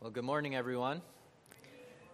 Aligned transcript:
Well, 0.00 0.12
good 0.12 0.22
morning, 0.22 0.54
everyone. 0.54 1.02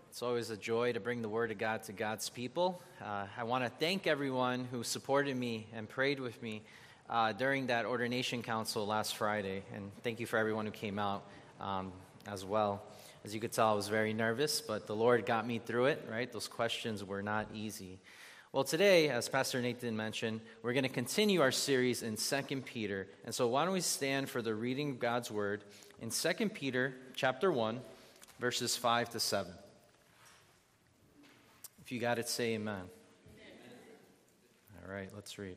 It's 0.08 0.22
always 0.22 0.48
a 0.48 0.56
joy 0.56 0.94
to 0.94 1.00
bring 1.00 1.20
the 1.20 1.28
Word 1.28 1.50
of 1.50 1.58
God 1.58 1.82
to 1.82 1.92
God's 1.92 2.30
people. 2.30 2.80
Uh, 3.04 3.26
I 3.36 3.44
want 3.44 3.62
to 3.62 3.68
thank 3.68 4.06
everyone 4.06 4.66
who 4.70 4.82
supported 4.82 5.36
me 5.36 5.66
and 5.74 5.86
prayed 5.86 6.18
with 6.18 6.42
me 6.42 6.62
uh, 7.10 7.32
during 7.32 7.66
that 7.66 7.84
ordination 7.84 8.42
council 8.42 8.86
last 8.86 9.18
Friday. 9.18 9.64
And 9.74 9.90
thank 10.02 10.18
you 10.18 10.24
for 10.24 10.38
everyone 10.38 10.64
who 10.64 10.72
came 10.72 10.98
out 10.98 11.24
um, 11.60 11.92
as 12.26 12.42
well. 12.42 12.82
As 13.22 13.34
you 13.34 13.40
could 13.40 13.52
tell, 13.52 13.68
I 13.68 13.74
was 13.74 13.88
very 13.88 14.14
nervous, 14.14 14.62
but 14.62 14.86
the 14.86 14.96
Lord 14.96 15.26
got 15.26 15.46
me 15.46 15.58
through 15.58 15.84
it, 15.86 16.08
right? 16.10 16.32
Those 16.32 16.48
questions 16.48 17.04
were 17.04 17.22
not 17.22 17.48
easy. 17.52 17.98
Well, 18.54 18.62
today, 18.62 19.08
as 19.08 19.28
Pastor 19.28 19.60
Nathan 19.60 19.96
mentioned, 19.96 20.40
we're 20.62 20.74
going 20.74 20.84
to 20.84 20.88
continue 20.88 21.40
our 21.40 21.50
series 21.50 22.04
in 22.04 22.16
2 22.16 22.60
Peter. 22.60 23.08
And 23.24 23.34
so 23.34 23.48
why 23.48 23.64
don't 23.64 23.74
we 23.74 23.80
stand 23.80 24.30
for 24.30 24.42
the 24.42 24.54
reading 24.54 24.90
of 24.90 25.00
God's 25.00 25.28
word 25.28 25.64
in 26.00 26.10
2 26.10 26.50
Peter 26.50 26.94
chapter 27.16 27.50
1, 27.50 27.80
verses 28.38 28.76
5 28.76 29.10
to 29.10 29.18
7. 29.18 29.52
If 31.82 31.90
you 31.90 31.98
got 31.98 32.20
it, 32.20 32.28
say 32.28 32.54
amen. 32.54 32.76
amen. 32.76 32.86
All 34.86 34.94
right, 34.94 35.10
let's 35.16 35.36
read. 35.36 35.56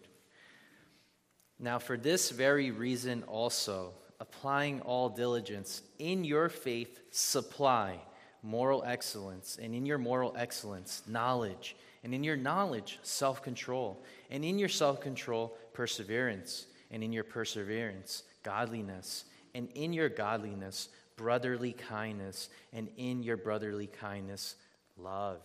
Now, 1.59 1.77
for 1.77 1.97
this 1.97 2.31
very 2.31 2.71
reason 2.71 3.21
also, 3.27 3.93
applying 4.19 4.81
all 4.81 5.07
diligence, 5.07 5.83
in 5.99 6.23
your 6.23 6.49
faith 6.49 6.99
supply 7.11 7.99
moral 8.41 8.83
excellence, 8.87 9.59
and 9.61 9.75
in 9.75 9.85
your 9.85 9.99
moral 9.99 10.33
excellence, 10.35 11.03
knowledge 11.05 11.75
and 12.07 12.15
in 12.15 12.23
your 12.23 12.37
knowledge, 12.37 12.99
self 13.03 13.43
control. 13.43 14.01
And 14.31 14.45
in 14.45 14.57
your 14.57 14.69
self 14.69 15.01
control, 15.01 15.57
perseverance. 15.73 16.67
And 16.89 17.03
in 17.03 17.11
your 17.11 17.25
perseverance, 17.25 18.23
godliness. 18.43 19.25
And 19.53 19.67
in 19.75 19.91
your 19.91 20.07
godliness, 20.07 20.87
brotherly 21.17 21.73
kindness. 21.73 22.47
And 22.71 22.87
in 22.95 23.23
your 23.23 23.35
brotherly 23.35 23.87
kindness, 23.87 24.55
love. 24.97 25.41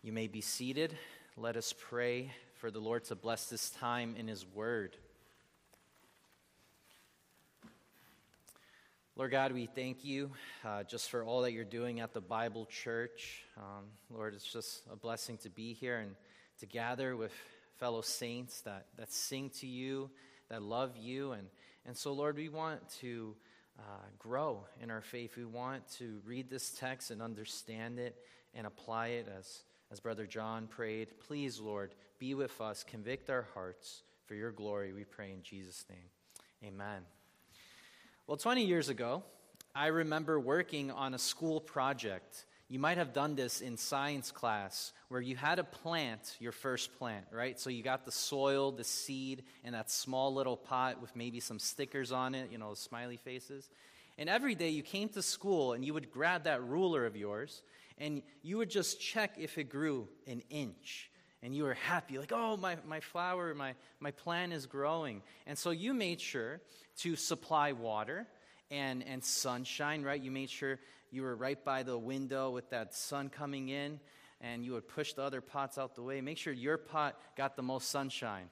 You 0.00 0.14
may 0.14 0.28
be 0.28 0.40
seated. 0.40 0.96
Let 1.36 1.58
us 1.58 1.74
pray 1.78 2.32
for 2.54 2.70
the 2.70 2.80
Lord 2.80 3.04
to 3.04 3.14
bless 3.14 3.50
this 3.50 3.68
time 3.68 4.14
in 4.16 4.28
His 4.28 4.46
Word. 4.54 4.96
Lord 9.16 9.32
God, 9.32 9.52
we 9.52 9.66
thank 9.66 10.04
you 10.04 10.30
uh, 10.64 10.84
just 10.84 11.10
for 11.10 11.24
all 11.24 11.42
that 11.42 11.52
you're 11.52 11.64
doing 11.64 12.00
at 12.00 12.14
the 12.14 12.20
Bible 12.20 12.66
Church. 12.66 13.42
Um, 13.56 13.86
Lord, 14.08 14.34
it's 14.34 14.50
just 14.50 14.82
a 14.90 14.96
blessing 14.96 15.36
to 15.38 15.50
be 15.50 15.74
here 15.74 15.98
and 15.98 16.14
to 16.60 16.66
gather 16.66 17.16
with 17.16 17.32
fellow 17.78 18.00
saints 18.00 18.60
that, 18.62 18.86
that 18.96 19.12
sing 19.12 19.50
to 19.60 19.66
you, 19.66 20.10
that 20.48 20.62
love 20.62 20.96
you. 20.96 21.32
And, 21.32 21.48
and 21.84 21.96
so, 21.96 22.12
Lord, 22.12 22.36
we 22.36 22.48
want 22.48 22.88
to 23.00 23.34
uh, 23.78 23.82
grow 24.18 24.64
in 24.80 24.90
our 24.90 25.02
faith. 25.02 25.36
We 25.36 25.44
want 25.44 25.88
to 25.98 26.20
read 26.24 26.48
this 26.48 26.70
text 26.70 27.10
and 27.10 27.20
understand 27.20 27.98
it 27.98 28.16
and 28.54 28.66
apply 28.66 29.08
it 29.08 29.28
as, 29.38 29.64
as 29.90 30.00
Brother 30.00 30.26
John 30.26 30.66
prayed. 30.66 31.08
Please, 31.26 31.58
Lord, 31.58 31.94
be 32.18 32.34
with 32.34 32.60
us, 32.60 32.84
convict 32.84 33.28
our 33.28 33.46
hearts 33.54 34.02
for 34.26 34.36
your 34.36 34.52
glory, 34.52 34.92
we 34.92 35.02
pray 35.02 35.32
in 35.32 35.42
Jesus' 35.42 35.84
name. 35.90 36.72
Amen. 36.72 37.02
Well, 38.30 38.36
20 38.36 38.64
years 38.64 38.88
ago, 38.88 39.24
I 39.74 39.88
remember 39.88 40.38
working 40.38 40.92
on 40.92 41.14
a 41.14 41.18
school 41.18 41.60
project. 41.60 42.44
You 42.68 42.78
might 42.78 42.96
have 42.96 43.12
done 43.12 43.34
this 43.34 43.60
in 43.60 43.76
science 43.76 44.30
class 44.30 44.92
where 45.08 45.20
you 45.20 45.34
had 45.34 45.56
to 45.56 45.64
plant 45.64 46.36
your 46.38 46.52
first 46.52 46.96
plant, 46.96 47.26
right? 47.32 47.58
So 47.58 47.70
you 47.70 47.82
got 47.82 48.04
the 48.04 48.12
soil, 48.12 48.70
the 48.70 48.84
seed, 48.84 49.42
and 49.64 49.74
that 49.74 49.90
small 49.90 50.32
little 50.32 50.56
pot 50.56 51.00
with 51.00 51.16
maybe 51.16 51.40
some 51.40 51.58
stickers 51.58 52.12
on 52.12 52.36
it, 52.36 52.52
you 52.52 52.58
know, 52.58 52.74
smiley 52.74 53.16
faces. 53.16 53.68
And 54.16 54.28
every 54.28 54.54
day 54.54 54.68
you 54.68 54.84
came 54.84 55.08
to 55.08 55.22
school 55.22 55.72
and 55.72 55.84
you 55.84 55.92
would 55.92 56.12
grab 56.12 56.44
that 56.44 56.62
ruler 56.62 57.06
of 57.06 57.16
yours 57.16 57.62
and 57.98 58.22
you 58.44 58.58
would 58.58 58.70
just 58.70 59.00
check 59.00 59.38
if 59.38 59.58
it 59.58 59.64
grew 59.64 60.06
an 60.28 60.40
inch. 60.50 61.09
And 61.42 61.54
you 61.54 61.64
were 61.64 61.74
happy, 61.74 62.18
like, 62.18 62.32
oh, 62.34 62.56
my, 62.58 62.76
my 62.86 63.00
flower, 63.00 63.54
my, 63.54 63.74
my 63.98 64.10
plant 64.10 64.52
is 64.52 64.66
growing. 64.66 65.22
And 65.46 65.56
so 65.56 65.70
you 65.70 65.94
made 65.94 66.20
sure 66.20 66.60
to 66.98 67.16
supply 67.16 67.72
water 67.72 68.26
and, 68.70 69.02
and 69.06 69.24
sunshine, 69.24 70.02
right? 70.02 70.20
You 70.20 70.30
made 70.30 70.50
sure 70.50 70.78
you 71.10 71.22
were 71.22 71.34
right 71.34 71.62
by 71.64 71.82
the 71.82 71.96
window 71.96 72.50
with 72.50 72.68
that 72.70 72.94
sun 72.94 73.30
coming 73.30 73.70
in, 73.70 74.00
and 74.40 74.64
you 74.64 74.72
would 74.72 74.86
push 74.86 75.14
the 75.14 75.22
other 75.22 75.40
pots 75.40 75.78
out 75.78 75.94
the 75.94 76.02
way. 76.02 76.20
Make 76.20 76.38
sure 76.38 76.52
your 76.52 76.76
pot 76.76 77.18
got 77.36 77.56
the 77.56 77.62
most 77.62 77.90
sunshine. 77.90 78.50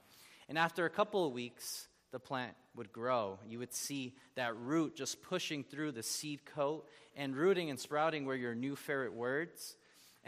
And 0.49 0.57
after 0.59 0.87
a 0.87 0.91
couple 0.91 1.27
of 1.27 1.33
weeks, 1.33 1.89
the 2.11 2.19
plant 2.19 2.55
would 2.75 2.93
grow. 2.93 3.39
You 3.47 3.59
would 3.59 3.75
see 3.75 4.15
that 4.35 4.57
root 4.57 4.97
just 4.97 5.23
pushing 5.23 5.63
through 5.63 5.93
the 5.93 6.03
seed 6.03 6.47
coat 6.47 6.87
and 7.17 7.37
rooting 7.37 7.71
and 7.71 7.79
sprouting 7.79 8.25
were 8.25 8.35
your 8.35 8.55
new 8.55 8.77
favorite 8.77 9.13
words. 9.13 9.77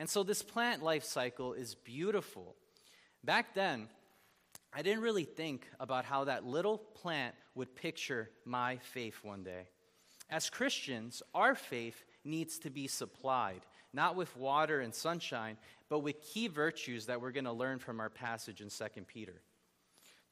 And 0.00 0.08
so 0.08 0.22
this 0.22 0.42
plant 0.42 0.82
life 0.82 1.04
cycle 1.04 1.52
is 1.52 1.74
beautiful. 1.74 2.56
Back 3.22 3.54
then, 3.54 3.88
I 4.72 4.80
didn't 4.80 5.02
really 5.02 5.24
think 5.24 5.66
about 5.78 6.06
how 6.06 6.24
that 6.24 6.46
little 6.46 6.78
plant 6.78 7.34
would 7.54 7.76
picture 7.76 8.30
my 8.46 8.78
faith 8.78 9.18
one 9.22 9.42
day. 9.42 9.68
As 10.30 10.48
Christians, 10.48 11.22
our 11.34 11.54
faith 11.54 12.02
needs 12.24 12.58
to 12.60 12.70
be 12.70 12.86
supplied, 12.86 13.60
not 13.92 14.16
with 14.16 14.34
water 14.38 14.80
and 14.80 14.94
sunshine, 14.94 15.58
but 15.90 15.98
with 15.98 16.22
key 16.22 16.48
virtues 16.48 17.04
that 17.04 17.20
we're 17.20 17.30
going 17.30 17.44
to 17.44 17.52
learn 17.52 17.78
from 17.78 18.00
our 18.00 18.08
passage 18.08 18.62
in 18.62 18.70
2 18.70 19.02
Peter. 19.02 19.42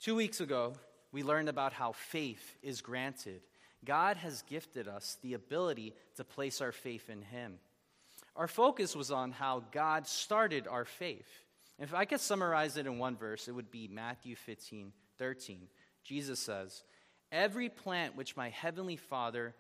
Two 0.01 0.15
weeks 0.15 0.41
ago, 0.41 0.73
we 1.13 1.23
learned 1.23 1.51
about 1.51 1.75
how 1.75 1.93
faith 1.93 2.57
is 2.63 2.81
granted. 2.81 3.43
God 3.85 4.17
has 4.17 4.41
gifted 4.49 4.89
us 4.89 5.19
the 5.21 5.35
ability 5.35 5.93
to 6.17 6.25
place 6.25 6.63
our 6.63 6.73
faith 6.73 7.11
in 7.11 7.21
Him. 7.21 7.59
Our 8.39 8.47
focus 8.47 8.95
was 8.95 9.11
on 9.11 9.33
how 9.33 9.65
God 9.73 10.07
started 10.07 10.69
our 10.69 10.85
faith. 10.85 11.29
If 11.81 11.93
I 11.93 12.05
could 12.05 12.21
summarize 12.21 12.77
it 12.77 12.87
in 12.87 12.99
one 12.99 13.17
verse, 13.17 13.49
it 13.49 13.53
would 13.53 13.71
be 13.71 13.89
Matthew 13.89 14.37
15, 14.37 14.93
13. 15.19 15.69
Jesus 16.05 16.39
says, 16.39 16.85
Every 17.33 17.69
plant 17.69 18.17
which 18.17 18.37
my 18.37 18.49
heavenly 18.51 18.97
Father 18.97 19.57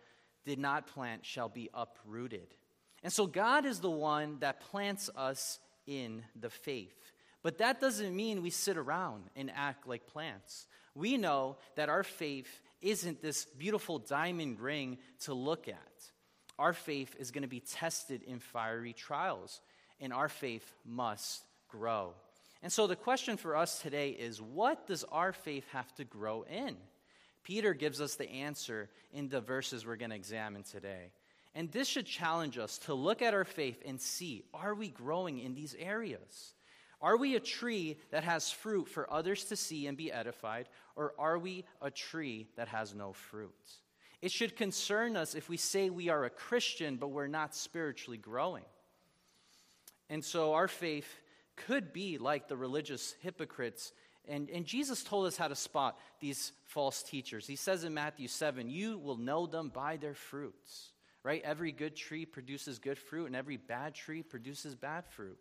did 0.47 0.61
not 0.61 0.87
plant 0.87 1.27
shall 1.27 1.49
be 1.49 1.69
uprooted. 1.75 2.55
And 3.03 3.13
so 3.13 3.27
God 3.27 3.67
is 3.67 3.81
the 3.81 3.91
one 3.91 4.39
that 4.41 4.61
plants 4.61 5.11
us 5.17 5.59
in 5.87 6.23
the 6.39 6.49
faith. 6.49 7.13
But 7.43 7.59
that 7.59 7.81
doesn't 7.81 8.15
mean 8.15 8.43
we 8.43 8.51
sit 8.51 8.77
around 8.77 9.25
and 9.35 9.51
act 9.55 9.89
like 9.89 10.07
plants. 10.07 10.69
We 10.95 11.17
know 11.17 11.57
that 11.75 11.89
our 11.89 12.05
faith 12.05 12.61
isn't 12.81 13.23
this 13.23 13.45
beautiful 13.45 13.99
diamond 13.99 14.61
ring 14.61 14.99
to 15.21 15.35
look 15.35 15.67
at. 15.67 16.11
Our 16.59 16.73
faith 16.73 17.15
is 17.19 17.31
going 17.31 17.43
to 17.43 17.49
be 17.49 17.61
tested 17.61 18.23
in 18.23 18.41
fiery 18.41 18.93
trials, 18.93 19.61
and 20.01 20.13
our 20.13 20.29
faith 20.29 20.73
must 20.85 21.43
grow. 21.69 22.15
And 22.63 22.73
so 22.73 22.87
the 22.87 22.97
question 22.97 23.37
for 23.37 23.57
us 23.57 23.81
today 23.81 24.11
is 24.11 24.43
what 24.43 24.87
does 24.87 25.05
our 25.05 25.33
faith 25.33 25.67
have 25.73 25.93
to 25.97 26.05
grow 26.05 26.45
in? 26.51 26.77
Peter 27.45 27.73
gives 27.73 28.01
us 28.01 28.17
the 28.17 28.29
answer 28.29 28.91
in 29.13 29.29
the 29.29 29.41
verses 29.41 29.87
we're 29.87 29.97
going 29.97 30.11
to 30.11 30.17
examine 30.17 30.65
today. 30.65 31.13
And 31.55 31.71
this 31.73 31.89
should 31.89 32.07
challenge 32.07 32.59
us 32.59 32.79
to 32.79 32.95
look 32.95 33.23
at 33.23 33.35
our 33.35 33.45
faith 33.45 33.83
and 33.87 34.01
see 34.01 34.45
are 34.53 34.75
we 34.75 34.89
growing 34.89 35.39
in 35.39 35.55
these 35.55 35.75
areas? 35.79 36.55
Are 37.01 37.17
we 37.17 37.37
a 37.37 37.41
tree 37.41 37.97
that 38.11 38.25
has 38.25 38.51
fruit 38.51 38.89
for 38.89 39.11
others 39.13 39.45
to 39.45 39.57
see 39.57 39.87
and 39.87 39.97
be 39.97 40.11
edified, 40.11 40.69
or 40.97 41.15
are 41.17 41.39
we 41.39 41.65
a 41.81 41.93
tree 41.93 42.49
that 42.57 42.69
has 42.69 42.93
no 42.93 43.13
fruit? 43.13 43.55
It 44.21 44.33
should 44.33 44.57
concern 44.57 45.17
us 45.17 45.35
if 45.35 45.49
we 45.49 45.57
say 45.57 45.91
we 45.91 46.09
are 46.09 46.25
a 46.25 46.31
Christian, 46.31 46.97
but 46.97 47.09
we're 47.09 47.29
not 47.29 47.55
spiritually 47.55 48.19
growing. 48.19 48.65
And 50.11 50.25
so 50.25 50.55
our 50.55 50.69
faith 50.69 51.09
could 51.67 51.93
be 51.93 52.19
like 52.19 52.49
the 52.49 52.57
religious 52.57 53.15
hypocrites. 53.21 53.93
And, 54.27 54.51
and 54.51 54.65
Jesus 54.65 55.05
told 55.05 55.27
us 55.27 55.37
how 55.37 55.49
to 55.49 55.55
spot 55.55 55.99
these 56.21 56.53
false 56.65 57.03
teachers. 57.03 57.47
He 57.47 57.57
says 57.57 57.85
in 57.85 57.95
Matthew 57.95 58.29
7, 58.29 58.69
You 58.71 58.99
will 58.99 59.17
know 59.17 59.47
them 59.47 59.71
by 59.73 59.97
their 59.97 60.15
fruits. 60.15 60.93
Right? 61.25 61.43
Every 61.45 61.73
good 61.73 61.95
tree 61.97 62.25
produces 62.25 62.79
good 62.79 62.99
fruit, 62.99 63.27
and 63.27 63.37
every 63.37 63.57
bad 63.57 63.95
tree 63.95 64.23
produces 64.23 64.75
bad 64.75 65.05
fruit. 65.07 65.39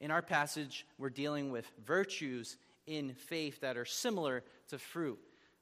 In 0.00 0.10
our 0.10 0.22
passage, 0.22 0.86
we're 0.96 1.10
dealing 1.10 1.50
with 1.50 1.66
virtues 1.84 2.56
in 2.86 3.14
faith 3.14 3.60
that 3.62 3.76
are 3.76 3.84
similar 3.84 4.44
to 4.68 4.78
fruit 4.78 5.18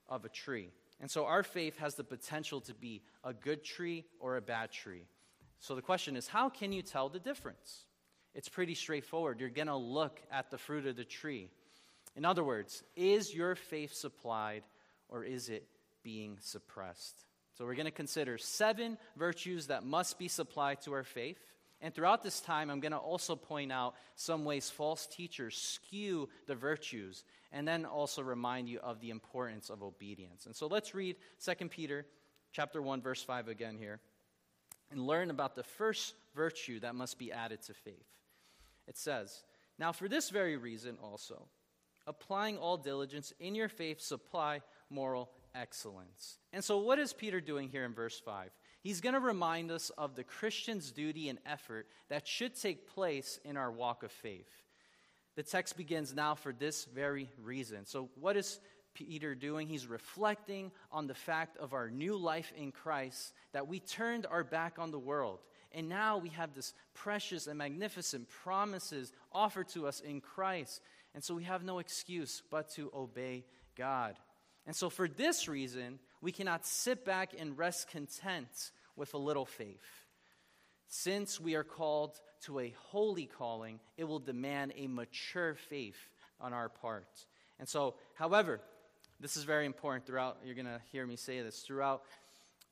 of 0.09 0.25
a 0.25 0.29
tree. 0.29 0.69
And 1.01 1.11
so 1.11 1.27
our 1.27 1.43
faith 1.43 1.79
has 1.79 1.95
the 1.95 2.05
potential 2.05 2.61
to 2.63 2.75
be 2.75 3.03
a 3.23 3.35
good 3.35 3.65
tree 3.65 4.05
or 4.19 4.37
a 4.37 4.41
bad 4.41 4.73
tree. 4.73 5.07
So 5.61 5.75
the 5.75 5.83
question 5.83 6.17
is 6.17 6.29
how 6.29 6.49
can 6.49 6.73
you 6.73 6.83
tell 6.83 7.09
the 7.09 7.19
difference? 7.19 7.85
It's 8.35 8.49
pretty 8.49 8.75
straightforward. 8.75 9.41
You're 9.41 9.49
going 9.49 9.67
to 9.69 9.77
look 9.77 10.21
at 10.31 10.51
the 10.51 10.59
fruit 10.59 10.87
of 10.87 10.97
the 10.97 11.05
tree. 11.05 11.49
In 12.15 12.25
other 12.25 12.45
words, 12.45 12.83
is 12.95 13.35
your 13.35 13.55
faith 13.55 13.95
supplied 13.95 14.63
or 15.09 15.25
is 15.25 15.49
it 15.49 15.67
being 16.03 16.39
suppressed? 16.41 17.25
So 17.57 17.65
we're 17.65 17.75
going 17.75 17.87
to 17.87 17.91
consider 17.91 18.37
seven 18.37 18.99
virtues 19.17 19.69
that 19.69 19.85
must 19.85 20.19
be 20.19 20.29
supplied 20.29 20.83
to 20.83 20.93
our 20.93 21.05
faith. 21.05 21.39
And 21.83 21.95
throughout 21.95 22.23
this 22.23 22.41
time, 22.41 22.71
I'm 22.71 22.81
going 22.81 22.93
to 22.93 22.99
also 22.99 23.37
point 23.37 23.71
out 23.71 23.95
some 24.15 24.45
ways 24.45 24.71
false 24.71 25.07
teachers 25.07 25.57
skew 25.57 26.29
the 26.47 26.55
virtues 26.55 27.23
and 27.53 27.69
then 27.69 27.85
also 27.85 28.23
remind 28.23 28.69
you 28.69 28.81
of 28.81 29.01
the 29.01 29.11
importance 29.11 29.69
of 29.69 29.83
obedience. 29.83 30.47
And 30.47 30.57
so 30.57 30.67
let's 30.67 30.95
read 30.95 31.17
2 31.45 31.69
Peter 31.69 32.07
chapter 32.53 32.81
1 32.81 33.03
verse 33.03 33.23
5 33.23 33.49
again 33.49 33.77
here. 33.79 34.01
and 34.91 35.05
learn 35.05 35.31
about 35.31 35.57
the 35.57 35.65
first 35.65 36.15
virtue 36.35 36.79
that 36.79 36.95
must 36.95 37.19
be 37.19 37.33
added 37.33 37.61
to 37.61 37.75
faith. 37.75 38.07
It 38.87 38.97
says, 38.97 39.43
Now 39.79 39.91
for 39.91 40.09
this 40.09 40.31
very 40.31 40.57
reason 40.57 40.97
also, 41.03 41.49
applying 42.07 42.57
all 42.57 42.77
diligence 42.77 43.33
in 43.41 43.55
your 43.55 43.69
faith, 43.69 44.01
supply 44.01 44.61
moral 44.89 45.31
excellence. 45.55 46.39
And 46.53 46.63
so, 46.63 46.79
what 46.79 46.99
is 46.99 47.13
Peter 47.13 47.41
doing 47.41 47.69
here 47.69 47.85
in 47.85 47.95
verse 47.95 48.21
5? 48.21 48.51
He's 48.87 49.01
going 49.01 49.15
to 49.15 49.21
remind 49.21 49.73
us 49.73 49.91
of 49.99 50.15
the 50.15 50.23
Christian's 50.23 50.93
duty 50.93 51.29
and 51.29 51.41
effort 51.45 51.89
that 52.09 52.29
should 52.29 52.55
take 52.55 52.87
place 52.87 53.41
in 53.45 53.57
our 53.57 53.73
walk 53.73 54.05
of 54.05 54.13
faith. 54.13 54.63
The 55.35 55.43
text 55.43 55.77
begins 55.77 56.15
now 56.15 56.37
for 56.37 56.53
this 56.53 56.85
very 56.85 57.29
reason. 57.43 57.85
So, 57.85 58.11
what 58.15 58.37
is 58.37 58.61
Peter 58.95 59.35
doing? 59.35 59.67
He's 59.67 59.89
reflecting 59.89 60.71
on 60.93 61.09
the 61.09 61.17
fact 61.17 61.57
of 61.57 61.73
our 61.73 61.91
new 61.91 62.17
life 62.17 62.53
in 62.57 62.71
Christ, 62.71 63.33
that 63.51 63.67
we 63.67 63.81
turned 63.81 64.25
our 64.25 64.45
back 64.45 64.79
on 64.79 64.93
the 64.93 65.01
world. 65.01 65.41
And 65.73 65.89
now 65.89 66.19
we 66.19 66.29
have 66.29 66.55
this 66.55 66.73
precious 66.95 67.49
and 67.49 67.59
magnificent 67.59 68.29
promises 68.29 69.13
offered 69.33 69.67
to 69.71 69.89
us 69.89 69.99
in 69.99 70.21
Christ. 70.21 70.81
And 71.13 71.25
so 71.25 71.35
we 71.35 71.43
have 71.43 71.65
no 71.65 71.81
excuse 71.81 72.41
but 72.53 72.71
to 72.75 72.93
obey 72.95 73.47
God. 73.77 74.15
And 74.67 74.75
so, 74.75 74.91
for 74.91 75.07
this 75.07 75.49
reason, 75.49 76.01
we 76.21 76.33
cannot 76.33 76.67
sit 76.67 77.05
back 77.05 77.31
and 77.39 77.57
rest 77.57 77.89
content 77.89 78.73
with 78.97 79.15
a 79.15 79.19
little 79.19 79.47
faith. 79.47 80.07
Since 80.89 81.41
we 81.41 81.55
are 81.55 81.65
called 81.65 82.19
to 82.43 82.59
a 82.59 82.75
holy 82.89 83.27
calling, 83.27 83.81
it 83.97 84.05
will 84.05 84.19
demand 84.19 84.73
a 84.77 84.87
mature 84.87 85.55
faith 85.55 85.99
on 86.41 86.53
our 86.53 86.69
part. 86.69 87.27
And 87.59 87.69
so, 87.69 87.95
however, 88.15 88.61
this 89.21 89.37
is 89.37 89.45
very 89.45 89.67
important 89.67 90.07
throughout, 90.07 90.39
you're 90.45 90.55
going 90.55 90.67
to 90.67 90.81
hear 90.93 91.07
me 91.07 91.17
say 91.17 91.41
this, 91.43 91.61
throughout 91.61 92.03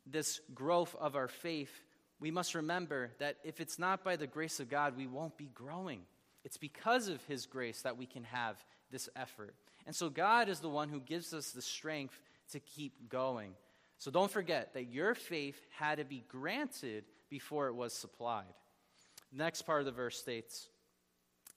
this 0.06 0.40
growth 0.54 0.94
of 1.00 1.16
our 1.16 1.28
faith, 1.28 1.72
we 2.20 2.30
must 2.30 2.54
remember 2.54 3.10
that 3.18 3.36
if 3.44 3.60
it's 3.60 3.78
not 3.78 4.04
by 4.04 4.16
the 4.16 4.26
grace 4.26 4.60
of 4.60 4.68
God, 4.68 4.96
we 4.96 5.06
won't 5.06 5.36
be 5.36 5.48
growing. 5.54 6.00
It's 6.44 6.56
because 6.56 7.08
of 7.08 7.24
His 7.24 7.46
grace 7.46 7.82
that 7.82 7.96
we 7.96 8.06
can 8.06 8.24
have 8.24 8.62
this 8.90 9.08
effort. 9.16 9.54
And 9.86 9.94
so 9.94 10.08
God 10.08 10.48
is 10.48 10.60
the 10.60 10.68
one 10.68 10.88
who 10.88 11.00
gives 11.00 11.34
us 11.34 11.50
the 11.50 11.62
strength 11.62 12.18
to 12.52 12.60
keep 12.60 13.08
going. 13.08 13.52
So 13.98 14.10
don't 14.10 14.30
forget 14.30 14.74
that 14.74 14.92
your 14.92 15.14
faith 15.14 15.60
had 15.70 15.98
to 15.98 16.04
be 16.04 16.24
granted 16.28 17.04
before 17.30 17.68
it 17.68 17.74
was 17.74 17.92
supplied. 17.92 18.54
Next 19.32 19.62
part 19.62 19.80
of 19.80 19.86
the 19.86 19.92
verse 19.92 20.18
states, 20.18 20.68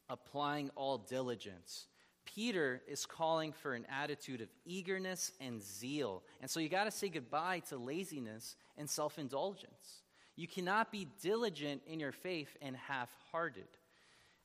applying 0.10 0.70
all 0.76 0.98
diligence. 0.98 1.88
Peter 2.26 2.82
is 2.88 3.06
calling 3.06 3.52
for 3.52 3.74
an 3.74 3.86
attitude 3.90 4.42
of 4.42 4.50
eagerness 4.66 5.32
and 5.40 5.62
zeal. 5.62 6.24
And 6.42 6.50
so 6.50 6.60
you 6.60 6.70
got 6.70 6.84
to 6.84 6.92
say 6.92 7.10
goodbye 7.10 7.60
to 7.70 7.78
laziness 7.78 8.56
and 8.78 8.90
self 8.90 9.18
indulgence. 9.18 10.02
You 10.36 10.48
cannot 10.48 10.92
be 10.92 11.08
diligent 11.22 11.82
in 11.88 12.00
your 12.00 12.12
faith 12.12 12.56
and 12.62 12.76
half 12.76 13.10
hearted. 13.32 13.68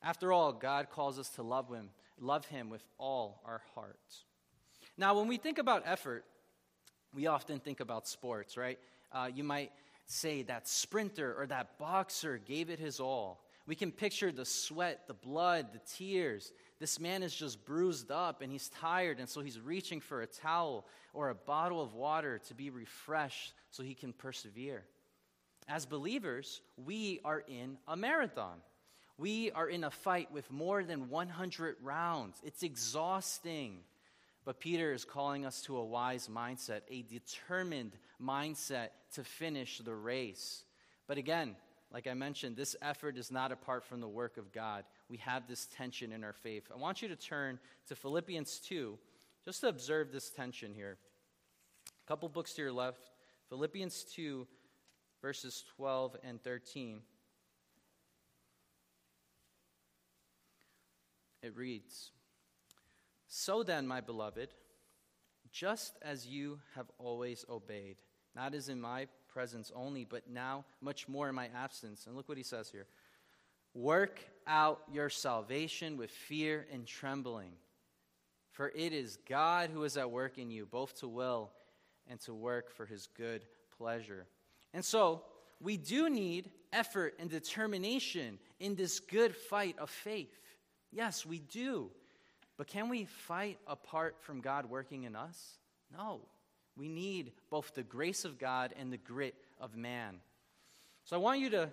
After 0.01 0.31
all, 0.31 0.51
God 0.51 0.89
calls 0.89 1.19
us 1.19 1.29
to 1.31 1.43
love 1.43 1.69
Him 1.69 1.89
love 2.23 2.45
Him 2.45 2.69
with 2.69 2.83
all 2.97 3.41
our 3.45 3.61
hearts. 3.75 4.25
Now, 4.97 5.17
when 5.17 5.27
we 5.27 5.37
think 5.37 5.57
about 5.57 5.83
effort, 5.85 6.25
we 7.13 7.27
often 7.27 7.59
think 7.59 7.79
about 7.79 8.07
sports, 8.07 8.57
right? 8.57 8.79
Uh, 9.11 9.29
you 9.33 9.43
might 9.43 9.71
say 10.05 10.43
that 10.43 10.67
sprinter 10.67 11.35
or 11.37 11.47
that 11.47 11.77
boxer 11.77 12.37
gave 12.37 12.69
it 12.69 12.79
his 12.79 12.99
all. 12.99 13.43
We 13.65 13.75
can 13.75 13.91
picture 13.91 14.31
the 14.31 14.45
sweat, 14.45 15.07
the 15.07 15.13
blood, 15.13 15.67
the 15.71 15.79
tears. 15.95 16.51
This 16.79 16.99
man 16.99 17.23
is 17.23 17.33
just 17.33 17.63
bruised 17.63 18.11
up 18.11 18.41
and 18.41 18.51
he's 18.51 18.67
tired, 18.69 19.19
and 19.19 19.29
so 19.29 19.41
he's 19.41 19.59
reaching 19.59 20.01
for 20.01 20.21
a 20.21 20.27
towel 20.27 20.85
or 21.13 21.29
a 21.29 21.35
bottle 21.35 21.81
of 21.81 21.93
water 21.93 22.39
to 22.47 22.53
be 22.53 22.69
refreshed 22.69 23.53
so 23.69 23.81
he 23.81 23.93
can 23.93 24.11
persevere. 24.11 24.83
As 25.69 25.85
believers, 25.85 26.61
we 26.75 27.21
are 27.23 27.39
in 27.47 27.77
a 27.87 27.95
marathon. 27.95 28.57
We 29.17 29.51
are 29.51 29.67
in 29.67 29.83
a 29.83 29.91
fight 29.91 30.31
with 30.31 30.49
more 30.51 30.83
than 30.83 31.09
100 31.09 31.77
rounds. 31.81 32.41
It's 32.43 32.63
exhausting. 32.63 33.79
But 34.45 34.59
Peter 34.59 34.91
is 34.91 35.05
calling 35.05 35.45
us 35.45 35.61
to 35.63 35.77
a 35.77 35.85
wise 35.85 36.27
mindset, 36.27 36.81
a 36.89 37.03
determined 37.03 37.93
mindset 38.21 38.89
to 39.13 39.23
finish 39.23 39.77
the 39.77 39.95
race. 39.95 40.65
But 41.07 41.17
again, 41.17 41.55
like 41.93 42.07
I 42.07 42.13
mentioned, 42.13 42.57
this 42.57 42.75
effort 42.81 43.17
is 43.17 43.31
not 43.31 43.51
apart 43.51 43.85
from 43.85 44.01
the 44.01 44.07
work 44.07 44.37
of 44.37 44.51
God. 44.51 44.83
We 45.09 45.17
have 45.17 45.47
this 45.47 45.67
tension 45.67 46.11
in 46.11 46.23
our 46.23 46.33
faith. 46.33 46.63
I 46.73 46.77
want 46.77 47.01
you 47.01 47.07
to 47.07 47.15
turn 47.15 47.59
to 47.87 47.95
Philippians 47.95 48.59
2 48.59 48.97
just 49.45 49.61
to 49.61 49.67
observe 49.67 50.11
this 50.11 50.29
tension 50.29 50.73
here. 50.73 50.97
A 52.03 52.07
couple 52.07 52.27
books 52.29 52.53
to 52.53 52.61
your 52.61 52.71
left 52.71 53.11
Philippians 53.49 54.05
2, 54.15 54.47
verses 55.21 55.63
12 55.77 56.17
and 56.23 56.41
13. 56.41 57.01
It 61.43 61.55
reads 61.55 62.11
So 63.27 63.61
then, 63.61 63.85
my 63.85 64.01
beloved, 64.01 64.49
just 65.51 65.97
as 66.01 66.25
you 66.25 66.59
have 66.75 66.89
always 66.97 67.45
obeyed, 67.49 67.97
not 68.35 68.55
as 68.55 68.69
in 68.69 68.81
my 68.81 69.07
presence 69.27 69.71
only, 69.75 70.05
but 70.05 70.29
now 70.29 70.65
much 70.81 71.07
more 71.07 71.29
in 71.29 71.35
my 71.35 71.49
absence. 71.55 72.07
And 72.07 72.15
look 72.15 72.29
what 72.29 72.37
he 72.37 72.43
says 72.43 72.69
here 72.71 72.87
Work 73.75 74.21
out 74.47 74.81
your 74.91 75.09
salvation 75.09 75.97
with 75.97 76.09
fear 76.09 76.65
and 76.71 76.87
trembling, 76.87 77.51
for 78.51 78.71
it 78.75 78.93
is 78.93 79.17
God 79.27 79.69
who 79.69 79.83
is 79.83 79.97
at 79.97 80.09
work 80.09 80.37
in 80.37 80.49
you, 80.49 80.65
both 80.65 80.99
to 80.99 81.07
will 81.07 81.51
and 82.07 82.19
to 82.21 82.33
work 82.33 82.71
for 82.71 82.85
his 82.85 83.07
good 83.17 83.45
pleasure. 83.77 84.25
And 84.73 84.83
so, 84.83 85.23
we 85.59 85.77
do 85.77 86.09
need 86.09 86.51
effort 86.73 87.15
and 87.19 87.29
determination 87.29 88.37
in 88.59 88.75
this 88.75 88.99
good 88.99 89.35
fight 89.35 89.77
of 89.79 89.89
faith. 89.89 90.39
Yes, 90.93 91.25
we 91.25 91.39
do. 91.39 91.89
But 92.57 92.67
can 92.67 92.89
we 92.89 93.05
fight 93.05 93.57
apart 93.67 94.17
from 94.19 94.41
God 94.41 94.69
working 94.69 95.03
in 95.03 95.15
us? 95.15 95.57
No. 95.91 96.21
We 96.77 96.87
need 96.87 97.31
both 97.49 97.73
the 97.73 97.83
grace 97.83 98.25
of 98.25 98.39
God 98.39 98.73
and 98.79 98.91
the 98.91 98.97
grit 98.97 99.35
of 99.59 99.75
man. 99.75 100.19
So 101.05 101.15
I 101.15 101.19
want 101.19 101.39
you 101.39 101.49
to 101.51 101.69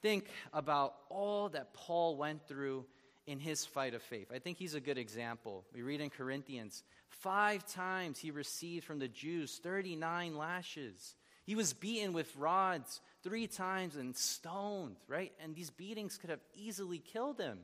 think 0.00 0.26
about 0.52 0.94
all 1.08 1.48
that 1.50 1.72
Paul 1.74 2.16
went 2.16 2.46
through 2.46 2.84
in 3.26 3.38
his 3.38 3.64
fight 3.64 3.94
of 3.94 4.02
faith. 4.02 4.30
I 4.34 4.38
think 4.38 4.58
he's 4.58 4.74
a 4.74 4.80
good 4.80 4.98
example. 4.98 5.64
We 5.72 5.82
read 5.82 6.00
in 6.00 6.10
Corinthians 6.10 6.82
five 7.08 7.66
times 7.66 8.18
he 8.18 8.30
received 8.30 8.84
from 8.84 8.98
the 8.98 9.08
Jews 9.08 9.60
39 9.62 10.36
lashes. 10.36 11.14
He 11.44 11.54
was 11.54 11.72
beaten 11.72 12.12
with 12.12 12.34
rods 12.36 13.00
three 13.22 13.46
times 13.46 13.96
and 13.96 14.16
stoned, 14.16 14.96
right? 15.08 15.32
And 15.42 15.54
these 15.54 15.70
beatings 15.70 16.18
could 16.18 16.30
have 16.30 16.42
easily 16.54 16.98
killed 16.98 17.40
him. 17.40 17.60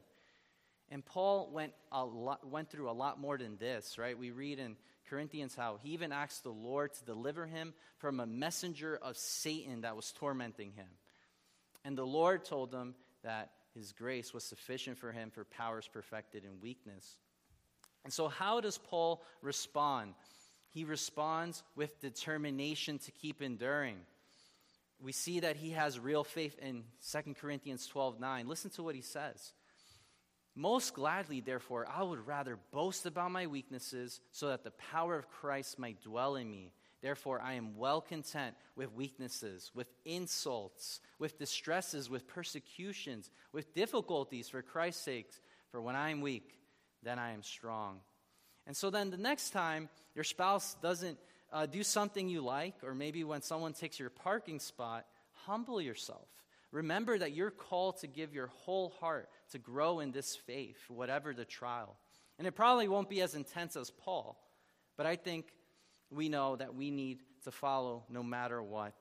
And 0.91 1.05
Paul 1.05 1.51
went, 1.53 1.73
a 1.93 2.05
lot, 2.05 2.47
went 2.49 2.71
through 2.71 2.91
a 2.91 2.93
lot 2.93 3.21
more 3.21 3.37
than 3.37 3.57
this, 3.59 3.99
right? 3.99 4.19
We 4.19 4.31
read 4.31 4.59
in 4.59 4.77
Corinthians 5.09 5.55
how 5.55 5.79
he 5.83 5.91
even 5.91 6.13
asked 6.13 6.45
the 6.45 6.51
Lord 6.51 6.95
to 6.95 7.05
deliver 7.05 7.47
him 7.47 7.75
from 7.99 8.21
a 8.21 8.27
messenger 8.27 8.99
of 9.01 9.17
Satan 9.17 9.83
that 9.83 9.97
was 9.97 10.13
tormenting 10.13 10.73
him. 10.73 10.89
And 11.85 11.97
the 11.97 12.07
Lord 12.07 12.45
told 12.45 12.73
him 12.73 12.95
that 13.23 13.51
his 13.75 13.93
grace 13.93 14.33
was 14.33 14.45
sufficient 14.45 14.99
for 14.99 15.13
him, 15.13 15.31
for 15.31 15.45
powers 15.45 15.89
perfected 15.93 16.45
in 16.45 16.61
weakness. 16.61 17.19
And 18.05 18.13
so, 18.13 18.29
how 18.29 18.61
does 18.61 18.79
Paul 18.79 19.23
respond? 19.43 20.15
He 20.71 20.85
responds 20.85 21.63
with 21.77 22.01
determination 22.01 22.99
to 22.99 23.11
keep 23.11 23.43
enduring. 23.43 23.97
We 25.01 25.13
see 25.13 25.41
that 25.41 25.57
he 25.57 25.71
has 25.71 25.99
real 25.99 26.25
faith 26.25 26.59
in 26.61 26.85
2 27.11 27.35
Corinthians 27.35 27.87
12 27.87 28.19
9. 28.21 28.49
Listen 28.49 28.71
to 28.73 28.83
what 28.83 28.95
he 28.95 29.01
says. 29.01 29.53
Most 30.59 30.95
gladly, 30.95 31.41
therefore, 31.41 31.87
I 31.89 32.03
would 32.03 32.27
rather 32.27 32.59
boast 32.73 33.07
about 33.07 33.31
my 33.31 33.47
weaknesses 33.47 34.21
so 34.33 34.49
that 34.49 34.65
the 34.65 34.73
power 34.73 35.15
of 35.17 35.31
Christ 35.31 35.79
might 35.79 36.03
dwell 36.03 36.35
in 36.35 36.51
me. 36.51 36.73
Therefore, 37.01 37.41
I 37.41 37.53
am 37.53 37.77
well 37.77 38.01
content 38.01 38.57
with 38.75 38.93
weaknesses, 38.93 39.71
with 39.73 39.87
insults, 40.05 40.99
with 41.21 41.39
distresses, 41.39 42.11
with 42.11 42.27
persecutions, 42.27 43.31
with 43.53 43.73
difficulties 43.73 44.49
for 44.49 44.61
Christ's 44.61 45.05
sake. 45.05 45.31
For 45.71 45.81
when 45.81 45.95
I 45.95 46.11
am 46.11 46.23
weak, 46.23 46.59
then 47.05 47.21
I 47.21 47.31
am 47.31 47.45
strong. 47.45 48.01
And 48.67 48.77
so 48.77 48.91
then 48.91 49.11
the 49.11 49.17
next 49.17 49.51
time 49.51 49.89
your 50.17 50.25
spouse 50.25 50.75
doesn't 50.83 51.19
uh, 51.53 51.67
do 51.67 51.85
something 51.85 52.29
you 52.29 52.41
like, 52.41 52.75
or 52.83 52.97
maybe 52.97 53.23
when 53.23 53.43
someone 53.43 53.75
takes 53.75 54.01
your 54.01 54.11
parking 54.11 54.59
spot, 54.59 55.07
humble 55.47 55.81
yourself. 55.81 56.27
Remember 56.73 57.17
that 57.17 57.33
you're 57.33 57.53
called 57.53 57.99
to 57.99 58.09
give 58.09 58.35
your 58.35 58.49
whole 58.49 58.93
heart 58.99 59.29
to 59.53 59.59
grow 59.59 60.01
in 60.01 60.13
this 60.13 60.37
faith, 60.37 60.79
whatever 60.89 61.35
the 61.35 61.45
trial. 61.45 61.97
And 62.39 62.47
it 62.47 62.53
probably 62.53 62.89
won't 62.89 63.09
be 63.09 63.21
as 63.23 63.35
intense 63.35 63.77
as 63.77 63.91
Paul, 63.91 64.39
but 64.97 65.07
I 65.07 65.17
think 65.17 65.53
we 66.11 66.29
know 66.29 66.57
that 66.57 66.75
we 66.75 66.91
need 66.91 67.21
to 67.45 67.51
follow 67.51 68.05
no 68.09 68.23
matter 68.23 68.63
what. 68.63 68.95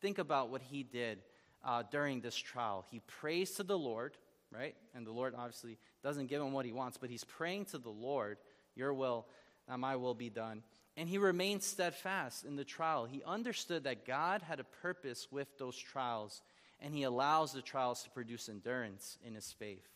Think 0.00 0.18
about 0.18 0.50
what 0.50 0.62
he 0.62 0.82
did 0.82 1.22
uh, 1.64 1.82
during 1.90 2.20
this 2.20 2.36
trial. 2.36 2.84
He 2.90 3.00
prays 3.00 3.52
to 3.52 3.62
the 3.62 3.78
Lord, 3.78 4.16
right? 4.50 4.74
And 4.94 5.06
the 5.06 5.12
Lord 5.12 5.34
obviously 5.36 5.78
doesn't 6.02 6.26
give 6.26 6.42
him 6.42 6.52
what 6.52 6.66
he 6.66 6.72
wants, 6.72 6.98
but 6.98 7.10
he's 7.10 7.24
praying 7.24 7.66
to 7.66 7.78
the 7.78 7.90
Lord, 7.90 8.38
Your 8.74 8.92
will, 8.92 9.26
not 9.68 9.80
my 9.80 9.96
will 9.96 10.14
be 10.14 10.30
done. 10.30 10.62
And 10.96 11.08
he 11.08 11.18
remained 11.18 11.62
steadfast 11.62 12.44
in 12.44 12.56
the 12.56 12.64
trial. 12.64 13.06
He 13.06 13.22
understood 13.24 13.84
that 13.84 14.04
God 14.04 14.42
had 14.42 14.60
a 14.60 14.64
purpose 14.64 15.28
with 15.30 15.48
those 15.58 15.76
trials 15.76 16.42
and 16.82 16.94
he 16.94 17.04
allows 17.04 17.52
the 17.52 17.62
trials 17.62 18.02
to 18.02 18.10
produce 18.10 18.48
endurance 18.48 19.16
in 19.24 19.34
his 19.34 19.52
faith. 19.52 19.88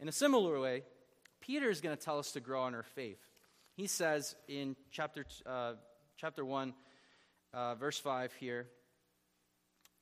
In 0.00 0.08
a 0.08 0.12
similar 0.12 0.60
way, 0.60 0.82
Peter 1.40 1.70
is 1.70 1.80
going 1.80 1.96
to 1.96 2.02
tell 2.02 2.18
us 2.18 2.32
to 2.32 2.40
grow 2.40 2.66
in 2.66 2.74
our 2.74 2.82
faith. 2.82 3.20
He 3.74 3.86
says 3.86 4.34
in 4.48 4.74
chapter, 4.90 5.24
uh, 5.46 5.74
chapter 6.16 6.44
1, 6.44 6.74
uh, 7.54 7.76
verse 7.76 7.98
5 7.98 8.32
here 8.34 8.66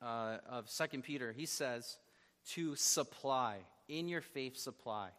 uh, 0.03 0.39
of 0.49 0.69
2 0.69 1.03
Peter, 1.03 1.33
he 1.33 1.47
says, 1.47 1.99
to 2.51 2.75
supply, 2.75 3.59
in 3.89 4.09
your 4.09 4.21
faith, 4.23 4.57
supply. 4.57 5.11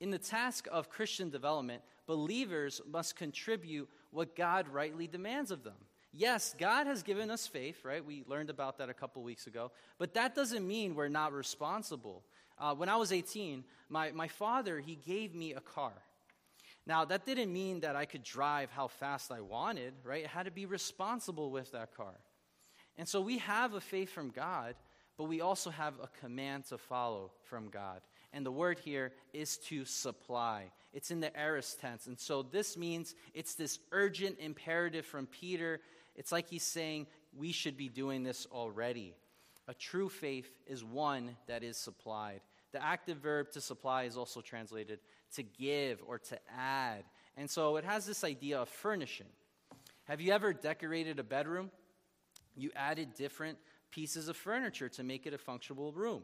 In 0.00 0.10
the 0.10 0.18
task 0.18 0.66
of 0.70 0.88
Christian 0.88 1.28
development, 1.28 1.82
believers 2.06 2.80
must 2.90 3.16
contribute 3.16 3.88
what 4.10 4.36
God 4.36 4.68
rightly 4.68 5.06
demands 5.06 5.50
of 5.50 5.64
them. 5.64 5.74
Yes, 6.18 6.52
God 6.58 6.88
has 6.88 7.04
given 7.04 7.30
us 7.30 7.46
faith, 7.46 7.84
right? 7.84 8.04
We 8.04 8.24
learned 8.26 8.50
about 8.50 8.78
that 8.78 8.90
a 8.90 8.94
couple 8.94 9.22
weeks 9.22 9.46
ago. 9.46 9.70
But 9.98 10.14
that 10.14 10.34
doesn't 10.34 10.66
mean 10.66 10.96
we're 10.96 11.06
not 11.06 11.32
responsible. 11.32 12.24
Uh, 12.58 12.74
when 12.74 12.88
I 12.88 12.96
was 12.96 13.12
18, 13.12 13.62
my, 13.88 14.10
my 14.10 14.26
father, 14.26 14.80
he 14.80 14.96
gave 14.96 15.32
me 15.32 15.52
a 15.54 15.60
car. 15.60 15.92
Now, 16.88 17.04
that 17.04 17.24
didn't 17.24 17.52
mean 17.52 17.80
that 17.80 17.94
I 17.94 18.04
could 18.04 18.24
drive 18.24 18.68
how 18.72 18.88
fast 18.88 19.30
I 19.30 19.40
wanted, 19.42 19.92
right? 20.02 20.24
I 20.24 20.28
had 20.28 20.46
to 20.46 20.50
be 20.50 20.66
responsible 20.66 21.52
with 21.52 21.70
that 21.70 21.96
car. 21.96 22.18
And 22.96 23.06
so 23.06 23.20
we 23.20 23.38
have 23.38 23.74
a 23.74 23.80
faith 23.80 24.10
from 24.10 24.30
God, 24.30 24.74
but 25.16 25.24
we 25.24 25.40
also 25.40 25.70
have 25.70 25.94
a 26.02 26.08
command 26.20 26.64
to 26.70 26.78
follow 26.78 27.30
from 27.44 27.68
God. 27.68 28.00
And 28.32 28.44
the 28.44 28.50
word 28.50 28.80
here 28.80 29.12
is 29.32 29.56
to 29.68 29.84
supply. 29.84 30.64
It's 30.92 31.10
in 31.10 31.20
the 31.20 31.34
aorist 31.38 31.80
tense. 31.80 32.06
And 32.06 32.18
so 32.18 32.42
this 32.42 32.76
means 32.76 33.14
it's 33.34 33.54
this 33.54 33.78
urgent 33.92 34.38
imperative 34.40 35.06
from 35.06 35.26
Peter. 35.26 35.80
It's 36.18 36.32
like 36.32 36.50
he's 36.50 36.64
saying, 36.64 37.06
we 37.34 37.52
should 37.52 37.76
be 37.76 37.88
doing 37.88 38.24
this 38.24 38.46
already. 38.52 39.14
A 39.68 39.74
true 39.74 40.08
faith 40.08 40.50
is 40.66 40.82
one 40.82 41.36
that 41.46 41.62
is 41.62 41.76
supplied. 41.76 42.40
The 42.72 42.84
active 42.84 43.18
verb 43.18 43.52
to 43.52 43.60
supply 43.60 44.02
is 44.02 44.16
also 44.16 44.40
translated 44.40 44.98
to 45.36 45.42
give 45.42 46.02
or 46.06 46.18
to 46.18 46.38
add. 46.58 47.04
And 47.36 47.48
so 47.48 47.76
it 47.76 47.84
has 47.84 48.04
this 48.04 48.24
idea 48.24 48.60
of 48.60 48.68
furnishing. 48.68 49.28
Have 50.04 50.20
you 50.20 50.32
ever 50.32 50.52
decorated 50.52 51.18
a 51.20 51.22
bedroom? 51.22 51.70
You 52.56 52.70
added 52.74 53.14
different 53.14 53.56
pieces 53.92 54.28
of 54.28 54.36
furniture 54.36 54.88
to 54.88 55.04
make 55.04 55.24
it 55.26 55.34
a 55.34 55.38
functional 55.38 55.92
room. 55.92 56.22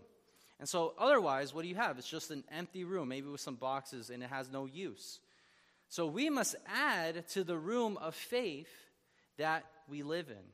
And 0.59 0.69
so, 0.69 0.95
otherwise, 0.99 1.53
what 1.53 1.63
do 1.63 1.69
you 1.69 1.75
have? 1.75 1.99
It's 1.99 2.09
just 2.09 2.31
an 2.31 2.45
empty 2.51 2.85
room, 2.85 3.09
maybe 3.09 3.29
with 3.29 3.41
some 3.41 3.57
boxes, 3.57 4.11
and 4.11 4.23
it 4.23 4.31
has 4.31 4.51
no 4.51 4.67
use. 4.67 5.19
So, 5.89 6.07
we 6.07 6.31
must 6.31 6.55
add 6.67 7.29
to 7.31 7.45
the 7.45 7.59
room 7.59 7.97
of 7.99 8.15
faith 8.15 8.69
that 9.39 9.65
we 9.89 10.03
live 10.03 10.29
in. 10.31 10.45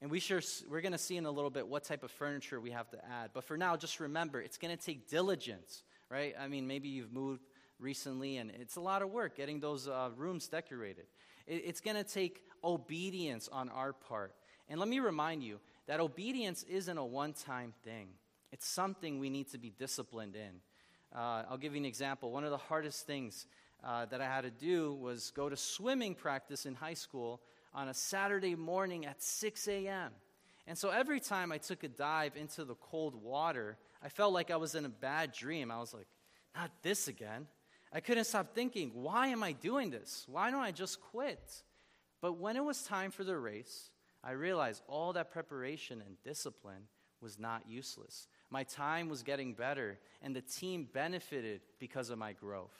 And 0.00 0.10
we 0.10 0.20
sure, 0.20 0.40
we're 0.70 0.80
going 0.80 0.92
to 0.92 0.98
see 0.98 1.16
in 1.16 1.26
a 1.26 1.30
little 1.30 1.50
bit 1.50 1.66
what 1.66 1.84
type 1.84 2.04
of 2.04 2.10
furniture 2.10 2.60
we 2.60 2.70
have 2.70 2.88
to 2.90 3.04
add. 3.04 3.30
But 3.34 3.44
for 3.44 3.56
now, 3.56 3.76
just 3.76 3.98
remember 3.98 4.40
it's 4.40 4.56
going 4.56 4.76
to 4.76 4.82
take 4.82 5.08
diligence, 5.08 5.82
right? 6.08 6.34
I 6.38 6.46
mean, 6.46 6.66
maybe 6.68 6.88
you've 6.88 7.12
moved 7.12 7.42
recently 7.80 8.36
and 8.36 8.50
it's 8.50 8.76
a 8.76 8.80
lot 8.80 9.02
of 9.02 9.10
work 9.10 9.36
getting 9.36 9.60
those 9.60 9.88
uh, 9.88 10.10
rooms 10.16 10.46
decorated. 10.48 11.06
It, 11.46 11.62
it's 11.66 11.80
going 11.80 11.96
to 11.96 12.04
take 12.04 12.42
obedience 12.62 13.48
on 13.50 13.68
our 13.70 13.92
part. 13.92 14.34
And 14.68 14.78
let 14.78 14.88
me 14.88 15.00
remind 15.00 15.42
you 15.42 15.58
that 15.86 15.98
obedience 15.98 16.62
isn't 16.64 16.98
a 16.98 17.04
one 17.04 17.32
time 17.32 17.72
thing, 17.82 18.08
it's 18.52 18.66
something 18.66 19.18
we 19.18 19.30
need 19.30 19.50
to 19.50 19.58
be 19.58 19.70
disciplined 19.70 20.36
in. 20.36 20.60
Uh, 21.14 21.44
I'll 21.50 21.56
give 21.56 21.72
you 21.72 21.80
an 21.80 21.86
example. 21.86 22.30
One 22.30 22.44
of 22.44 22.50
the 22.50 22.58
hardest 22.58 23.06
things 23.06 23.46
uh, 23.82 24.04
that 24.06 24.20
I 24.20 24.26
had 24.26 24.42
to 24.42 24.50
do 24.50 24.92
was 24.94 25.30
go 25.30 25.48
to 25.48 25.56
swimming 25.56 26.14
practice 26.14 26.66
in 26.66 26.74
high 26.74 26.94
school 26.94 27.40
on 27.74 27.88
a 27.88 27.94
Saturday 27.94 28.54
morning 28.54 29.06
at 29.06 29.22
6 29.22 29.68
a.m. 29.68 30.10
And 30.66 30.76
so 30.76 30.90
every 30.90 31.20
time 31.20 31.50
I 31.50 31.58
took 31.58 31.82
a 31.84 31.88
dive 31.88 32.36
into 32.36 32.64
the 32.64 32.74
cold 32.74 33.14
water, 33.14 33.78
I 34.02 34.08
felt 34.08 34.32
like 34.32 34.50
I 34.50 34.56
was 34.56 34.74
in 34.74 34.84
a 34.84 34.90
bad 34.90 35.32
dream. 35.32 35.70
I 35.70 35.78
was 35.78 35.94
like, 35.94 36.06
not 36.54 36.70
this 36.82 37.08
again. 37.08 37.46
I 37.92 38.00
couldn't 38.00 38.24
stop 38.24 38.54
thinking, 38.54 38.90
why 38.94 39.28
am 39.28 39.42
I 39.42 39.52
doing 39.52 39.90
this? 39.90 40.26
Why 40.28 40.50
don't 40.50 40.60
I 40.60 40.72
just 40.72 41.00
quit? 41.00 41.62
But 42.20 42.34
when 42.38 42.56
it 42.56 42.64
was 42.64 42.82
time 42.82 43.10
for 43.10 43.24
the 43.24 43.38
race, 43.38 43.90
I 44.22 44.32
realized 44.32 44.82
all 44.88 45.12
that 45.14 45.30
preparation 45.30 46.02
and 46.06 46.22
discipline 46.22 46.88
was 47.20 47.38
not 47.38 47.62
useless. 47.68 48.28
My 48.50 48.64
time 48.64 49.08
was 49.08 49.22
getting 49.22 49.54
better, 49.54 49.98
and 50.22 50.34
the 50.34 50.40
team 50.40 50.88
benefited 50.92 51.60
because 51.78 52.10
of 52.10 52.18
my 52.18 52.32
growth. 52.32 52.74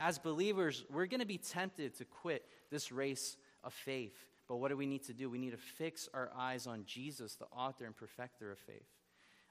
As 0.00 0.18
believers, 0.18 0.84
we're 0.90 1.06
going 1.06 1.20
to 1.20 1.26
be 1.26 1.38
tempted 1.38 1.96
to 1.96 2.04
quit 2.04 2.44
this 2.70 2.92
race 2.92 3.36
of 3.64 3.72
faith. 3.72 4.24
But 4.46 4.56
what 4.56 4.68
do 4.68 4.76
we 4.76 4.86
need 4.86 5.04
to 5.04 5.12
do? 5.12 5.28
We 5.28 5.38
need 5.38 5.50
to 5.50 5.58
fix 5.58 6.08
our 6.14 6.30
eyes 6.36 6.66
on 6.66 6.84
Jesus, 6.86 7.34
the 7.34 7.46
author 7.46 7.84
and 7.84 7.96
perfecter 7.96 8.50
of 8.50 8.58
faith. 8.58 8.88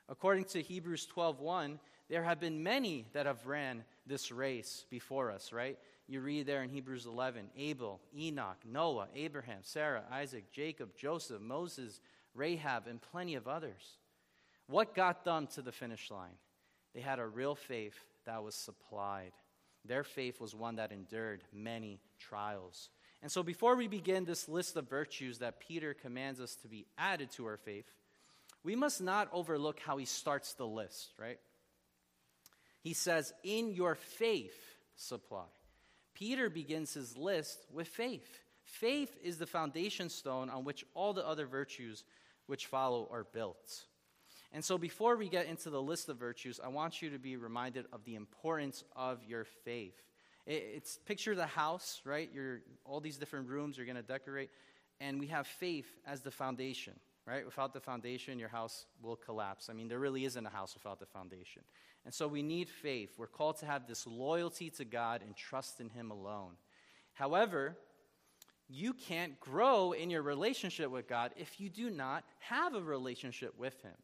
According 0.09 0.45
to 0.45 0.61
Hebrews 0.61 1.05
12:1, 1.05 1.79
there 2.07 2.23
have 2.23 2.39
been 2.39 2.63
many 2.63 3.05
that 3.13 3.25
have 3.25 3.45
ran 3.45 3.83
this 4.05 4.31
race 4.31 4.85
before 4.89 5.29
us, 5.31 5.51
right? 5.51 5.77
You 6.07 6.21
read 6.21 6.45
there 6.45 6.63
in 6.63 6.69
Hebrews 6.69 7.05
11, 7.05 7.51
Abel, 7.57 8.01
Enoch, 8.15 8.57
Noah, 8.65 9.09
Abraham, 9.13 9.59
Sarah, 9.61 10.05
Isaac, 10.09 10.51
Jacob, 10.51 10.95
Joseph, 10.95 11.41
Moses, 11.41 11.99
Rahab, 12.33 12.87
and 12.87 13.01
plenty 13.01 13.35
of 13.35 13.47
others. 13.47 13.97
What 14.67 14.95
got 14.95 15.25
them 15.25 15.47
to 15.47 15.61
the 15.61 15.73
finish 15.73 16.09
line? 16.09 16.37
They 16.93 17.01
had 17.01 17.19
a 17.19 17.27
real 17.27 17.55
faith 17.55 17.99
that 18.25 18.43
was 18.43 18.55
supplied. 18.55 19.33
Their 19.83 20.03
faith 20.03 20.39
was 20.39 20.55
one 20.55 20.77
that 20.77 20.91
endured 20.91 21.43
many 21.53 21.99
trials. 22.19 22.89
And 23.21 23.31
so, 23.31 23.41
before 23.41 23.75
we 23.75 23.87
begin 23.87 24.25
this 24.25 24.47
list 24.47 24.75
of 24.75 24.89
virtues 24.89 25.39
that 25.39 25.59
Peter 25.59 25.93
commands 25.93 26.39
us 26.39 26.55
to 26.57 26.67
be 26.67 26.85
added 26.97 27.31
to 27.31 27.45
our 27.45 27.57
faith, 27.57 27.91
we 28.63 28.75
must 28.75 29.01
not 29.01 29.29
overlook 29.31 29.79
how 29.79 29.97
he 29.97 30.05
starts 30.05 30.53
the 30.53 30.67
list, 30.67 31.13
right? 31.17 31.39
He 32.81 32.93
says, 32.93 33.33
In 33.43 33.71
your 33.71 33.95
faith, 33.95 34.57
supply. 34.95 35.45
Peter 36.13 36.49
begins 36.49 36.93
his 36.93 37.17
list 37.17 37.65
with 37.71 37.87
faith. 37.87 38.39
Faith 38.63 39.15
is 39.23 39.37
the 39.37 39.45
foundation 39.45 40.09
stone 40.09 40.49
on 40.49 40.63
which 40.63 40.85
all 40.93 41.13
the 41.13 41.25
other 41.25 41.45
virtues 41.45 42.03
which 42.47 42.65
follow 42.65 43.07
are 43.11 43.23
built. 43.23 43.85
And 44.51 44.63
so, 44.63 44.77
before 44.77 45.15
we 45.17 45.29
get 45.29 45.47
into 45.47 45.69
the 45.69 45.81
list 45.81 46.09
of 46.09 46.17
virtues, 46.17 46.59
I 46.63 46.69
want 46.69 47.01
you 47.01 47.09
to 47.11 47.19
be 47.19 47.35
reminded 47.35 47.85
of 47.91 48.03
the 48.05 48.15
importance 48.15 48.83
of 48.95 49.23
your 49.23 49.43
faith. 49.43 50.01
It's 50.47 50.97
picture 51.05 51.35
the 51.35 51.45
house, 51.45 52.01
right? 52.05 52.29
You're, 52.33 52.61
all 52.85 53.01
these 53.01 53.17
different 53.17 53.49
rooms 53.49 53.75
you're 53.75 53.85
going 53.85 53.97
to 53.97 54.01
decorate, 54.01 54.49
and 55.01 55.19
we 55.19 55.27
have 55.27 55.45
faith 55.45 55.87
as 56.05 56.21
the 56.21 56.31
foundation, 56.31 56.93
right? 57.25 57.45
Without 57.45 57.73
the 57.73 57.81
foundation, 57.81 58.39
your 58.39 58.47
house 58.47 58.85
will 59.01 59.17
collapse. 59.17 59.69
I 59.69 59.73
mean, 59.73 59.89
there 59.89 59.99
really 59.99 60.23
isn't 60.23 60.45
a 60.45 60.49
house 60.49 60.73
without 60.73 60.99
the 60.99 61.05
foundation. 61.05 61.63
And 62.05 62.13
so 62.13 62.29
we 62.29 62.41
need 62.41 62.69
faith. 62.69 63.15
We're 63.17 63.27
called 63.27 63.57
to 63.59 63.65
have 63.65 63.87
this 63.87 64.07
loyalty 64.07 64.69
to 64.71 64.85
God 64.85 65.21
and 65.21 65.35
trust 65.35 65.81
in 65.81 65.89
Him 65.89 66.11
alone. 66.11 66.53
However, 67.11 67.75
you 68.69 68.93
can't 68.93 69.37
grow 69.41 69.91
in 69.91 70.09
your 70.09 70.21
relationship 70.21 70.89
with 70.89 71.09
God 71.09 71.31
if 71.35 71.59
you 71.59 71.69
do 71.69 71.89
not 71.89 72.23
have 72.39 72.73
a 72.73 72.81
relationship 72.81 73.53
with 73.57 73.81
Him. 73.81 73.95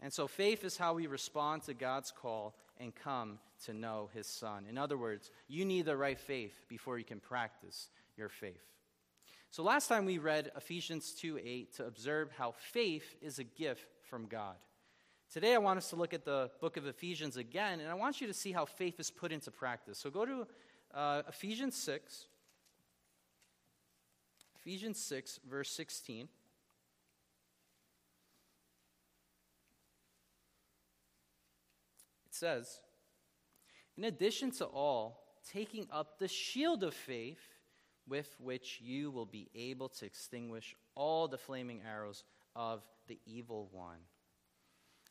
And 0.00 0.12
so 0.12 0.28
faith 0.28 0.64
is 0.64 0.76
how 0.76 0.94
we 0.94 1.06
respond 1.06 1.62
to 1.64 1.74
God's 1.74 2.12
call 2.12 2.54
and 2.78 2.94
come 2.94 3.38
to 3.64 3.72
know 3.72 4.08
his 4.14 4.26
son. 4.26 4.64
In 4.68 4.78
other 4.78 4.96
words, 4.96 5.30
you 5.48 5.64
need 5.64 5.86
the 5.86 5.96
right 5.96 6.18
faith 6.18 6.54
before 6.68 6.98
you 6.98 7.04
can 7.04 7.18
practice 7.18 7.88
your 8.16 8.28
faith. 8.28 8.62
So 9.50 9.62
last 9.62 9.88
time 9.88 10.04
we 10.04 10.18
read 10.18 10.52
Ephesians 10.56 11.12
2 11.12 11.40
8 11.42 11.74
to 11.76 11.86
observe 11.86 12.30
how 12.36 12.52
faith 12.52 13.16
is 13.22 13.38
a 13.38 13.44
gift 13.44 13.86
from 14.08 14.26
God. 14.26 14.56
Today 15.32 15.54
I 15.54 15.58
want 15.58 15.78
us 15.78 15.90
to 15.90 15.96
look 15.96 16.14
at 16.14 16.24
the 16.24 16.50
book 16.60 16.76
of 16.76 16.86
Ephesians 16.86 17.36
again, 17.36 17.80
and 17.80 17.90
I 17.90 17.94
want 17.94 18.20
you 18.20 18.26
to 18.26 18.34
see 18.34 18.52
how 18.52 18.64
faith 18.64 19.00
is 19.00 19.10
put 19.10 19.32
into 19.32 19.50
practice. 19.50 19.98
So 19.98 20.10
go 20.10 20.24
to 20.24 20.46
uh, 20.94 21.22
Ephesians 21.28 21.76
6. 21.76 22.26
Ephesians 24.60 24.98
6, 25.00 25.40
verse 25.48 25.70
16. 25.70 26.28
Says, 32.38 32.80
in 33.96 34.04
addition 34.04 34.50
to 34.52 34.64
all, 34.64 35.22
taking 35.52 35.86
up 35.90 36.18
the 36.18 36.28
shield 36.28 36.84
of 36.84 36.94
faith 36.94 37.40
with 38.06 38.34
which 38.38 38.80
you 38.80 39.10
will 39.10 39.26
be 39.26 39.50
able 39.54 39.88
to 39.88 40.06
extinguish 40.06 40.74
all 40.94 41.28
the 41.28 41.38
flaming 41.38 41.82
arrows 41.86 42.24
of 42.54 42.82
the 43.06 43.18
evil 43.26 43.68
one. 43.72 43.98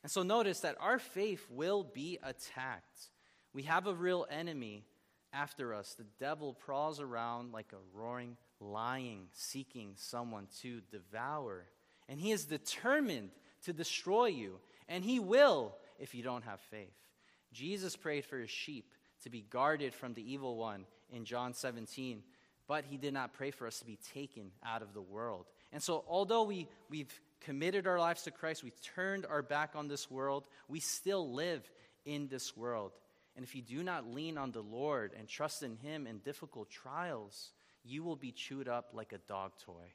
And 0.03 0.12
so 0.12 0.24
notice 0.24 0.62
that 0.62 0.77
our 0.79 1.00
faith 1.00 1.46
will 1.50 1.84
be 1.84 2.19
attacked. 2.24 3.10
We 3.53 3.63
have 3.63 3.88
a 3.88 3.93
real 3.93 4.25
enemy 4.29 4.86
after 5.34 5.74
us. 5.74 5.96
The 5.96 6.05
devil 6.19 6.53
prowls 6.53 7.00
around 7.00 7.51
like 7.51 7.74
a 7.74 7.98
roaring 7.98 8.38
lion, 8.60 9.27
seeking 9.34 9.93
someone 9.96 10.48
to 10.62 10.81
devour. 10.91 11.65
And 12.07 12.19
he 12.19 12.31
is 12.31 12.46
determined 12.46 13.31
to 13.65 13.74
destroy 13.74 14.27
you, 14.27 14.60
and 14.88 15.03
he 15.03 15.19
will 15.19 15.75
if 16.00 16.15
you 16.15 16.24
don't 16.24 16.46
have 16.46 16.62
faith. 16.62 17.06
Jesus 17.53 17.95
prayed 17.95 18.25
for 18.25 18.37
his 18.37 18.49
sheep 18.49 18.91
to 19.23 19.29
be 19.29 19.41
guarded 19.41 19.93
from 19.93 20.13
the 20.13 20.33
evil 20.33 20.57
one 20.57 20.85
in 21.11 21.25
John 21.25 21.53
17, 21.53 22.23
but 22.67 22.85
he 22.85 22.97
did 22.97 23.13
not 23.13 23.33
pray 23.33 23.51
for 23.51 23.65
us 23.65 23.79
to 23.79 23.85
be 23.85 23.97
taken 24.13 24.51
out 24.65 24.81
of 24.81 24.93
the 24.93 25.01
world. 25.01 25.45
And 25.71 25.81
so, 25.81 26.03
although 26.07 26.43
we, 26.43 26.67
we've 26.89 27.19
committed 27.41 27.87
our 27.87 27.99
lives 27.99 28.23
to 28.23 28.31
Christ, 28.31 28.63
we 28.63 28.73
turned 28.95 29.25
our 29.25 29.41
back 29.41 29.71
on 29.75 29.87
this 29.87 30.09
world, 30.09 30.43
we 30.67 30.79
still 30.79 31.33
live 31.33 31.69
in 32.05 32.27
this 32.27 32.55
world. 32.55 32.91
And 33.35 33.45
if 33.45 33.55
you 33.55 33.61
do 33.61 33.83
not 33.83 34.11
lean 34.11 34.37
on 34.37 34.51
the 34.51 34.61
Lord 34.61 35.13
and 35.17 35.27
trust 35.27 35.63
in 35.63 35.75
Him 35.77 36.07
in 36.07 36.19
difficult 36.19 36.69
trials, 36.69 37.51
you 37.83 38.03
will 38.03 38.15
be 38.15 38.31
chewed 38.31 38.67
up 38.67 38.89
like 38.93 39.13
a 39.13 39.19
dog 39.19 39.51
toy. 39.63 39.93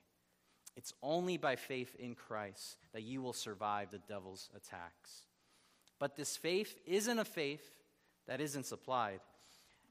It's 0.76 0.94
only 1.02 1.37
by 1.37 1.56
faith 1.56 1.94
in 1.99 2.14
Christ 2.14 2.76
that 2.92 3.02
you 3.02 3.21
will 3.21 3.35
survive 3.35 3.90
the 3.90 3.99
devil's 3.99 4.49
attacks. 4.56 5.23
But 6.02 6.16
this 6.16 6.37
faith 6.37 6.76
isn't 6.85 7.21
a 7.21 7.25
faith 7.25 7.62
that 8.26 8.40
isn't 8.40 8.66
supplied. 8.66 9.21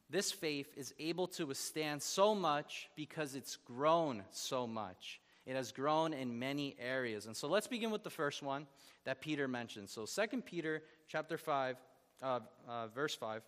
This 0.09 0.29
faith 0.29 0.67
is 0.75 0.93
able 0.99 1.27
to 1.27 1.45
withstand 1.45 2.03
so 2.03 2.35
much 2.35 2.89
because 2.97 3.33
it's 3.33 3.55
grown 3.55 4.23
so 4.31 4.67
much. 4.67 5.21
It 5.45 5.55
has 5.55 5.71
grown 5.71 6.11
in 6.11 6.37
many 6.37 6.75
areas. 6.77 7.27
And 7.27 7.37
so 7.37 7.47
let's 7.47 7.67
begin 7.67 7.91
with 7.91 8.03
the 8.03 8.09
first 8.09 8.43
one 8.43 8.67
that 9.05 9.21
Peter 9.21 9.47
mentioned. 9.47 9.89
So 9.89 10.05
2 10.05 10.41
Peter 10.41 10.83
chapter 11.07 11.37
5, 11.37 11.77
uh, 12.21 12.39
uh, 12.67 12.87
verse 12.87 13.15
5 13.15 13.41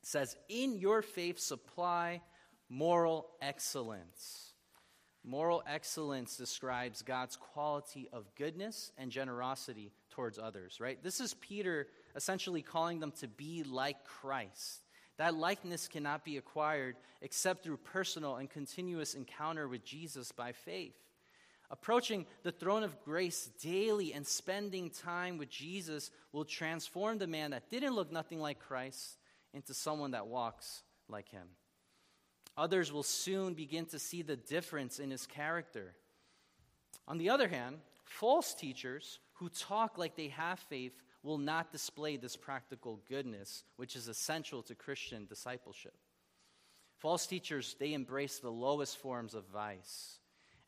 says, 0.00 0.38
In 0.48 0.78
your 0.78 1.02
faith 1.02 1.38
supply 1.38 2.22
moral 2.70 3.26
excellence. 3.42 4.54
Moral 5.22 5.62
excellence 5.66 6.38
describes 6.38 7.02
God's 7.02 7.36
quality 7.36 8.08
of 8.14 8.34
goodness 8.34 8.92
and 8.96 9.10
generosity 9.10 9.92
towards 10.10 10.38
others, 10.38 10.80
right? 10.80 11.02
This 11.02 11.20
is 11.20 11.34
Peter 11.34 11.88
essentially 12.16 12.62
calling 12.62 13.00
them 13.00 13.12
to 13.20 13.28
be 13.28 13.62
like 13.62 14.04
Christ. 14.04 14.82
That 15.16 15.34
likeness 15.34 15.88
cannot 15.88 16.24
be 16.24 16.36
acquired 16.38 16.96
except 17.20 17.62
through 17.62 17.76
personal 17.78 18.36
and 18.36 18.48
continuous 18.48 19.14
encounter 19.14 19.68
with 19.68 19.84
Jesus 19.84 20.32
by 20.32 20.52
faith. 20.52 20.94
Approaching 21.70 22.26
the 22.42 22.50
throne 22.50 22.82
of 22.82 23.00
grace 23.04 23.50
daily 23.62 24.12
and 24.12 24.26
spending 24.26 24.90
time 24.90 25.38
with 25.38 25.50
Jesus 25.50 26.10
will 26.32 26.44
transform 26.44 27.18
the 27.18 27.26
man 27.26 27.52
that 27.52 27.70
didn't 27.70 27.94
look 27.94 28.10
nothing 28.10 28.40
like 28.40 28.58
Christ 28.58 29.18
into 29.54 29.72
someone 29.74 30.12
that 30.12 30.26
walks 30.26 30.82
like 31.08 31.28
him. 31.28 31.46
Others 32.56 32.92
will 32.92 33.04
soon 33.04 33.54
begin 33.54 33.86
to 33.86 33.98
see 33.98 34.22
the 34.22 34.36
difference 34.36 34.98
in 34.98 35.10
his 35.10 35.26
character. 35.26 35.94
On 37.06 37.18
the 37.18 37.30
other 37.30 37.48
hand, 37.48 37.78
false 38.04 38.54
teachers 38.54 39.18
who 39.40 39.48
talk 39.48 39.96
like 39.96 40.16
they 40.16 40.28
have 40.28 40.58
faith 40.58 40.92
will 41.22 41.38
not 41.38 41.72
display 41.72 42.18
this 42.18 42.36
practical 42.36 43.00
goodness, 43.08 43.64
which 43.76 43.96
is 43.96 44.06
essential 44.06 44.62
to 44.62 44.74
Christian 44.74 45.24
discipleship. 45.26 45.94
False 46.98 47.26
teachers, 47.26 47.74
they 47.80 47.94
embrace 47.94 48.38
the 48.38 48.50
lowest 48.50 48.98
forms 48.98 49.34
of 49.34 49.46
vice. 49.48 50.18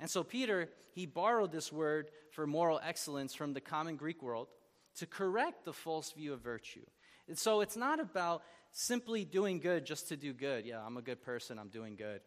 And 0.01 0.09
so 0.09 0.25
Peter, 0.25 0.71
he 0.95 1.05
borrowed 1.05 1.53
this 1.53 1.71
word 1.71 2.09
for 2.31 2.47
moral 2.47 2.81
excellence 2.83 3.35
from 3.35 3.53
the 3.53 3.61
common 3.61 3.97
Greek 3.97 4.23
world 4.23 4.49
to 4.97 5.07
correct 5.07 5.67
the 5.67 5.75
false 5.75 6.13
view 6.13 6.33
of 6.33 6.41
virtue. 6.41 6.85
And 7.29 7.39
so 7.39 7.61
it's 7.61 7.77
not 7.77 8.01
about 8.01 8.43
simply 8.71 9.27
doing 9.27 9.61
good 9.61 9.85
just 9.85 10.09
to 10.09 10.17
do 10.17 10.33
good. 10.33 10.65
Yeah, 10.65 10.81
I'm 10.85 10.97
a 10.97 11.03
good 11.03 11.23
person, 11.23 11.59
I'm 11.59 11.69
doing 11.69 11.95
good. 11.95 12.23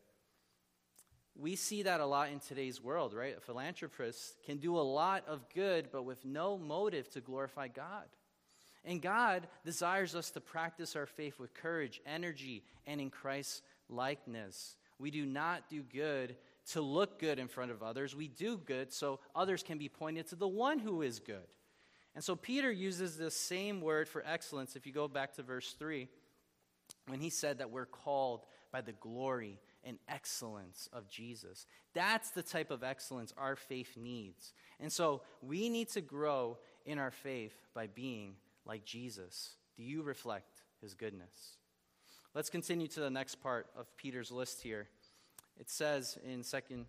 We 1.38 1.56
see 1.56 1.84
that 1.84 2.00
a 2.00 2.06
lot 2.06 2.30
in 2.30 2.40
today's 2.40 2.82
world, 2.82 3.14
right? 3.14 3.38
A 3.38 3.42
philanthropist 3.42 4.36
can 4.46 4.58
do 4.58 4.78
a 4.78 4.80
lot 4.80 5.24
of 5.28 5.42
good, 5.54 5.90
but 5.92 6.04
with 6.04 6.24
no 6.24 6.58
motive 6.58 7.10
to 7.12 7.22
glorify 7.22 7.68
God. 7.68 8.06
And 8.86 9.02
God 9.02 9.48
desires 9.66 10.16
us 10.16 10.30
to 10.32 10.42
practice 10.42 10.96
our 10.96 11.06
faith 11.06 11.40
with 11.40 11.54
courage, 11.54 12.00
energy, 12.06 12.64
and 12.88 13.02
in 13.02 13.10
Christ's 13.10 13.64
likeness. 13.90 14.78
We 14.98 15.12
do 15.12 15.26
not 15.26 15.70
do 15.70 15.84
good 15.84 16.38
to 16.72 16.82
look 16.82 17.20
good 17.20 17.38
in 17.38 17.48
front 17.48 17.72
of 17.72 17.84
others. 17.84 18.16
We 18.16 18.28
do 18.28 18.58
good 18.58 18.94
so 18.94 19.20
others 19.36 19.62
can 19.62 19.78
be 19.78 19.90
pointed 19.90 20.28
to 20.28 20.36
the 20.36 20.48
one 20.48 20.80
who 20.80 21.02
is 21.02 21.20
good. 21.20 21.48
And 22.16 22.24
so 22.24 22.36
Peter 22.36 22.72
uses 22.72 23.18
this 23.18 23.36
same 23.36 23.82
word 23.82 24.08
for 24.08 24.24
excellence. 24.26 24.76
If 24.76 24.88
you 24.88 24.94
go 24.94 25.08
back 25.08 25.34
to 25.34 25.44
verse 25.44 25.76
3, 25.78 26.08
when 27.08 27.20
he 27.20 27.30
said 27.30 27.58
that 27.58 27.72
we're 27.72 27.86
called 27.86 28.46
by 28.76 28.82
the 28.82 28.92
glory 28.92 29.58
and 29.86 29.98
excellence 30.10 30.90
of 30.92 31.08
Jesus. 31.08 31.66
That's 31.94 32.32
the 32.32 32.44
type 32.44 32.72
of 32.72 32.84
excellence 32.84 33.34
our 33.38 33.56
faith 33.56 33.96
needs. 33.96 34.52
And 34.82 34.92
so 34.92 35.22
we 35.42 35.70
need 35.70 35.88
to 35.92 36.02
grow 36.02 36.58
in 36.86 37.00
our 37.00 37.12
faith 37.12 37.56
by 37.74 37.88
being 37.88 38.36
like 38.66 38.84
Jesus. 38.84 39.52
Do 39.78 39.84
you 39.84 40.04
reflect 40.04 40.64
his 40.82 40.94
goodness? 40.94 41.56
Let's 42.34 42.50
continue 42.50 42.88
to 42.88 43.00
the 43.00 43.10
next 43.10 43.36
part 43.36 43.68
of 43.78 43.96
Peter's 43.96 44.30
list 44.30 44.62
here. 44.62 44.90
It 45.58 45.70
says 45.70 46.18
in 46.26 46.44
2 46.44 46.86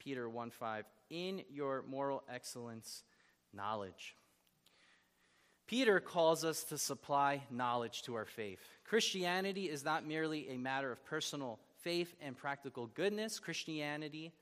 Peter 0.00 0.28
1 0.28 0.50
5, 0.50 0.86
in 1.10 1.42
your 1.48 1.84
moral 1.88 2.24
excellence, 2.28 3.04
knowledge. 3.54 4.16
Peter 5.68 6.00
calls 6.00 6.44
us 6.44 6.64
to 6.64 6.78
supply 6.78 7.42
knowledge 7.50 8.00
to 8.00 8.14
our 8.14 8.24
faith. 8.24 8.58
Christianity 8.84 9.68
is 9.68 9.84
not 9.84 10.06
merely 10.06 10.48
a 10.48 10.56
matter 10.56 10.90
of 10.90 11.04
personal 11.04 11.58
faith 11.82 12.16
and 12.22 12.34
practical 12.34 12.86
goodness. 12.86 13.38
Christianity 13.38 14.32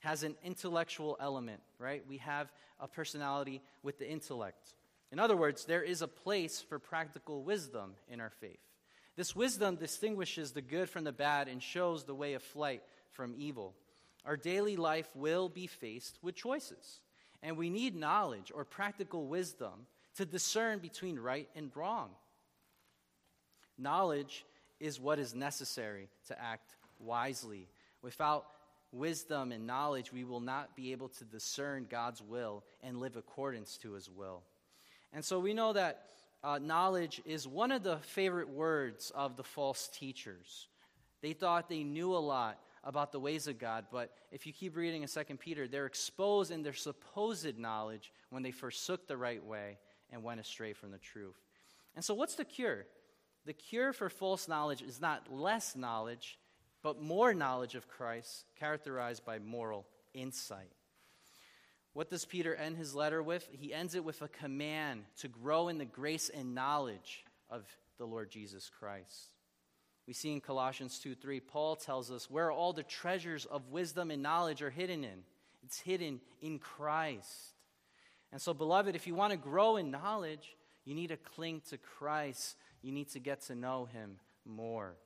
has 0.00 0.22
an 0.22 0.36
intellectual 0.44 1.16
element, 1.18 1.62
right? 1.78 2.04
We 2.06 2.18
have 2.18 2.52
a 2.78 2.86
personality 2.86 3.62
with 3.82 3.98
the 3.98 4.06
intellect. 4.06 4.74
In 5.10 5.18
other 5.18 5.38
words, 5.38 5.64
there 5.64 5.82
is 5.82 6.02
a 6.02 6.06
place 6.06 6.60
for 6.60 6.78
practical 6.78 7.42
wisdom 7.42 7.94
in 8.10 8.20
our 8.20 8.32
faith. 8.38 8.60
This 9.16 9.34
wisdom 9.34 9.76
distinguishes 9.76 10.52
the 10.52 10.60
good 10.60 10.90
from 10.90 11.04
the 11.04 11.12
bad 11.12 11.48
and 11.48 11.62
shows 11.62 12.04
the 12.04 12.14
way 12.14 12.34
of 12.34 12.42
flight 12.42 12.82
from 13.10 13.34
evil. 13.38 13.74
Our 14.26 14.36
daily 14.36 14.76
life 14.76 15.08
will 15.14 15.48
be 15.48 15.66
faced 15.66 16.18
with 16.20 16.34
choices, 16.34 17.00
and 17.42 17.56
we 17.56 17.70
need 17.70 17.96
knowledge 17.96 18.52
or 18.54 18.66
practical 18.66 19.26
wisdom 19.26 19.86
to 20.16 20.24
discern 20.24 20.78
between 20.78 21.18
right 21.18 21.48
and 21.56 21.70
wrong. 21.74 22.10
Knowledge 23.76 24.44
is 24.80 25.00
what 25.00 25.18
is 25.18 25.34
necessary 25.34 26.08
to 26.28 26.40
act 26.40 26.74
wisely. 26.98 27.68
Without 28.02 28.46
wisdom 28.92 29.50
and 29.50 29.66
knowledge, 29.66 30.12
we 30.12 30.24
will 30.24 30.40
not 30.40 30.76
be 30.76 30.92
able 30.92 31.08
to 31.08 31.24
discern 31.24 31.86
God's 31.90 32.22
will 32.22 32.64
and 32.82 33.00
live 33.00 33.16
accordance 33.16 33.76
to 33.78 33.92
his 33.92 34.08
will. 34.08 34.42
And 35.12 35.24
so 35.24 35.38
we 35.38 35.54
know 35.54 35.72
that 35.72 36.06
uh, 36.42 36.58
knowledge 36.58 37.20
is 37.24 37.48
one 37.48 37.72
of 37.72 37.82
the 37.82 37.98
favorite 37.98 38.48
words 38.48 39.10
of 39.14 39.36
the 39.36 39.42
false 39.42 39.88
teachers. 39.88 40.68
They 41.22 41.32
thought 41.32 41.68
they 41.68 41.84
knew 41.84 42.14
a 42.14 42.18
lot 42.18 42.60
about 42.84 43.12
the 43.12 43.20
ways 43.20 43.46
of 43.48 43.58
God, 43.58 43.86
but 43.90 44.12
if 44.30 44.46
you 44.46 44.52
keep 44.52 44.76
reading 44.76 45.02
in 45.02 45.08
2 45.08 45.36
Peter, 45.38 45.66
they're 45.66 45.86
exposed 45.86 46.50
in 46.50 46.62
their 46.62 46.74
supposed 46.74 47.58
knowledge 47.58 48.12
when 48.28 48.42
they 48.42 48.50
forsook 48.50 49.08
the 49.08 49.16
right 49.16 49.42
way 49.42 49.78
and 50.14 50.22
went 50.22 50.40
astray 50.40 50.72
from 50.72 50.92
the 50.92 50.98
truth. 50.98 51.36
And 51.94 52.04
so, 52.04 52.14
what's 52.14 52.36
the 52.36 52.44
cure? 52.44 52.86
The 53.44 53.52
cure 53.52 53.92
for 53.92 54.08
false 54.08 54.48
knowledge 54.48 54.80
is 54.80 55.00
not 55.00 55.30
less 55.30 55.76
knowledge, 55.76 56.38
but 56.82 57.02
more 57.02 57.34
knowledge 57.34 57.74
of 57.74 57.88
Christ, 57.88 58.46
characterized 58.58 59.24
by 59.24 59.38
moral 59.38 59.86
insight. 60.14 60.72
What 61.92 62.08
does 62.08 62.24
Peter 62.24 62.54
end 62.54 62.76
his 62.76 62.94
letter 62.94 63.22
with? 63.22 63.48
He 63.52 63.74
ends 63.74 63.94
it 63.94 64.04
with 64.04 64.22
a 64.22 64.28
command 64.28 65.04
to 65.18 65.28
grow 65.28 65.68
in 65.68 65.78
the 65.78 65.84
grace 65.84 66.30
and 66.30 66.54
knowledge 66.54 67.24
of 67.50 67.64
the 67.98 68.06
Lord 68.06 68.30
Jesus 68.30 68.70
Christ. 68.70 69.30
We 70.06 70.12
see 70.12 70.32
in 70.32 70.40
Colossians 70.40 70.98
2 70.98 71.14
3, 71.14 71.40
Paul 71.40 71.76
tells 71.76 72.10
us 72.10 72.30
where 72.30 72.50
all 72.50 72.72
the 72.72 72.82
treasures 72.82 73.46
of 73.46 73.70
wisdom 73.70 74.10
and 74.10 74.22
knowledge 74.22 74.62
are 74.62 74.70
hidden 74.70 75.04
in. 75.04 75.22
It's 75.64 75.80
hidden 75.80 76.20
in 76.40 76.58
Christ. 76.58 77.53
And 78.34 78.42
so, 78.42 78.52
beloved, 78.52 78.96
if 78.96 79.06
you 79.06 79.14
want 79.14 79.30
to 79.30 79.36
grow 79.36 79.76
in 79.76 79.92
knowledge, 79.92 80.56
you 80.84 80.92
need 80.96 81.10
to 81.10 81.16
cling 81.16 81.62
to 81.70 81.78
Christ. 81.78 82.56
You 82.82 82.90
need 82.90 83.08
to 83.10 83.20
get 83.20 83.42
to 83.42 83.54
know 83.54 83.84
him 83.84 84.16
more. 84.44 84.96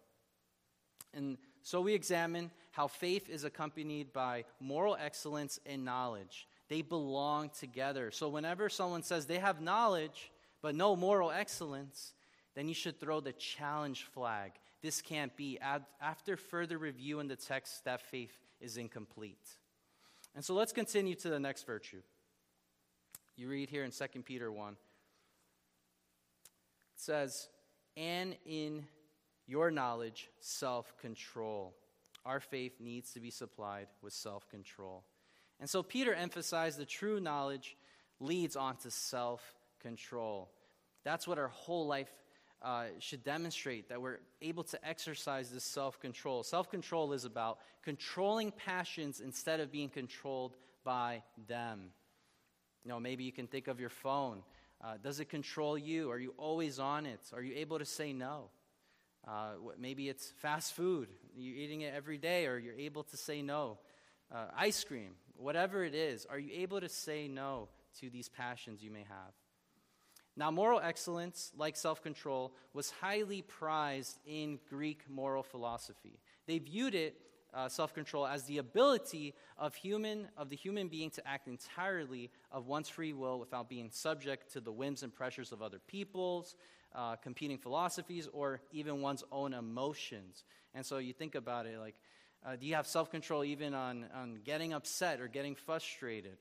And 1.12 1.36
so 1.62 1.82
we 1.82 1.92
examine 1.92 2.50
how 2.70 2.86
faith 2.86 3.28
is 3.28 3.44
accompanied 3.44 4.14
by 4.14 4.44
moral 4.60 4.96
excellence 4.98 5.60
and 5.66 5.84
knowledge. 5.84 6.48
They 6.70 6.80
belong 6.80 7.50
together. 7.50 8.10
So 8.12 8.30
whenever 8.30 8.70
someone 8.70 9.02
says 9.02 9.26
they 9.26 9.40
have 9.40 9.60
knowledge 9.60 10.32
but 10.62 10.74
no 10.74 10.96
moral 10.96 11.30
excellence, 11.30 12.14
then 12.54 12.66
you 12.66 12.74
should 12.74 12.98
throw 12.98 13.20
the 13.20 13.34
challenge 13.34 14.04
flag. 14.04 14.52
This 14.80 15.02
can't 15.02 15.36
be. 15.36 15.58
After 16.00 16.38
further 16.38 16.78
review 16.78 17.20
in 17.20 17.28
the 17.28 17.36
text, 17.36 17.84
that 17.84 18.00
faith 18.00 18.38
is 18.58 18.78
incomplete. 18.78 19.56
And 20.34 20.42
so 20.42 20.54
let's 20.54 20.72
continue 20.72 21.14
to 21.16 21.28
the 21.28 21.38
next 21.38 21.66
virtue. 21.66 22.00
You 23.38 23.48
read 23.48 23.70
here 23.70 23.84
in 23.84 23.92
2 23.92 24.22
Peter 24.24 24.50
1. 24.50 24.72
It 24.72 24.76
says, 26.96 27.48
And 27.96 28.36
in 28.44 28.84
your 29.46 29.70
knowledge, 29.70 30.28
self 30.40 30.92
control. 31.00 31.76
Our 32.26 32.40
faith 32.40 32.80
needs 32.80 33.12
to 33.12 33.20
be 33.20 33.30
supplied 33.30 33.86
with 34.02 34.12
self 34.12 34.50
control. 34.50 35.04
And 35.60 35.70
so 35.70 35.84
Peter 35.84 36.12
emphasized 36.12 36.80
the 36.80 36.84
true 36.84 37.20
knowledge 37.20 37.76
leads 38.18 38.56
on 38.56 38.74
to 38.78 38.90
self 38.90 39.40
control. 39.80 40.50
That's 41.04 41.28
what 41.28 41.38
our 41.38 41.46
whole 41.46 41.86
life 41.86 42.10
uh, 42.60 42.86
should 42.98 43.22
demonstrate 43.22 43.88
that 43.90 44.02
we're 44.02 44.18
able 44.42 44.64
to 44.64 44.84
exercise 44.84 45.48
this 45.48 45.62
self 45.62 46.00
control. 46.00 46.42
Self 46.42 46.72
control 46.72 47.12
is 47.12 47.24
about 47.24 47.60
controlling 47.84 48.50
passions 48.50 49.20
instead 49.20 49.60
of 49.60 49.70
being 49.70 49.90
controlled 49.90 50.56
by 50.82 51.22
them. 51.46 51.92
You 52.84 52.90
know, 52.90 53.00
maybe 53.00 53.24
you 53.24 53.32
can 53.32 53.46
think 53.46 53.68
of 53.68 53.80
your 53.80 53.90
phone. 53.90 54.42
Uh, 54.82 54.94
does 55.02 55.20
it 55.20 55.26
control 55.26 55.76
you? 55.76 56.10
Are 56.10 56.18
you 56.18 56.34
always 56.38 56.78
on 56.78 57.06
it? 57.06 57.20
Are 57.32 57.42
you 57.42 57.54
able 57.56 57.78
to 57.78 57.84
say 57.84 58.12
no? 58.12 58.50
Uh, 59.26 59.54
maybe 59.78 60.08
it's 60.08 60.30
fast 60.38 60.74
food. 60.74 61.08
You're 61.36 61.56
eating 61.56 61.82
it 61.82 61.92
every 61.94 62.18
day, 62.18 62.46
or 62.46 62.58
you're 62.58 62.74
able 62.78 63.02
to 63.04 63.16
say 63.16 63.42
no. 63.42 63.78
Uh, 64.32 64.46
ice 64.56 64.84
cream, 64.84 65.12
whatever 65.36 65.84
it 65.84 65.94
is, 65.94 66.26
are 66.26 66.38
you 66.38 66.50
able 66.54 66.80
to 66.80 66.88
say 66.88 67.28
no 67.28 67.68
to 68.00 68.10
these 68.10 68.28
passions 68.28 68.82
you 68.82 68.90
may 68.90 69.04
have? 69.08 69.32
Now, 70.36 70.52
moral 70.52 70.80
excellence, 70.80 71.50
like 71.56 71.76
self 71.76 72.00
control, 72.00 72.54
was 72.72 72.90
highly 72.90 73.42
prized 73.42 74.18
in 74.24 74.60
Greek 74.70 75.02
moral 75.10 75.42
philosophy. 75.42 76.20
They 76.46 76.58
viewed 76.58 76.94
it, 76.94 77.16
uh, 77.54 77.68
self 77.68 77.94
control, 77.94 78.26
as 78.26 78.44
the 78.44 78.58
ability 78.58 79.34
of, 79.56 79.74
human, 79.74 80.28
of 80.36 80.50
the 80.50 80.56
human 80.56 80.88
being 80.88 81.10
to 81.10 81.26
act 81.26 81.48
entirely 81.48 82.30
of 82.52 82.66
one's 82.66 82.88
free 82.88 83.12
will 83.12 83.38
without 83.38 83.68
being 83.68 83.90
subject 83.90 84.52
to 84.52 84.60
the 84.60 84.72
whims 84.72 85.02
and 85.02 85.14
pressures 85.14 85.52
of 85.52 85.62
other 85.62 85.78
peoples, 85.86 86.56
uh, 86.94 87.16
competing 87.16 87.58
philosophies, 87.58 88.28
or 88.32 88.60
even 88.72 89.00
one's 89.00 89.24
own 89.32 89.54
emotions. 89.54 90.44
And 90.74 90.84
so 90.84 90.98
you 90.98 91.12
think 91.12 91.34
about 91.34 91.66
it 91.66 91.78
like, 91.78 91.96
uh, 92.46 92.56
do 92.56 92.66
you 92.66 92.74
have 92.74 92.86
self 92.86 93.10
control 93.10 93.44
even 93.44 93.74
on, 93.74 94.06
on 94.14 94.38
getting 94.44 94.72
upset 94.72 95.20
or 95.20 95.28
getting 95.28 95.54
frustrated? 95.54 96.38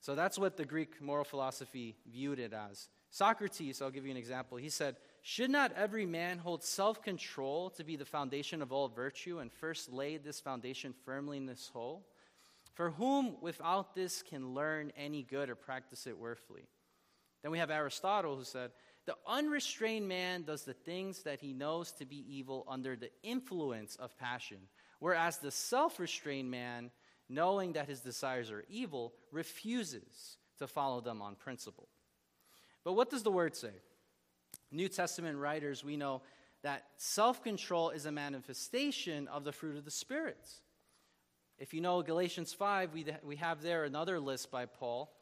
So 0.00 0.14
that's 0.14 0.38
what 0.38 0.56
the 0.56 0.64
Greek 0.64 1.00
moral 1.00 1.24
philosophy 1.24 1.96
viewed 2.06 2.38
it 2.38 2.52
as. 2.52 2.88
Socrates, 3.10 3.82
I'll 3.82 3.90
give 3.90 4.04
you 4.04 4.10
an 4.10 4.16
example. 4.16 4.58
He 4.58 4.68
said, 4.68 4.96
Should 5.22 5.50
not 5.50 5.72
every 5.72 6.06
man 6.06 6.38
hold 6.38 6.62
self 6.62 7.02
control 7.02 7.70
to 7.70 7.84
be 7.84 7.96
the 7.96 8.04
foundation 8.04 8.62
of 8.62 8.72
all 8.72 8.88
virtue 8.88 9.38
and 9.38 9.52
first 9.52 9.92
lay 9.92 10.16
this 10.16 10.40
foundation 10.40 10.94
firmly 11.04 11.36
in 11.36 11.46
this 11.46 11.68
whole? 11.72 12.06
For 12.74 12.90
whom 12.90 13.36
without 13.40 13.94
this 13.94 14.22
can 14.22 14.54
learn 14.54 14.92
any 14.96 15.22
good 15.22 15.50
or 15.50 15.56
practice 15.56 16.06
it 16.06 16.16
worthily? 16.16 16.68
Then 17.42 17.50
we 17.50 17.58
have 17.58 17.70
Aristotle 17.70 18.36
who 18.36 18.44
said, 18.44 18.70
The 19.06 19.16
unrestrained 19.26 20.08
man 20.08 20.44
does 20.44 20.62
the 20.62 20.74
things 20.74 21.22
that 21.24 21.40
he 21.40 21.52
knows 21.52 21.92
to 21.92 22.06
be 22.06 22.24
evil 22.28 22.64
under 22.68 22.96
the 22.96 23.10
influence 23.22 23.96
of 23.96 24.16
passion, 24.18 24.58
whereas 25.00 25.38
the 25.38 25.50
self 25.50 25.98
restrained 25.98 26.50
man 26.50 26.90
knowing 27.28 27.72
that 27.72 27.88
his 27.88 28.00
desires 28.00 28.50
are 28.50 28.64
evil, 28.68 29.12
refuses 29.30 30.38
to 30.58 30.66
follow 30.66 31.00
them 31.00 31.20
on 31.20 31.34
principle. 31.34 31.88
But 32.84 32.94
what 32.94 33.10
does 33.10 33.22
the 33.22 33.30
word 33.30 33.54
say? 33.54 33.72
New 34.70 34.88
Testament 34.88 35.38
writers, 35.38 35.84
we 35.84 35.96
know 35.96 36.22
that 36.62 36.84
self 36.96 37.42
control 37.42 37.90
is 37.90 38.06
a 38.06 38.12
manifestation 38.12 39.28
of 39.28 39.44
the 39.44 39.52
fruit 39.52 39.76
of 39.76 39.84
the 39.84 39.90
Spirit. 39.90 40.48
If 41.58 41.74
you 41.74 41.80
know 41.80 42.02
Galatians 42.02 42.52
5, 42.52 42.92
we, 42.92 43.06
we 43.24 43.36
have 43.36 43.62
there 43.62 43.84
another 43.84 44.20
list 44.20 44.50
by 44.50 44.66
Paul. 44.66 45.12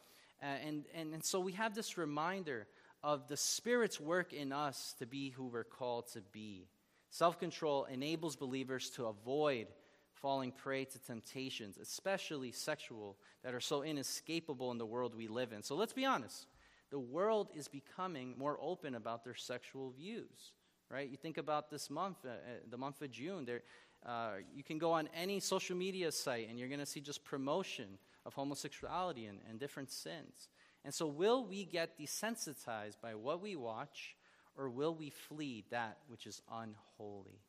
Uh, 0.43 0.47
and, 0.47 0.85
and, 0.95 1.15
and 1.15 1.25
so 1.25 1.41
we 1.41 1.53
have 1.53 1.75
this 1.75 1.97
reminder 1.97 2.67
of 3.03 3.27
the 3.29 3.37
Spirit's 3.37 3.99
work 3.99 4.33
in 4.33 4.53
us 4.53 4.95
to 4.99 5.07
be 5.07 5.31
who 5.31 5.47
we're 5.47 5.65
called 5.65 6.09
to 6.13 6.21
be. 6.33 6.69
Self 7.09 7.39
control 7.39 7.85
enables 7.85 8.37
believers 8.37 8.91
to 8.91 9.07
avoid 9.07 9.69
falling 10.13 10.51
prey 10.51 10.85
to 10.85 10.99
temptations, 10.99 11.79
especially 11.79 12.51
sexual, 12.51 13.17
that 13.43 13.55
are 13.55 13.61
so 13.61 13.83
inescapable 13.83 14.71
in 14.73 14.79
the 14.79 14.87
world 14.87 15.15
we 15.15 15.29
live 15.29 15.53
in. 15.53 15.63
So 15.63 15.77
let's 15.77 15.93
be 15.93 16.05
honest. 16.05 16.47
The 16.91 16.99
world 16.99 17.49
is 17.55 17.69
becoming 17.69 18.35
more 18.39 18.59
open 18.61 18.95
about 18.95 19.25
their 19.25 19.35
sexual 19.35 19.91
views, 19.91 20.53
right? 20.91 21.09
You 21.09 21.17
think 21.17 21.39
about 21.39 21.71
this 21.71 21.91
month, 21.91 22.19
uh, 22.25 22.29
uh 22.29 22.33
the 22.71 22.79
month 22.79 23.03
of 23.03 23.11
June. 23.11 23.45
There, 23.45 23.63
uh, 24.05 24.35
you 24.55 24.63
can 24.63 24.79
go 24.79 24.93
on 24.93 25.09
any 25.15 25.41
social 25.41 25.77
media 25.77 26.13
site 26.13 26.49
and 26.49 26.59
you're 26.59 26.69
going 26.69 26.81
to 26.81 26.87
see 26.87 27.01
just 27.01 27.25
promotion 27.25 27.99
of 28.25 28.35
homosexuality 28.35 29.27
and, 29.27 29.39
and 29.49 29.59
different 29.59 29.91
sins. 29.91 30.49
And 30.85 30.95
so, 30.95 31.07
will 31.07 31.45
we 31.45 31.65
get 31.65 31.99
desensitized 31.99 33.01
by 33.03 33.17
what 33.17 33.43
we 33.43 33.57
watch, 33.57 34.15
or 34.57 34.69
will 34.71 34.95
we 34.95 35.11
flee 35.11 35.65
that 35.71 35.99
which 36.07 36.27
is 36.27 36.41
unholy? 36.49 37.41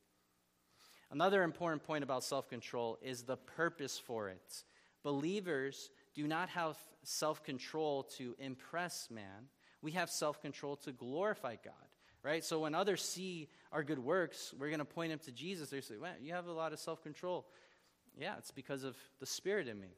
Another 1.12 1.44
important 1.44 1.84
point 1.84 2.04
about 2.04 2.24
self 2.24 2.50
control 2.50 2.98
is 3.02 3.24
the 3.24 3.38
purpose 3.38 4.00
for 4.00 4.30
it. 4.30 4.64
Believers 5.04 5.92
do 6.18 6.28
not 6.28 6.50
have 6.50 6.76
self 7.04 7.44
control 7.44 8.04
to 8.18 8.36
impress 8.40 9.08
man, 9.10 9.48
we 9.82 9.92
have 9.92 10.10
self 10.10 10.42
control 10.42 10.76
to 10.78 10.92
glorify 10.92 11.56
God. 11.64 11.74
Right? 12.24 12.44
So 12.44 12.60
when 12.60 12.76
others 12.76 13.02
see 13.02 13.48
our 13.72 13.84
good 13.84 14.00
works, 14.00 14.54
we're 14.60 14.68
going 14.68 14.80
to 14.80 14.86
point 14.86 15.12
them 15.12 15.20
to 15.20 15.32
Jesus. 15.32 15.70
They 15.70 15.80
say, 15.80 15.96
"Man, 16.02 16.16
you 16.22 16.34
have 16.34 16.48
a 16.48 16.52
lot 16.52 16.74
of 16.74 16.80
self 16.80 17.02
control." 17.02 17.48
Yeah, 18.20 18.36
it's 18.38 18.52
because 18.52 18.84
of 18.84 18.98
the 19.20 19.26
Spirit 19.26 19.68
in 19.68 19.80
me. 19.80 19.96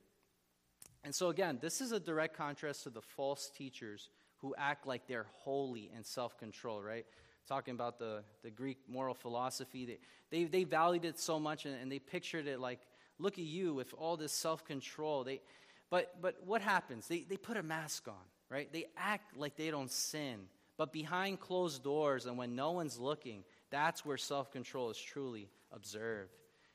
And 1.05 1.15
so, 1.15 1.29
again, 1.29 1.57
this 1.61 1.79
is 1.79 1.93
a 1.93 1.99
direct 1.99 2.35
contrast 2.35 2.83
to 2.83 2.89
the 2.89 3.01
false 3.01 3.49
teachers 3.49 4.09
who 4.39 4.53
act 4.57 4.85
like 4.85 5.07
they're 5.07 5.27
holy 5.31 5.89
and 5.95 6.05
self 6.05 6.37
control, 6.37 6.83
right? 6.83 7.05
talking 7.49 7.73
about 7.73 7.97
the, 7.97 8.23
the 8.43 8.51
Greek 8.51 8.77
moral 8.87 9.15
philosophy. 9.15 9.85
They, 9.85 9.97
they, 10.29 10.43
they 10.45 10.63
valued 10.63 11.03
it 11.03 11.19
so 11.19 11.39
much 11.39 11.65
and, 11.65 11.75
and 11.81 11.91
they 11.91 11.97
pictured 11.97 12.45
it 12.45 12.59
like, 12.59 12.79
look 13.17 13.39
at 13.39 13.43
you 13.43 13.73
with 13.73 13.93
all 13.97 14.15
this 14.15 14.31
self 14.31 14.63
control. 14.63 15.23
They, 15.23 15.41
but, 15.89 16.21
but 16.21 16.35
what 16.45 16.61
happens? 16.61 17.07
They, 17.07 17.21
they 17.21 17.37
put 17.37 17.57
a 17.57 17.63
mask 17.63 18.07
on, 18.07 18.13
right? 18.49 18.71
They 18.71 18.85
act 18.97 19.35
like 19.35 19.55
they 19.55 19.71
don't 19.71 19.91
sin. 19.91 20.41
But 20.77 20.93
behind 20.93 21.39
closed 21.39 21.83
doors 21.83 22.25
and 22.25 22.37
when 22.37 22.55
no 22.55 22.71
one's 22.71 22.97
looking, 22.97 23.43
that's 23.69 24.05
where 24.05 24.17
self 24.17 24.51
control 24.51 24.89
is 24.89 24.97
truly 24.97 25.49
observed. 25.71 26.31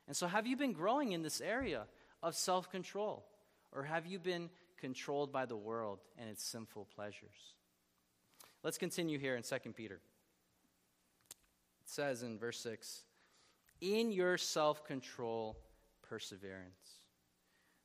And 0.07 0.16
so, 0.16 0.27
have 0.27 0.46
you 0.46 0.57
been 0.57 0.72
growing 0.72 1.12
in 1.12 1.22
this 1.22 1.40
area 1.40 1.87
of 2.22 2.35
self 2.35 2.70
control? 2.70 3.24
Or 3.72 3.83
have 3.83 4.07
you 4.07 4.18
been 4.18 4.50
controlled 4.79 5.33
by 5.33 5.46
the 5.46 5.57
world 5.57 6.00
and 6.18 6.29
its 6.29 6.44
sinful 6.44 6.88
pleasures? 6.94 7.55
Let's 8.62 8.79
continue 8.79 9.18
here 9.18 9.37
in 9.37 9.42
2 9.42 9.57
Peter. 9.74 10.00
It 11.83 11.90
says 11.90 12.22
in 12.22 12.38
verse 12.38 12.59
6 12.61 13.03
In 13.81 14.12
your 14.12 14.38
self 14.38 14.85
control, 14.85 15.59
perseverance. 16.03 17.04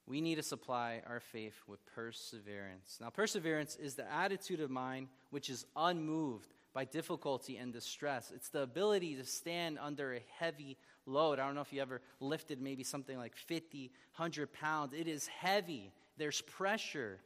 We 0.09 0.21
need 0.21 0.35
to 0.35 0.43
supply 0.43 1.03
our 1.07 1.19
faith 1.19 1.53
with 1.67 1.85
perseverance. 1.85 2.97
Now, 2.99 3.11
perseverance 3.11 3.75
is 3.75 3.93
the 3.93 4.11
attitude 4.11 4.59
of 4.59 4.71
mind 4.71 5.07
which 5.29 5.51
is 5.51 5.67
unmoved 5.75 6.51
by 6.73 6.85
difficulty 6.85 7.57
and 7.57 7.71
distress. 7.71 8.31
It's 8.35 8.49
the 8.49 8.63
ability 8.63 9.15
to 9.17 9.23
stand 9.23 9.77
under 9.79 10.15
a 10.15 10.21
heavy 10.39 10.77
load. 11.05 11.37
I 11.37 11.45
don't 11.45 11.53
know 11.53 11.61
if 11.61 11.71
you 11.71 11.83
ever 11.83 12.01
lifted 12.19 12.59
maybe 12.59 12.83
something 12.83 13.19
like 13.19 13.35
50, 13.35 13.91
100 14.15 14.51
pounds. 14.51 14.93
It 14.97 15.07
is 15.07 15.27
heavy, 15.27 15.93
there's 16.17 16.41
pressure. 16.41 17.19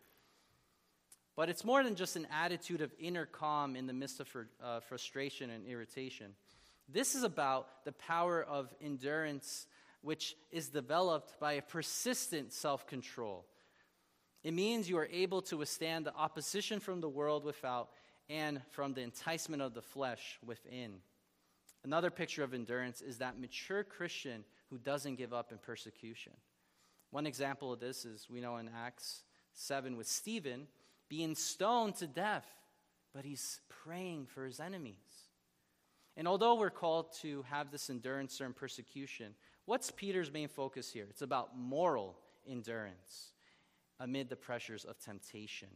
But 1.38 1.48
it's 1.48 1.64
more 1.64 1.86
than 1.86 1.96
just 1.96 2.18
an 2.18 2.28
attitude 2.32 2.82
of 2.82 2.92
inner 3.00 3.26
calm 3.26 3.78
in 3.78 3.88
the 3.88 3.94
midst 3.94 4.20
of 4.20 4.28
uh, 4.62 4.82
frustration 4.82 5.50
and 5.50 5.66
irritation. 5.66 6.36
This 6.90 7.16
is 7.16 7.24
about 7.24 7.86
the 7.86 7.94
power 7.94 8.44
of 8.44 8.74
endurance, 8.82 9.68
which 10.04 10.36
is 10.52 10.70
developed 10.70 11.40
by 11.40 11.54
a 11.54 11.62
persistent 11.62 12.54
self 12.54 12.86
control. 12.86 13.46
It 14.44 14.54
means 14.54 14.90
you 14.90 14.98
are 14.98 15.10
able 15.12 15.42
to 15.44 15.58
withstand 15.58 16.06
the 16.06 16.14
opposition 16.14 16.80
from 16.80 17.00
the 17.00 17.10
world 17.10 17.46
without 17.46 17.90
and 18.30 18.62
from 18.72 18.94
the 18.94 19.02
enticement 19.02 19.62
of 19.62 19.74
the 19.74 19.82
flesh 19.82 20.38
within. 20.46 20.96
Another 21.86 22.12
picture 22.12 22.44
of 22.44 22.54
endurance 22.54 23.02
is 23.02 23.18
that 23.18 23.40
mature 23.40 23.84
Christian 23.84 24.44
who 24.70 24.78
doesn't 24.78 25.16
give 25.16 25.34
up 25.34 25.52
in 25.52 25.58
persecution. 25.58 26.34
One 27.12 27.26
example 27.26 27.72
of 27.72 27.80
this 27.80 28.06
is 28.06 28.28
we 28.30 28.42
know 28.42 28.58
in 28.58 28.70
Acts 28.76 29.24
7 29.54 29.96
with 29.96 30.08
Stephen 30.08 30.68
being 31.10 31.36
stoned 31.36 31.96
to 31.96 32.08
death, 32.08 32.48
but 33.14 33.24
he's 33.24 33.62
praying 33.70 34.26
for 34.26 34.46
his 34.46 34.60
enemies. 34.60 35.30
And 36.18 36.28
although 36.28 36.56
we're 36.56 36.70
called 36.70 37.14
to 37.22 37.44
have 37.50 37.72
this 37.72 37.90
endurance 37.90 38.38
during 38.38 38.54
persecution, 38.54 39.36
what's 39.66 39.92
Peter's 39.92 40.32
main 40.32 40.48
focus 40.48 40.92
here? 40.92 41.08
It's 41.10 41.22
about 41.22 41.58
moral 41.58 42.16
endurance 42.48 43.32
amid 44.00 44.30
the 44.30 44.36
pressures 44.36 44.86
of 44.86 45.00
temptation. 45.00 45.70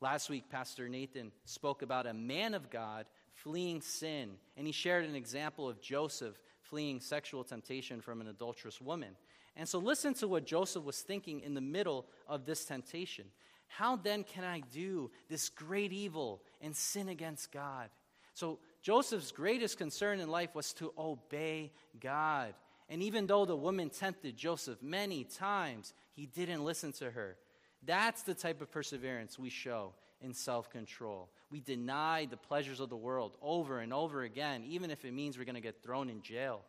Last 0.00 0.28
week, 0.28 0.50
Pastor 0.50 0.88
Nathan 0.88 1.32
spoke 1.44 1.82
about 1.82 2.06
a 2.06 2.12
man 2.12 2.54
of 2.54 2.70
God 2.70 3.06
fleeing 3.32 3.80
sin, 3.80 4.30
and 4.56 4.66
he 4.66 4.72
shared 4.72 5.04
an 5.04 5.14
example 5.14 5.68
of 5.68 5.80
Joseph 5.80 6.38
fleeing 6.60 7.00
sexual 7.00 7.44
temptation 7.44 8.00
from 8.00 8.20
an 8.20 8.28
adulterous 8.28 8.80
woman. 8.80 9.16
And 9.56 9.68
so, 9.68 9.78
listen 9.78 10.14
to 10.14 10.28
what 10.28 10.46
Joseph 10.46 10.84
was 10.84 11.00
thinking 11.00 11.40
in 11.40 11.54
the 11.54 11.60
middle 11.60 12.06
of 12.26 12.44
this 12.44 12.64
temptation. 12.64 13.26
How 13.66 13.96
then 13.96 14.24
can 14.24 14.44
I 14.44 14.60
do 14.60 15.10
this 15.28 15.48
great 15.48 15.92
evil 15.92 16.42
and 16.60 16.74
sin 16.74 17.08
against 17.08 17.52
God? 17.52 17.88
So, 18.34 18.58
Joseph's 18.82 19.32
greatest 19.32 19.78
concern 19.78 20.20
in 20.20 20.28
life 20.28 20.54
was 20.54 20.72
to 20.74 20.92
obey 20.98 21.72
God. 22.00 22.54
And 22.88 23.02
even 23.02 23.26
though 23.26 23.44
the 23.44 23.56
woman 23.56 23.90
tempted 23.90 24.36
Joseph 24.36 24.82
many 24.82 25.24
times, 25.24 25.94
he 26.12 26.26
didn't 26.26 26.64
listen 26.64 26.92
to 26.94 27.10
her. 27.10 27.36
That's 27.82 28.22
the 28.22 28.34
type 28.34 28.60
of 28.60 28.70
perseverance 28.70 29.38
we 29.38 29.50
show 29.50 29.92
in 30.20 30.34
self 30.34 30.70
control. 30.70 31.30
We 31.50 31.60
deny 31.60 32.26
the 32.26 32.36
pleasures 32.36 32.80
of 32.80 32.88
the 32.88 32.96
world 32.96 33.36
over 33.42 33.80
and 33.80 33.92
over 33.92 34.22
again, 34.22 34.64
even 34.66 34.90
if 34.90 35.04
it 35.04 35.12
means 35.12 35.38
we're 35.38 35.44
going 35.44 35.54
to 35.54 35.60
get 35.60 35.82
thrown 35.82 36.08
in 36.08 36.22
jail. 36.22 36.62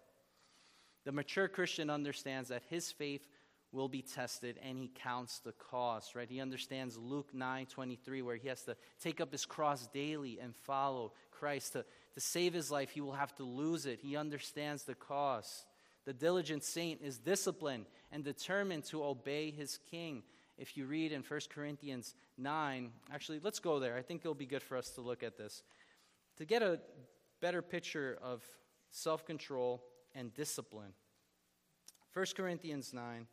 The 1.06 1.12
mature 1.12 1.48
Christian 1.48 1.90
understands 1.90 2.50
that 2.50 2.64
his 2.70 2.92
faith 2.92 3.28
will 3.72 3.88
be 3.90 4.02
tested 4.02 4.58
and 4.64 4.78
he 4.78 4.90
counts 4.96 5.40
the 5.40 5.52
cost, 5.52 6.16
right? 6.16 6.30
He 6.30 6.40
understands 6.40 6.98
Luke 6.98 7.34
9 7.34 7.66
23, 7.66 8.22
where 8.22 8.38
he 8.38 8.48
has 8.48 8.64
to 8.64 8.76
take 9.02 9.22
up 9.22 9.32
his 9.32 9.46
cross 9.46 9.88
daily 9.88 10.40
and 10.42 10.56
follow 10.56 11.14
Christ. 11.32 11.74
To, 11.74 11.86
to 12.14 12.20
save 12.20 12.54
his 12.54 12.72
life, 12.72 12.92
he 12.92 13.02
will 13.02 13.14
have 13.14 13.36
to 13.36 13.44
lose 13.44 13.86
it. 13.86 14.00
He 14.02 14.16
understands 14.16 14.84
the 14.84 14.96
cost. 14.96 15.66
The 16.06 16.14
diligent 16.14 16.64
saint 16.64 17.02
is 17.02 17.18
disciplined 17.18 17.86
and 18.12 18.24
determined 18.24 18.86
to 18.86 19.04
obey 19.04 19.52
his 19.52 19.80
king. 19.90 20.24
If 20.58 20.78
you 20.78 20.86
read 20.86 21.12
in 21.12 21.22
1 21.22 21.40
Corinthians 21.50 22.16
9, 22.38 22.92
actually, 23.12 23.40
let's 23.44 23.60
go 23.60 23.80
there. 23.80 23.98
I 23.98 24.02
think 24.02 24.22
it'll 24.22 24.36
be 24.36 24.46
good 24.46 24.64
for 24.64 24.78
us 24.78 24.92
to 24.92 25.02
look 25.02 25.24
at 25.24 25.38
this. 25.38 25.64
To 26.38 26.46
get 26.46 26.62
a 26.62 26.80
better 27.42 27.62
picture 27.62 28.18
of 28.22 28.44
self 28.92 29.26
control 29.26 29.84
and 30.14 30.34
discipline. 30.34 30.94
1 32.14 32.26
Corinthians 32.38 32.94
9, 32.94 33.28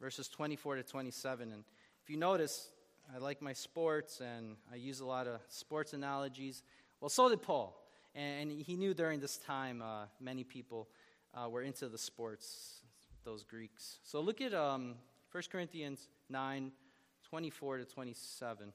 verses 0.00 0.28
24 0.28 0.76
to 0.76 0.82
27. 0.82 1.52
And 1.52 1.64
if 2.02 2.10
you 2.10 2.18
notice, 2.18 2.70
I 3.14 3.18
like 3.18 3.40
my 3.40 3.52
sports 3.52 4.20
and 4.20 4.56
I 4.70 4.76
use 4.76 5.00
a 5.00 5.06
lot 5.06 5.26
of 5.26 5.40
sports 5.48 5.94
analogies. 5.94 6.62
Well, 7.00 7.08
so 7.08 7.28
did 7.28 7.40
Paul. 7.42 7.78
And 8.14 8.52
he 8.52 8.76
knew 8.76 8.92
during 8.92 9.20
this 9.20 9.38
time 9.38 9.80
uh, 9.80 10.04
many 10.20 10.44
people 10.44 10.88
uh, 11.34 11.48
were 11.48 11.62
into 11.62 11.88
the 11.88 11.98
sports, 11.98 12.80
those 13.24 13.44
Greeks. 13.44 13.98
So 14.02 14.20
look 14.20 14.40
at 14.40 14.54
um, 14.54 14.94
1 15.30 15.42
Corinthians 15.50 16.08
9 16.28 16.72
24 17.28 17.78
to 17.78 17.84
27. 17.86 18.72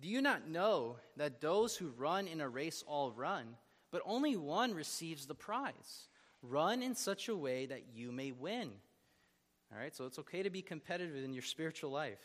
Do 0.00 0.08
you 0.08 0.20
not 0.20 0.48
know 0.48 0.96
that 1.16 1.40
those 1.40 1.76
who 1.76 1.88
run 1.96 2.26
in 2.26 2.40
a 2.40 2.48
race 2.48 2.82
all 2.86 3.12
run, 3.12 3.56
but 3.90 4.02
only 4.04 4.36
one 4.36 4.74
receives 4.74 5.26
the 5.26 5.34
prize? 5.34 6.08
Run 6.42 6.82
in 6.82 6.94
such 6.94 7.28
a 7.28 7.36
way 7.36 7.66
that 7.66 7.84
you 7.94 8.12
may 8.12 8.32
win. 8.32 8.70
All 9.72 9.78
right, 9.78 9.94
so 9.94 10.06
it's 10.06 10.18
okay 10.20 10.42
to 10.42 10.50
be 10.50 10.62
competitive 10.62 11.22
in 11.22 11.32
your 11.32 11.42
spiritual 11.42 11.90
life. 11.90 12.20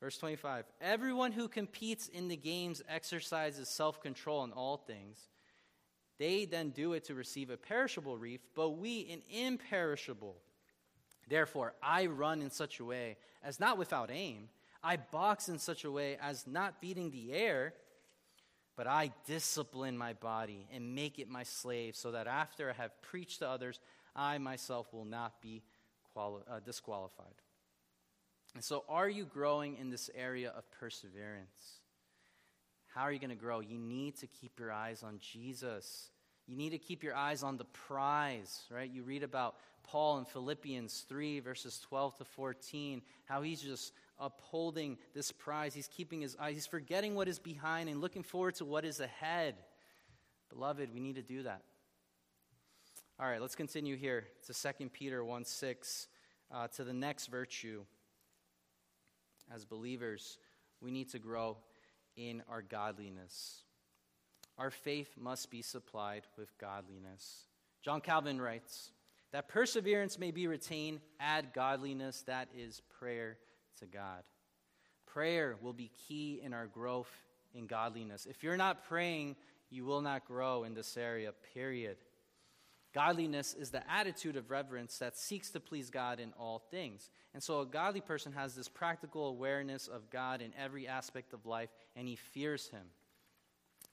Verse 0.00 0.16
25 0.18 0.64
Everyone 0.80 1.32
who 1.32 1.48
competes 1.48 2.08
in 2.08 2.28
the 2.28 2.36
games 2.36 2.82
exercises 2.88 3.68
self 3.68 4.00
control 4.00 4.44
in 4.44 4.52
all 4.52 4.76
things. 4.76 5.18
They 6.18 6.44
then 6.44 6.70
do 6.70 6.92
it 6.92 7.04
to 7.04 7.14
receive 7.14 7.50
a 7.50 7.56
perishable 7.56 8.16
wreath, 8.16 8.46
but 8.54 8.70
we 8.70 9.08
an 9.10 9.22
imperishable. 9.30 10.36
Therefore, 11.28 11.74
I 11.82 12.06
run 12.06 12.42
in 12.42 12.50
such 12.50 12.80
a 12.80 12.84
way 12.84 13.16
as 13.42 13.58
not 13.58 13.78
without 13.78 14.10
aim. 14.10 14.48
I 14.82 14.96
box 14.96 15.48
in 15.48 15.58
such 15.58 15.84
a 15.84 15.90
way 15.90 16.18
as 16.20 16.46
not 16.46 16.80
beating 16.80 17.10
the 17.10 17.32
air, 17.32 17.74
but 18.76 18.86
I 18.86 19.12
discipline 19.26 19.96
my 19.96 20.12
body 20.12 20.66
and 20.72 20.94
make 20.94 21.18
it 21.18 21.28
my 21.28 21.42
slave, 21.42 21.94
so 21.96 22.12
that 22.12 22.26
after 22.26 22.70
I 22.70 22.74
have 22.74 23.00
preached 23.02 23.40
to 23.40 23.48
others, 23.48 23.80
I 24.14 24.38
myself 24.38 24.92
will 24.92 25.04
not 25.04 25.40
be 25.40 25.62
quali- 26.12 26.42
uh, 26.50 26.60
disqualified. 26.60 27.34
And 28.54 28.62
so, 28.62 28.84
are 28.88 29.08
you 29.08 29.24
growing 29.24 29.76
in 29.76 29.90
this 29.90 30.10
area 30.14 30.50
of 30.50 30.70
perseverance? 30.70 31.81
How 32.94 33.02
are 33.02 33.12
you 33.12 33.18
going 33.18 33.30
to 33.30 33.36
grow? 33.36 33.60
You 33.60 33.78
need 33.78 34.16
to 34.18 34.26
keep 34.26 34.58
your 34.60 34.70
eyes 34.70 35.02
on 35.02 35.18
Jesus. 35.18 36.10
You 36.46 36.56
need 36.56 36.70
to 36.70 36.78
keep 36.78 37.02
your 37.02 37.14
eyes 37.14 37.42
on 37.42 37.56
the 37.56 37.64
prize, 37.64 38.64
right? 38.70 38.90
You 38.90 39.02
read 39.02 39.22
about 39.22 39.56
Paul 39.82 40.18
in 40.18 40.26
Philippians 40.26 41.06
3, 41.08 41.40
verses 41.40 41.80
12 41.88 42.18
to 42.18 42.24
14, 42.24 43.00
how 43.24 43.40
he's 43.40 43.62
just 43.62 43.94
upholding 44.18 44.98
this 45.14 45.32
prize. 45.32 45.74
He's 45.74 45.88
keeping 45.88 46.20
his 46.20 46.36
eyes, 46.38 46.54
he's 46.54 46.66
forgetting 46.66 47.14
what 47.14 47.28
is 47.28 47.38
behind 47.38 47.88
and 47.88 48.00
looking 48.00 48.22
forward 48.22 48.56
to 48.56 48.66
what 48.66 48.84
is 48.84 49.00
ahead. 49.00 49.54
Beloved, 50.50 50.92
we 50.92 51.00
need 51.00 51.16
to 51.16 51.22
do 51.22 51.44
that. 51.44 51.62
All 53.18 53.26
right, 53.26 53.40
let's 53.40 53.54
continue 53.54 53.96
here 53.96 54.26
to 54.46 54.52
2 54.52 54.90
Peter 54.90 55.24
1 55.24 55.44
6, 55.46 56.08
uh, 56.50 56.68
to 56.68 56.84
the 56.84 56.92
next 56.92 57.28
virtue. 57.28 57.84
As 59.54 59.64
believers, 59.64 60.38
we 60.80 60.90
need 60.90 61.10
to 61.10 61.18
grow 61.18 61.56
in 62.16 62.42
our 62.48 62.62
godliness. 62.62 63.62
Our 64.58 64.70
faith 64.70 65.14
must 65.18 65.50
be 65.50 65.62
supplied 65.62 66.22
with 66.36 66.56
godliness. 66.58 67.46
John 67.82 68.00
Calvin 68.00 68.40
writes 68.40 68.92
that 69.32 69.48
perseverance 69.48 70.18
may 70.18 70.30
be 70.30 70.46
retained, 70.46 71.00
add 71.18 71.52
godliness, 71.54 72.22
that 72.26 72.48
is 72.54 72.82
prayer 72.98 73.38
to 73.80 73.86
God. 73.86 74.22
Prayer 75.06 75.56
will 75.60 75.72
be 75.72 75.90
key 76.06 76.40
in 76.42 76.52
our 76.52 76.66
growth 76.66 77.10
in 77.54 77.66
godliness. 77.66 78.26
If 78.26 78.42
you're 78.42 78.56
not 78.56 78.84
praying, 78.84 79.36
you 79.70 79.84
will 79.84 80.02
not 80.02 80.26
grow 80.26 80.64
in 80.64 80.74
this 80.74 80.96
area, 80.96 81.32
period. 81.54 81.96
Godliness 82.94 83.54
is 83.54 83.70
the 83.70 83.90
attitude 83.90 84.36
of 84.36 84.50
reverence 84.50 84.98
that 84.98 85.16
seeks 85.16 85.50
to 85.50 85.60
please 85.60 85.88
God 85.88 86.20
in 86.20 86.32
all 86.38 86.58
things. 86.70 87.08
And 87.32 87.42
so 87.42 87.60
a 87.60 87.66
godly 87.66 88.02
person 88.02 88.32
has 88.32 88.54
this 88.54 88.68
practical 88.68 89.28
awareness 89.28 89.88
of 89.88 90.10
God 90.10 90.42
in 90.42 90.52
every 90.58 90.86
aspect 90.86 91.32
of 91.32 91.46
life, 91.46 91.70
and 91.96 92.06
he 92.06 92.16
fears 92.16 92.68
him. 92.68 92.86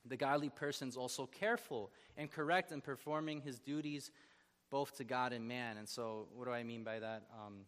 The 0.05 0.17
godly 0.17 0.49
person 0.49 0.89
is 0.89 0.97
also 0.97 1.25
careful 1.25 1.91
and 2.17 2.29
correct 2.29 2.71
in 2.71 2.81
performing 2.81 3.41
his 3.41 3.59
duties 3.59 4.11
both 4.69 4.97
to 4.97 5.03
God 5.03 5.33
and 5.33 5.47
man. 5.47 5.77
And 5.77 5.87
so, 5.87 6.27
what 6.35 6.45
do 6.45 6.51
I 6.51 6.63
mean 6.63 6.83
by 6.83 6.99
that? 6.99 7.23
Um, 7.33 7.61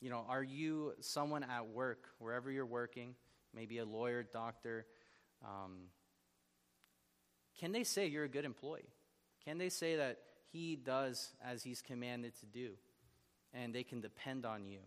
you 0.00 0.10
know, 0.10 0.24
are 0.28 0.42
you 0.42 0.94
someone 1.00 1.44
at 1.44 1.68
work, 1.68 2.08
wherever 2.18 2.50
you're 2.50 2.66
working, 2.66 3.14
maybe 3.54 3.78
a 3.78 3.84
lawyer, 3.84 4.24
doctor? 4.24 4.84
Um, 5.44 5.88
can 7.58 7.72
they 7.72 7.84
say 7.84 8.08
you're 8.08 8.24
a 8.24 8.28
good 8.28 8.44
employee? 8.44 8.88
Can 9.44 9.58
they 9.58 9.68
say 9.68 9.96
that 9.96 10.18
he 10.52 10.76
does 10.76 11.32
as 11.44 11.62
he's 11.62 11.82
commanded 11.82 12.38
to 12.40 12.46
do. 12.46 12.70
And 13.54 13.74
they 13.74 13.82
can 13.82 14.00
depend 14.00 14.46
on 14.46 14.66
you. 14.66 14.80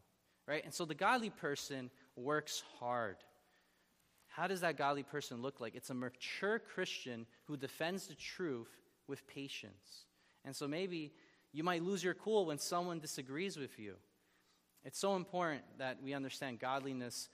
Right? 0.48 0.64
And 0.64 0.74
so 0.74 0.86
the 0.86 0.96
godly 0.96 1.30
person 1.30 1.90
works 2.16 2.64
hard. 2.80 3.18
How 4.28 4.48
does 4.48 4.62
that 4.62 4.78
godly 4.78 5.04
person 5.04 5.42
look 5.42 5.60
like? 5.60 5.76
It's 5.76 5.90
a 5.90 5.94
mature 5.94 6.60
Christian 6.60 7.26
who 7.46 7.58
defends 7.58 8.08
the 8.08 8.16
truth 8.16 8.70
with 9.08 9.26
patience. 9.28 10.06
And 10.44 10.56
so 10.56 10.68
maybe 10.68 11.14
you 11.52 11.64
might 11.64 11.84
lose 11.84 12.04
your 12.04 12.14
cool 12.14 12.46
when 12.46 12.60
someone 12.60 13.00
disagrees 13.00 13.58
with 13.58 13.80
you. 13.80 13.96
It's 14.84 15.00
so 15.00 15.16
important 15.16 15.64
that 15.80 15.98
we 16.04 16.14
understand 16.14 16.60
godliness 16.60 17.30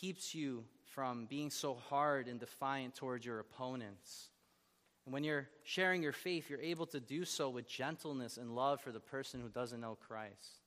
keeps 0.00 0.34
you 0.34 0.64
from 0.94 1.26
being 1.26 1.50
so 1.50 1.74
hard 1.74 2.28
and 2.28 2.40
defiant 2.40 2.94
towards 2.94 3.24
your 3.24 3.38
opponents. 3.38 4.30
And 5.06 5.12
when 5.12 5.24
you're 5.24 5.48
sharing 5.62 6.02
your 6.02 6.12
faith, 6.12 6.50
you're 6.50 6.60
able 6.60 6.86
to 6.86 7.00
do 7.00 7.24
so 7.24 7.48
with 7.48 7.68
gentleness 7.68 8.36
and 8.36 8.54
love 8.54 8.80
for 8.80 8.90
the 8.92 9.00
person 9.00 9.40
who 9.40 9.48
doesn't 9.48 9.80
know 9.80 9.96
Christ. 10.06 10.60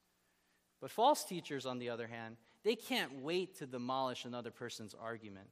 But 0.82 0.92
false 0.92 1.26
teachers, 1.26 1.66
on 1.66 1.78
the 1.78 1.90
other 1.90 2.08
hand, 2.08 2.38
they 2.64 2.76
can't 2.76 3.22
wait 3.22 3.58
to 3.60 3.68
demolish 3.68 4.24
another 4.24 4.50
person's 4.50 4.96
argument. 4.96 5.50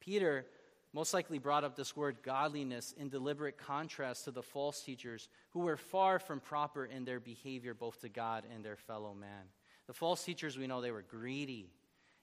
Peter 0.00 0.46
most 0.94 1.12
likely 1.12 1.38
brought 1.38 1.64
up 1.64 1.76
this 1.76 1.96
word 1.96 2.18
godliness 2.22 2.94
in 2.96 3.08
deliberate 3.08 3.58
contrast 3.58 4.24
to 4.24 4.30
the 4.30 4.42
false 4.42 4.80
teachers 4.80 5.28
who 5.50 5.60
were 5.60 5.76
far 5.76 6.18
from 6.18 6.40
proper 6.40 6.86
in 6.86 7.04
their 7.04 7.20
behavior 7.20 7.74
both 7.74 8.00
to 8.00 8.08
God 8.08 8.44
and 8.54 8.64
their 8.64 8.76
fellow 8.76 9.12
man. 9.12 9.50
The 9.86 9.92
false 9.92 10.24
teachers, 10.24 10.56
we 10.56 10.66
know 10.66 10.80
they 10.80 10.92
were 10.92 11.02
greedy. 11.02 11.72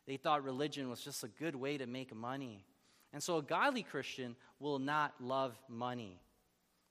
They 0.07 0.17
thought 0.17 0.43
religion 0.43 0.89
was 0.89 1.01
just 1.01 1.23
a 1.23 1.27
good 1.27 1.55
way 1.55 1.77
to 1.77 1.85
make 1.85 2.15
money. 2.15 2.65
And 3.13 3.21
so 3.21 3.37
a 3.37 3.41
godly 3.41 3.83
Christian 3.83 4.35
will 4.59 4.79
not 4.79 5.13
love 5.19 5.57
money. 5.67 6.19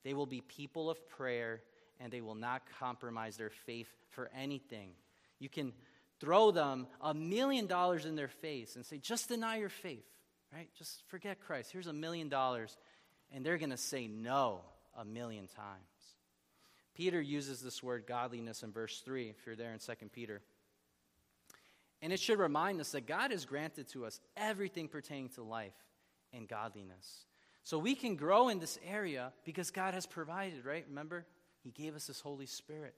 They 0.05 0.15
will 0.15 0.27
be 0.27 0.41
people 0.41 0.91
of 0.91 1.09
prayer 1.09 1.63
and 1.99 2.13
they 2.13 2.21
will 2.21 2.35
not 2.35 2.63
compromise 2.79 3.37
their 3.37 3.51
faith 3.51 3.89
for 4.11 4.31
anything. 4.37 4.91
You 5.39 5.49
can 5.49 5.73
throw 6.21 6.51
them 6.51 6.87
a 7.01 7.15
million 7.15 7.67
dollars 7.67 8.07
in 8.07 8.17
their 8.17 8.29
face 8.29 8.77
and 8.77 8.85
say, 8.85 8.99
just 8.99 9.29
deny 9.29 9.57
your 9.57 9.69
faith, 9.69 10.07
right? 10.53 10.69
Just 10.79 11.03
forget 11.09 11.41
Christ. 11.41 11.71
Here's 11.73 11.87
a 11.87 11.93
million 11.93 12.29
dollars. 12.29 12.77
And 13.33 13.45
they're 13.45 13.59
going 13.59 13.71
to 13.71 13.77
say 13.77 14.07
no 14.07 14.61
a 14.97 15.05
million 15.05 15.47
times. 15.47 15.81
Peter 16.95 17.21
uses 17.21 17.61
this 17.61 17.83
word 17.83 18.05
godliness 18.07 18.63
in 18.63 18.73
verse 18.73 19.01
3, 19.05 19.29
if 19.29 19.37
you're 19.47 19.57
there 19.57 19.73
in 19.73 19.79
2 19.79 19.93
Peter. 20.13 20.43
And 22.03 22.13
it 22.13 22.21
should 22.21 22.39
remind 22.39 22.81
us 22.81 22.93
that 22.93 23.07
God 23.07 23.31
has 23.31 23.45
granted 23.45 23.89
to 23.91 24.05
us 24.05 24.21
everything 24.37 24.89
pertaining 24.89 25.29
to 25.31 25.43
life 25.43 25.73
and 26.33 26.49
godliness. 26.49 27.25
So 27.63 27.79
we 27.79 27.95
can 27.95 28.17
grow 28.17 28.49
in 28.49 28.59
this 28.59 28.79
area 28.87 29.33
because 29.45 29.71
God 29.71 29.95
has 29.95 30.07
provided, 30.07 30.65
right? 30.65 30.85
Remember? 30.89 31.27
He 31.63 31.71
gave 31.71 31.95
us 31.95 32.07
His 32.07 32.21
Holy 32.21 32.47
Spirit. 32.47 32.97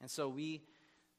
And 0.00 0.10
so 0.10 0.28
we 0.28 0.62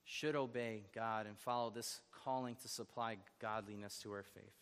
should 0.05 0.35
obey 0.35 0.83
God 0.93 1.25
and 1.27 1.37
follow 1.37 1.69
this 1.69 2.01
calling 2.23 2.55
to 2.61 2.67
supply 2.67 3.17
godliness 3.39 3.99
to 3.99 4.11
our 4.11 4.23
faith. 4.23 4.53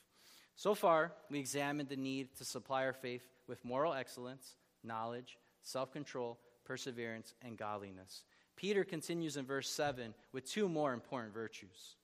So 0.56 0.76
far, 0.76 1.14
we 1.30 1.40
examined 1.40 1.90
the 1.90 1.96
need 1.96 2.36
to 2.38 2.46
supply 2.46 2.86
our 2.86 2.94
faith 2.94 3.28
with 3.48 3.66
moral 3.66 3.94
excellence, 3.94 4.56
knowledge, 4.84 5.38
self 5.64 5.92
control, 5.92 6.40
perseverance, 6.66 7.34
and 7.42 7.58
godliness. 7.58 8.24
Peter 8.56 8.84
continues 8.84 9.38
in 9.38 9.46
verse 9.46 9.70
7 9.70 10.14
with 10.34 10.50
two 10.50 10.70
more 10.70 10.94
important 10.94 11.34
virtues. 11.34 11.96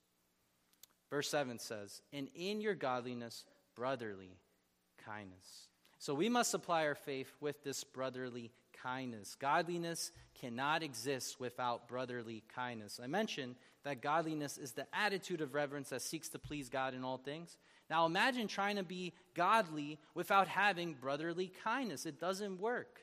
Verse 1.09 1.29
7 1.29 1.59
says, 1.59 2.01
And 2.11 2.29
in 2.33 2.61
your 2.61 2.73
godliness, 2.73 3.45
brotherly 3.75 4.37
kindness. 5.07 5.67
So 5.99 6.13
we 6.13 6.29
must 6.29 6.51
supply 6.51 6.85
our 6.85 6.95
faith 6.95 7.31
with 7.39 7.63
this 7.63 7.83
brotherly 7.83 8.51
kindness. 8.83 9.35
Godliness 9.39 10.11
cannot 10.39 10.83
exist 10.83 11.39
without 11.39 11.87
brotherly 11.87 12.43
kindness. 12.53 12.99
I 13.01 13.07
mentioned 13.07 13.55
that 13.83 14.01
godliness 14.01 14.57
is 14.57 14.73
the 14.73 14.85
attitude 14.93 15.41
of 15.41 15.53
reverence 15.53 15.89
that 15.89 16.01
seeks 16.01 16.29
to 16.29 16.39
please 16.39 16.69
God 16.69 16.93
in 16.93 17.03
all 17.03 17.17
things. 17.17 17.57
Now 17.89 18.05
imagine 18.05 18.47
trying 18.47 18.75
to 18.75 18.83
be 18.83 19.13
godly 19.33 19.97
without 20.13 20.47
having 20.47 20.93
brotherly 20.93 21.51
kindness. 21.63 22.05
It 22.05 22.19
doesn't 22.19 22.59
work. 22.59 22.99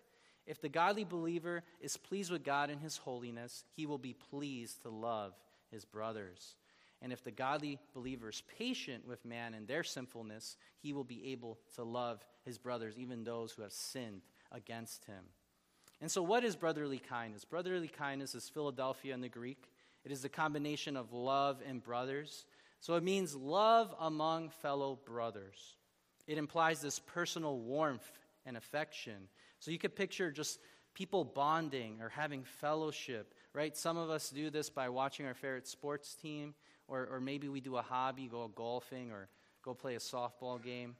If 0.46 0.60
the 0.60 0.68
godly 0.68 1.04
believer 1.04 1.62
is 1.80 1.96
pleased 1.96 2.30
with 2.30 2.44
God 2.44 2.68
and 2.68 2.80
his 2.80 2.98
holiness, 2.98 3.64
he 3.74 3.86
will 3.86 3.98
be 3.98 4.12
pleased 4.12 4.82
to 4.82 4.90
love 4.90 5.32
his 5.70 5.84
brothers. 5.84 6.56
And 7.04 7.12
if 7.12 7.22
the 7.22 7.30
godly 7.30 7.78
believer 7.92 8.30
is 8.30 8.42
patient 8.58 9.06
with 9.06 9.26
man 9.26 9.52
and 9.52 9.68
their 9.68 9.84
sinfulness, 9.84 10.56
he 10.78 10.94
will 10.94 11.04
be 11.04 11.32
able 11.32 11.58
to 11.74 11.84
love 11.84 12.24
his 12.46 12.56
brothers, 12.56 12.98
even 12.98 13.24
those 13.24 13.52
who 13.52 13.60
have 13.60 13.74
sinned 13.74 14.22
against 14.50 15.04
him. 15.04 15.22
And 16.00 16.10
so, 16.10 16.22
what 16.22 16.44
is 16.44 16.56
brotherly 16.56 16.98
kindness? 16.98 17.44
Brotherly 17.44 17.88
kindness 17.88 18.34
is 18.34 18.48
Philadelphia 18.48 19.12
in 19.12 19.20
the 19.20 19.28
Greek. 19.28 19.70
It 20.02 20.12
is 20.12 20.22
the 20.22 20.30
combination 20.30 20.96
of 20.96 21.12
love 21.12 21.60
and 21.68 21.82
brothers. 21.82 22.46
So, 22.80 22.94
it 22.94 23.02
means 23.02 23.36
love 23.36 23.94
among 24.00 24.48
fellow 24.48 24.98
brothers. 25.04 25.76
It 26.26 26.38
implies 26.38 26.80
this 26.80 27.00
personal 27.00 27.58
warmth 27.58 28.10
and 28.46 28.56
affection. 28.56 29.28
So, 29.60 29.70
you 29.70 29.78
could 29.78 29.94
picture 29.94 30.30
just 30.30 30.58
people 30.94 31.22
bonding 31.22 32.00
or 32.00 32.08
having 32.08 32.44
fellowship, 32.44 33.34
right? 33.52 33.76
Some 33.76 33.98
of 33.98 34.08
us 34.08 34.30
do 34.30 34.48
this 34.48 34.70
by 34.70 34.88
watching 34.88 35.26
our 35.26 35.34
favorite 35.34 35.68
sports 35.68 36.14
team, 36.14 36.54
or, 36.88 37.08
or 37.10 37.20
maybe 37.20 37.48
we 37.48 37.60
do 37.60 37.76
a 37.76 37.82
hobby, 37.82 38.26
go 38.26 38.48
golfing, 38.48 39.10
or 39.10 39.28
go 39.62 39.74
play 39.74 39.94
a 39.94 39.98
softball 39.98 40.62
game. 40.62 40.96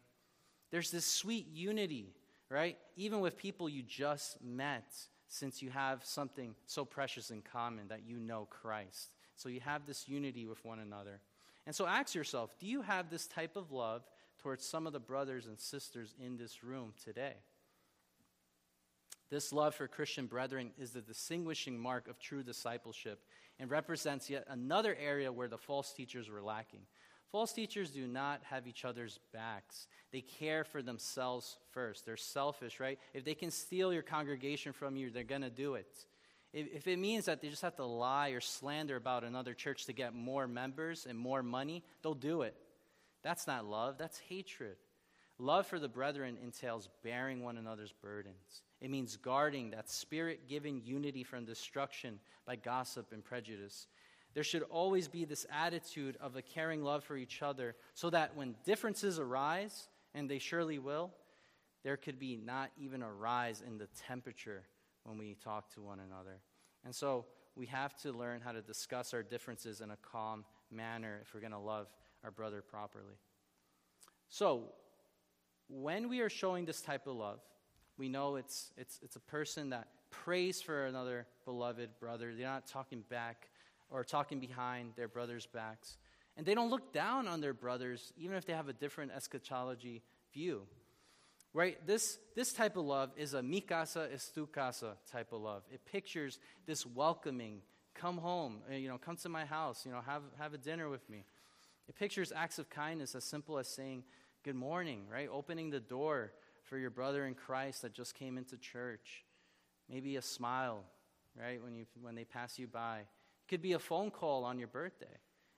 There's 0.70 0.90
this 0.90 1.07
sweet 1.07 1.47
unity, 1.53 2.14
right? 2.49 2.77
Even 2.97 3.20
with 3.20 3.37
people 3.37 3.68
you 3.68 3.83
just 3.83 4.42
met, 4.42 4.92
since 5.29 5.61
you 5.61 5.70
have 5.70 6.05
something 6.05 6.55
so 6.66 6.85
precious 6.85 7.31
in 7.31 7.42
common 7.42 7.88
that 7.88 8.07
you 8.07 8.18
know 8.18 8.47
Christ. 8.49 9.14
So 9.35 9.49
you 9.49 9.61
have 9.61 9.87
this 9.87 10.09
unity 10.09 10.47
with 10.47 10.64
one 10.64 10.79
another. 10.79 11.20
And 11.66 11.75
so 11.75 11.87
ask 11.87 12.14
yourself 12.14 12.55
do 12.59 12.66
you 12.66 12.83
have 12.83 13.11
this 13.11 13.27
type 13.27 13.57
of 13.57 13.73
love 13.73 14.03
towards 14.38 14.64
some 14.64 14.87
of 14.87 14.92
the 14.92 15.01
brothers 15.01 15.47
and 15.47 15.59
sisters 15.59 16.14
in 16.25 16.37
this 16.37 16.62
room 16.62 16.92
today? 17.03 17.35
This 19.30 19.52
love 19.52 19.74
for 19.74 19.88
Christian 19.88 20.26
brethren 20.26 20.70
is 20.78 20.90
the 20.90 21.00
distinguishing 21.00 21.78
mark 21.78 22.08
of 22.08 22.18
true 22.18 22.42
discipleship 22.42 23.20
and 23.58 23.70
represents 23.70 24.28
yet 24.28 24.44
another 24.48 24.96
area 25.00 25.32
where 25.32 25.48
the 25.48 25.58
false 25.58 25.92
teachers 25.92 26.28
were 26.28 26.42
lacking. 26.42 26.80
False 27.30 27.52
teachers 27.52 27.90
do 27.90 28.06
not 28.06 28.42
have 28.44 28.68
each 28.68 28.84
other's 28.84 29.18
backs. 29.32 29.88
They 30.12 30.20
care 30.20 30.62
for 30.62 30.82
themselves 30.82 31.56
first. 31.72 32.06
They're 32.06 32.16
selfish, 32.16 32.78
right? 32.78 32.98
If 33.12 33.24
they 33.24 33.34
can 33.34 33.50
steal 33.50 33.92
your 33.92 34.02
congregation 34.02 34.72
from 34.72 34.94
you, 34.94 35.10
they're 35.10 35.24
going 35.24 35.42
to 35.42 35.50
do 35.50 35.74
it. 35.74 36.06
If, 36.52 36.68
if 36.72 36.87
it 36.87 36.98
means 36.98 37.24
that 37.24 37.40
they 37.40 37.48
just 37.48 37.62
have 37.62 37.74
to 37.76 37.84
lie 37.84 38.28
or 38.28 38.40
slander 38.40 38.94
about 38.94 39.24
another 39.24 39.54
church 39.54 39.87
to 39.87 39.92
get 39.92 40.14
more 40.14 40.46
members 40.46 41.06
and 41.08 41.18
more 41.18 41.42
money, 41.42 41.82
they'll 42.02 42.14
do 42.14 42.42
it. 42.42 42.54
That's 43.22 43.46
not 43.48 43.64
love, 43.64 43.98
that's 43.98 44.18
hatred. 44.18 44.76
Love 45.38 45.66
for 45.66 45.79
the 45.79 45.88
brethren 45.88 46.38
entails 46.42 46.88
bearing 47.03 47.42
one 47.42 47.59
another's 47.59 47.92
burdens. 47.92 48.62
It 48.81 48.90
means 48.90 49.16
guarding 49.16 49.70
that 49.70 49.90
spirit 49.90 50.49
given 50.49 50.81
unity 50.85 51.25
from 51.25 51.44
destruction 51.44 52.20
by 52.47 52.57
gossip 52.57 53.12
and 53.12 53.25
prejudice. 53.25 53.88
There 54.35 54.44
should 54.44 54.62
always 54.64 55.09
be 55.09 55.25
this 55.25 55.47
attitude 55.51 56.16
of 56.20 56.37
a 56.37 56.42
caring 56.42 56.83
love 56.83 57.05
for 57.05 57.16
each 57.16 57.42
other 57.42 57.75
so 57.94 58.11
that 58.11 58.37
when 58.37 58.55
differences 58.64 59.18
arise, 59.18 59.88
and 60.14 60.31
they 60.31 60.38
surely 60.38 60.79
will, 60.79 61.11
there 61.83 61.97
could 61.97 62.18
be 62.18 62.37
not 62.37 62.70
even 62.79 63.03
a 63.03 63.12
rise 63.12 63.62
in 63.66 63.79
the 63.79 63.88
temperature 64.07 64.62
when 65.03 65.18
we 65.18 65.37
talk 65.42 65.73
to 65.75 65.83
one 65.83 66.01
another. 66.01 66.38
And 66.85 66.94
so 66.94 67.27
we 67.57 67.66
have 67.66 67.97
to 68.03 68.12
learn 68.12 68.40
how 68.40 68.53
to 68.53 68.62
discuss 68.62 69.12
our 69.12 69.23
differences 69.23 69.81
in 69.81 69.90
a 69.90 69.97
calm 69.97 70.44
manner 70.70 71.20
if 71.23 71.35
we're 71.35 71.40
going 71.40 71.53
to 71.53 71.59
love 71.59 71.88
our 72.23 72.31
brother 72.31 72.62
properly. 72.62 73.18
So, 74.29 74.73
when 75.68 76.09
we 76.09 76.20
are 76.20 76.29
showing 76.29 76.64
this 76.64 76.81
type 76.81 77.07
of 77.07 77.16
love, 77.16 77.40
we 77.96 78.09
know 78.09 78.37
it's, 78.37 78.72
it's, 78.77 78.98
it's 79.03 79.16
a 79.16 79.20
person 79.20 79.70
that 79.70 79.88
prays 80.11 80.61
for 80.61 80.87
another 80.87 81.27
beloved 81.44 81.90
brother. 82.00 82.33
They're 82.35 82.46
not 82.46 82.66
talking 82.66 83.05
back 83.09 83.48
or 83.90 84.05
talking 84.05 84.40
behind 84.40 84.92
their 84.96 85.09
brothers' 85.09 85.46
backs. 85.46 85.96
And 86.37 86.44
they 86.44 86.55
don't 86.55 86.70
look 86.70 86.92
down 86.92 87.29
on 87.29 87.40
their 87.40 87.55
brothers, 87.55 88.12
even 88.16 88.37
if 88.37 88.44
they 88.44 88.53
have 88.53 88.68
a 88.68 88.72
different 88.72 89.12
eschatology 89.12 90.03
view. 90.33 90.62
Right? 91.53 91.85
This, 91.87 92.18
this 92.35 92.53
type 92.53 92.77
of 92.77 92.85
love 92.85 93.12
is 93.16 93.35
a 93.35 93.40
mikasa 93.40 94.12
estukasa 94.12 94.94
type 95.11 95.33
of 95.33 95.40
love. 95.40 95.62
It 95.72 95.85
pictures 95.85 96.40
this 96.66 96.85
welcoming, 96.85 97.61
come 97.94 98.18
home, 98.18 98.59
uh, 98.68 98.74
you 98.74 98.88
know, 98.88 98.98
come 98.98 99.16
to 99.18 99.29
my 99.29 99.44
house, 99.44 99.87
you 99.87 99.92
know, 99.92 100.00
have, 100.05 100.22
have 100.38 100.53
a 100.53 100.59
dinner 100.59 100.88
with 100.88 101.09
me. 101.09 101.24
It 101.88 101.94
pictures 101.94 102.33
acts 102.35 102.59
of 102.59 102.68
kindness 102.68 103.14
as 103.14 103.22
simple 103.22 103.59
as 103.59 103.68
saying, 103.68 104.03
good 104.44 104.54
morning, 104.54 105.00
right? 105.11 105.28
Opening 105.33 105.70
the 105.70 105.80
door 105.80 106.30
for 106.64 106.76
your 106.76 106.90
brother 106.90 107.24
in 107.24 107.35
Christ 107.35 107.80
that 107.80 107.94
just 107.94 108.14
came 108.14 108.37
into 108.37 108.59
church. 108.59 109.24
Maybe 109.88 110.16
a 110.16 110.22
smile, 110.22 110.85
right, 111.38 111.62
when, 111.62 111.74
you, 111.74 111.87
when 112.02 112.14
they 112.14 112.24
pass 112.24 112.59
you 112.59 112.66
by. 112.66 112.98
It 112.98 113.48
could 113.48 113.62
be 113.62 113.72
a 113.72 113.78
phone 113.78 114.11
call 114.11 114.44
on 114.44 114.59
your 114.59 114.68
birthday, 114.68 115.16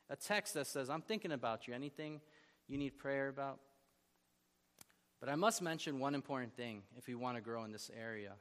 a 0.08 0.14
text 0.14 0.54
that 0.54 0.68
says, 0.68 0.88
I'm 0.88 1.02
thinking 1.02 1.32
about 1.32 1.66
you. 1.66 1.74
Anything 1.74 2.20
you 2.68 2.78
need 2.78 2.96
prayer 2.96 3.28
about? 3.28 3.58
But 5.18 5.30
I 5.30 5.34
must 5.34 5.62
mention 5.62 5.98
one 5.98 6.14
important 6.14 6.56
thing 6.56 6.82
if 6.96 7.08
you 7.08 7.18
want 7.18 7.36
to 7.36 7.40
grow 7.40 7.64
in 7.64 7.72
this 7.72 7.90
area. 7.98 8.34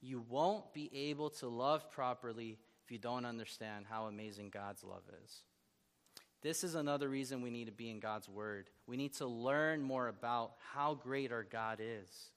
You 0.00 0.24
won't 0.26 0.72
be 0.72 0.90
able 0.94 1.28
to 1.30 1.48
love 1.48 1.90
properly 1.90 2.58
if 2.82 2.90
you 2.90 2.98
don't 2.98 3.26
understand 3.26 3.84
how 3.90 4.06
amazing 4.06 4.50
God's 4.50 4.82
love 4.84 5.02
is. 5.22 5.42
This 6.42 6.64
is 6.64 6.74
another 6.74 7.08
reason 7.08 7.40
we 7.40 7.50
need 7.50 7.66
to 7.66 7.72
be 7.72 7.88
in 7.88 8.00
God's 8.00 8.28
Word. 8.28 8.68
We 8.88 8.96
need 8.96 9.14
to 9.14 9.26
learn 9.26 9.80
more 9.80 10.08
about 10.08 10.54
how 10.72 10.94
great 10.94 11.30
our 11.30 11.44
God 11.44 11.78
is. 11.80 12.30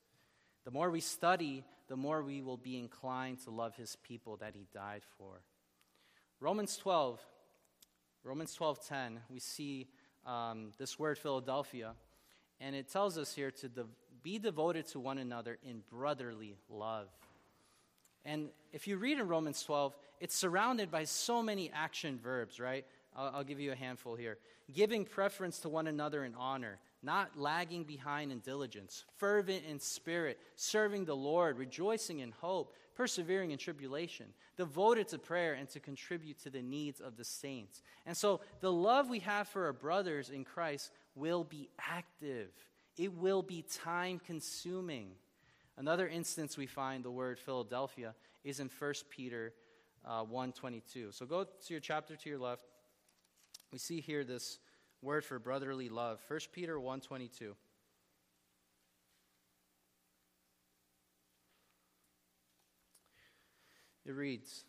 The 0.64 0.72
more 0.72 0.92
we 0.92 1.00
study, 1.00 1.64
the 1.88 1.96
more 1.96 2.22
we 2.22 2.42
will 2.42 2.58
be 2.58 2.78
inclined 2.78 3.44
to 3.46 3.50
love 3.50 3.76
His 3.76 3.96
people 4.04 4.38
that 4.38 4.54
He 4.54 4.68
died 4.72 5.02
for. 5.18 5.42
Romans 6.40 6.78
12, 6.78 7.20
Romans 8.24 8.56
12:10, 8.56 9.18
we 9.30 9.40
see 9.40 9.88
um, 10.24 10.72
this 10.78 11.00
word 11.00 11.18
Philadelphia, 11.18 11.94
and 12.60 12.76
it 12.76 12.90
tells 12.90 13.18
us 13.18 13.34
here 13.34 13.50
to 13.52 13.70
de- 13.70 13.86
be 14.22 14.38
devoted 14.38 14.86
to 14.88 15.00
one 15.00 15.18
another 15.18 15.58
in 15.64 15.82
brotherly 15.90 16.58
love. 16.70 17.08
And 18.24 18.50
if 18.72 18.88
you 18.88 18.98
read 18.98 19.20
in 19.20 19.28
Romans 19.28 19.64
12, 19.64 19.96
it's 20.20 20.36
surrounded 20.36 20.90
by 20.90 21.04
so 21.04 21.44
many 21.44 21.72
action 21.72 22.20
verbs, 22.22 22.60
right? 22.60 22.86
I'll, 23.16 23.32
I'll 23.36 23.44
give 23.44 23.60
you 23.60 23.72
a 23.72 23.76
handful 23.76 24.16
here. 24.16 24.38
Giving 24.74 25.06
preference 25.06 25.60
to 25.60 25.70
one 25.70 25.88
another 25.88 26.26
in 26.26 26.34
honor, 26.36 26.80
not 27.04 27.38
lagging 27.38 27.84
behind 27.84 28.32
in 28.32 28.40
diligence, 28.40 29.06
fervent 29.18 29.64
in 29.70 29.80
spirit, 29.80 30.40
serving 30.56 31.06
the 31.06 31.16
Lord, 31.16 31.58
rejoicing 31.58 32.20
in 32.20 32.32
hope, 32.32 32.74
persevering 32.96 33.52
in 33.52 33.58
tribulation, 33.58 34.28
devoted 34.58 35.08
to 35.10 35.20
prayer 35.20 35.54
and 35.54 35.70
to 35.70 35.80
contribute 35.80 36.40
to 36.44 36.50
the 36.50 36.62
needs 36.62 37.00
of 37.00 37.18
the 37.18 37.24
saints. 37.24 37.84
And 38.06 38.16
so 38.16 38.42
the 38.62 38.72
love 38.72 39.10
we 39.10 39.20
have 39.20 39.48
for 39.48 39.66
our 39.66 39.74
brothers 39.74 40.30
in 40.30 40.44
Christ 40.44 40.92
will 41.14 41.44
be 41.44 41.70
active, 41.80 42.50
it 42.98 43.14
will 43.14 43.42
be 43.42 43.64
time 43.84 44.20
consuming. 44.26 45.12
Another 45.78 46.08
instance 46.08 46.58
we 46.58 46.68
find 46.68 47.04
the 47.04 47.12
word 47.12 47.38
Philadelphia 47.38 48.16
is 48.46 48.62
in 48.62 48.70
1 48.80 48.94
Peter 49.10 49.54
uh, 50.06 50.24
1.22. 50.24 51.14
So 51.14 51.26
go 51.26 51.44
to 51.44 51.74
your 51.74 51.82
chapter 51.82 52.16
to 52.16 52.30
your 52.30 52.40
left. 52.40 52.64
We 53.72 53.78
see 53.78 54.02
here 54.02 54.24
this 54.24 54.60
word 55.02 55.26
for 55.26 55.40
brotherly 55.40 55.90
love. 55.90 56.20
1 56.28 56.40
Peter 56.52 56.78
1.22. 56.78 57.54
It 64.06 64.12
reads, 64.12 64.66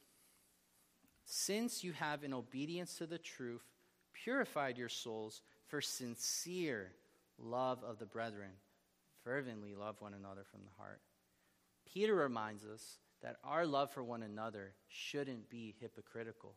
Since 1.25 1.85
you 1.85 1.93
have, 1.93 2.25
in 2.25 2.33
obedience 2.33 2.97
to 2.99 3.07
the 3.07 3.19
truth, 3.19 3.65
purified 4.13 4.79
your 4.79 4.89
souls 4.89 5.43
for 5.67 5.81
sincere 5.81 6.93
love 7.39 7.85
of 7.85 7.99
the 7.99 8.07
brethren, 8.07 8.51
fervently 9.25 9.75
love 9.75 10.01
one 10.01 10.15
another 10.15 10.45
from 10.51 10.61
the 10.65 10.83
heart. 10.83 11.01
Peter 11.93 12.15
reminds 12.15 12.65
us 12.65 12.99
that 13.23 13.37
our 13.45 13.67
love 13.67 13.91
for 13.91 14.03
one 14.03 14.23
another 14.23 14.73
shouldn't 14.89 15.51
be 15.51 15.75
hypocritical. 15.81 16.55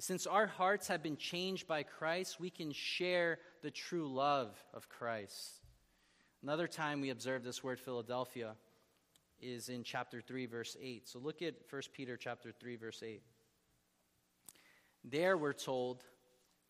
Since 0.00 0.26
our 0.28 0.46
hearts 0.46 0.86
have 0.88 1.02
been 1.02 1.16
changed 1.16 1.66
by 1.66 1.82
Christ, 1.82 2.38
we 2.38 2.50
can 2.50 2.72
share 2.72 3.38
the 3.62 3.70
true 3.70 4.06
love 4.08 4.56
of 4.72 4.88
Christ. 4.88 5.60
Another 6.42 6.68
time 6.68 7.00
we 7.00 7.10
observe 7.10 7.42
this 7.42 7.64
word 7.64 7.80
Philadelphia 7.80 8.54
is 9.40 9.68
in 9.68 9.82
chapter 9.82 10.20
3 10.20 10.46
verse 10.46 10.76
8. 10.80 11.08
So 11.08 11.18
look 11.18 11.42
at 11.42 11.54
1 11.68 11.82
Peter 11.92 12.16
chapter 12.16 12.52
3 12.52 12.76
verse 12.76 13.02
8. 13.04 13.22
There 15.04 15.36
we're 15.36 15.52
told 15.52 16.04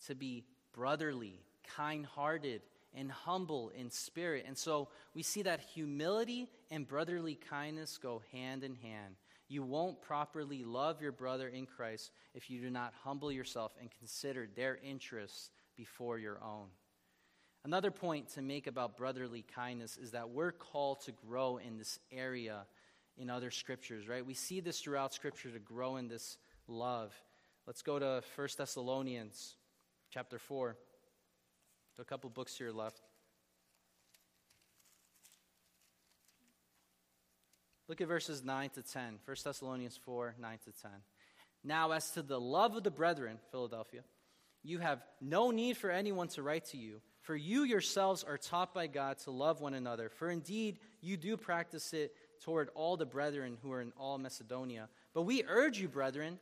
to 0.06 0.14
be 0.14 0.44
brotherly, 0.72 1.40
kind-hearted, 1.76 2.62
and 2.94 3.10
humble 3.12 3.70
in 3.70 3.90
spirit. 3.90 4.44
And 4.46 4.56
so 4.56 4.88
we 5.14 5.22
see 5.22 5.42
that 5.42 5.60
humility 5.60 6.48
and 6.70 6.88
brotherly 6.88 7.34
kindness 7.34 7.98
go 7.98 8.22
hand 8.32 8.64
in 8.64 8.74
hand. 8.76 9.16
You 9.48 9.62
won't 9.62 10.02
properly 10.02 10.62
love 10.62 11.00
your 11.00 11.12
brother 11.12 11.48
in 11.48 11.64
Christ 11.64 12.10
if 12.34 12.50
you 12.50 12.60
do 12.60 12.70
not 12.70 12.92
humble 13.02 13.32
yourself 13.32 13.72
and 13.80 13.90
consider 13.98 14.46
their 14.54 14.78
interests 14.84 15.50
before 15.76 16.18
your 16.18 16.38
own. 16.42 16.66
Another 17.64 17.90
point 17.90 18.28
to 18.34 18.42
make 18.42 18.66
about 18.66 18.96
brotherly 18.96 19.44
kindness 19.54 19.96
is 19.96 20.12
that 20.12 20.30
we're 20.30 20.52
called 20.52 21.00
to 21.02 21.12
grow 21.12 21.56
in 21.56 21.78
this 21.78 21.98
area 22.12 22.66
in 23.16 23.30
other 23.30 23.50
scriptures, 23.50 24.06
right? 24.06 24.24
We 24.24 24.34
see 24.34 24.60
this 24.60 24.80
throughout 24.80 25.12
scripture 25.12 25.50
to 25.50 25.58
grow 25.58 25.96
in 25.96 26.08
this 26.08 26.38
love. 26.68 27.12
Let's 27.66 27.82
go 27.82 27.98
to 27.98 28.22
1 28.36 28.48
Thessalonians 28.56 29.56
chapter 30.10 30.38
4. 30.38 30.76
a 31.98 32.04
couple 32.04 32.30
books 32.30 32.56
here 32.56 32.70
left. 32.70 33.02
Look 37.88 38.02
at 38.02 38.08
verses 38.08 38.44
9 38.44 38.70
to 38.70 38.82
10. 38.82 39.18
1 39.24 39.36
Thessalonians 39.42 39.98
4, 40.04 40.34
9 40.38 40.58
to 40.66 40.82
10. 40.82 40.90
Now, 41.64 41.92
as 41.92 42.10
to 42.12 42.22
the 42.22 42.38
love 42.38 42.76
of 42.76 42.84
the 42.84 42.90
brethren, 42.90 43.38
Philadelphia, 43.50 44.02
you 44.62 44.78
have 44.78 45.02
no 45.20 45.50
need 45.50 45.76
for 45.78 45.90
anyone 45.90 46.28
to 46.28 46.42
write 46.42 46.66
to 46.66 46.76
you, 46.76 47.00
for 47.22 47.34
you 47.34 47.64
yourselves 47.64 48.24
are 48.24 48.36
taught 48.36 48.74
by 48.74 48.86
God 48.86 49.18
to 49.20 49.30
love 49.30 49.60
one 49.60 49.74
another. 49.74 50.10
For 50.10 50.30
indeed, 50.30 50.78
you 51.00 51.16
do 51.16 51.36
practice 51.36 51.94
it 51.94 52.12
toward 52.44 52.68
all 52.74 52.96
the 52.96 53.06
brethren 53.06 53.56
who 53.62 53.72
are 53.72 53.80
in 53.80 53.92
all 53.96 54.18
Macedonia. 54.18 54.88
But 55.14 55.22
we 55.22 55.44
urge 55.48 55.80
you, 55.80 55.88
brethren, 55.88 56.38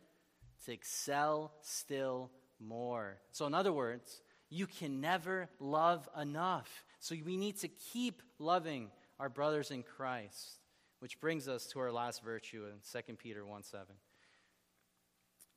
to 0.65 0.73
excel 0.73 1.53
still 1.61 2.31
more. 2.59 3.19
So, 3.31 3.47
in 3.47 3.55
other 3.55 3.73
words, 3.73 4.21
you 4.51 4.67
can 4.67 5.01
never 5.01 5.49
love 5.61 6.09
enough. 6.21 6.85
So, 6.99 7.15
we 7.25 7.37
need 7.37 7.59
to 7.59 7.69
keep 7.69 8.23
loving 8.39 8.91
our 9.21 9.29
brothers 9.29 9.71
in 9.71 9.83
Christ. 9.83 10.59
Which 11.07 11.21
brings 11.21 11.47
us 11.47 11.67
to 11.67 11.79
our 11.79 11.93
last 11.93 12.25
virtue 12.25 12.65
in 12.65 12.81
2 13.05 13.15
Peter 13.15 13.47
1 13.47 13.63
7. 13.63 13.87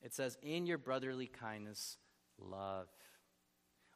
It 0.04 0.14
says, 0.14 0.38
In 0.44 0.68
your 0.68 0.78
brotherly 0.78 1.26
kindness, 1.26 1.98
love. 2.38 2.86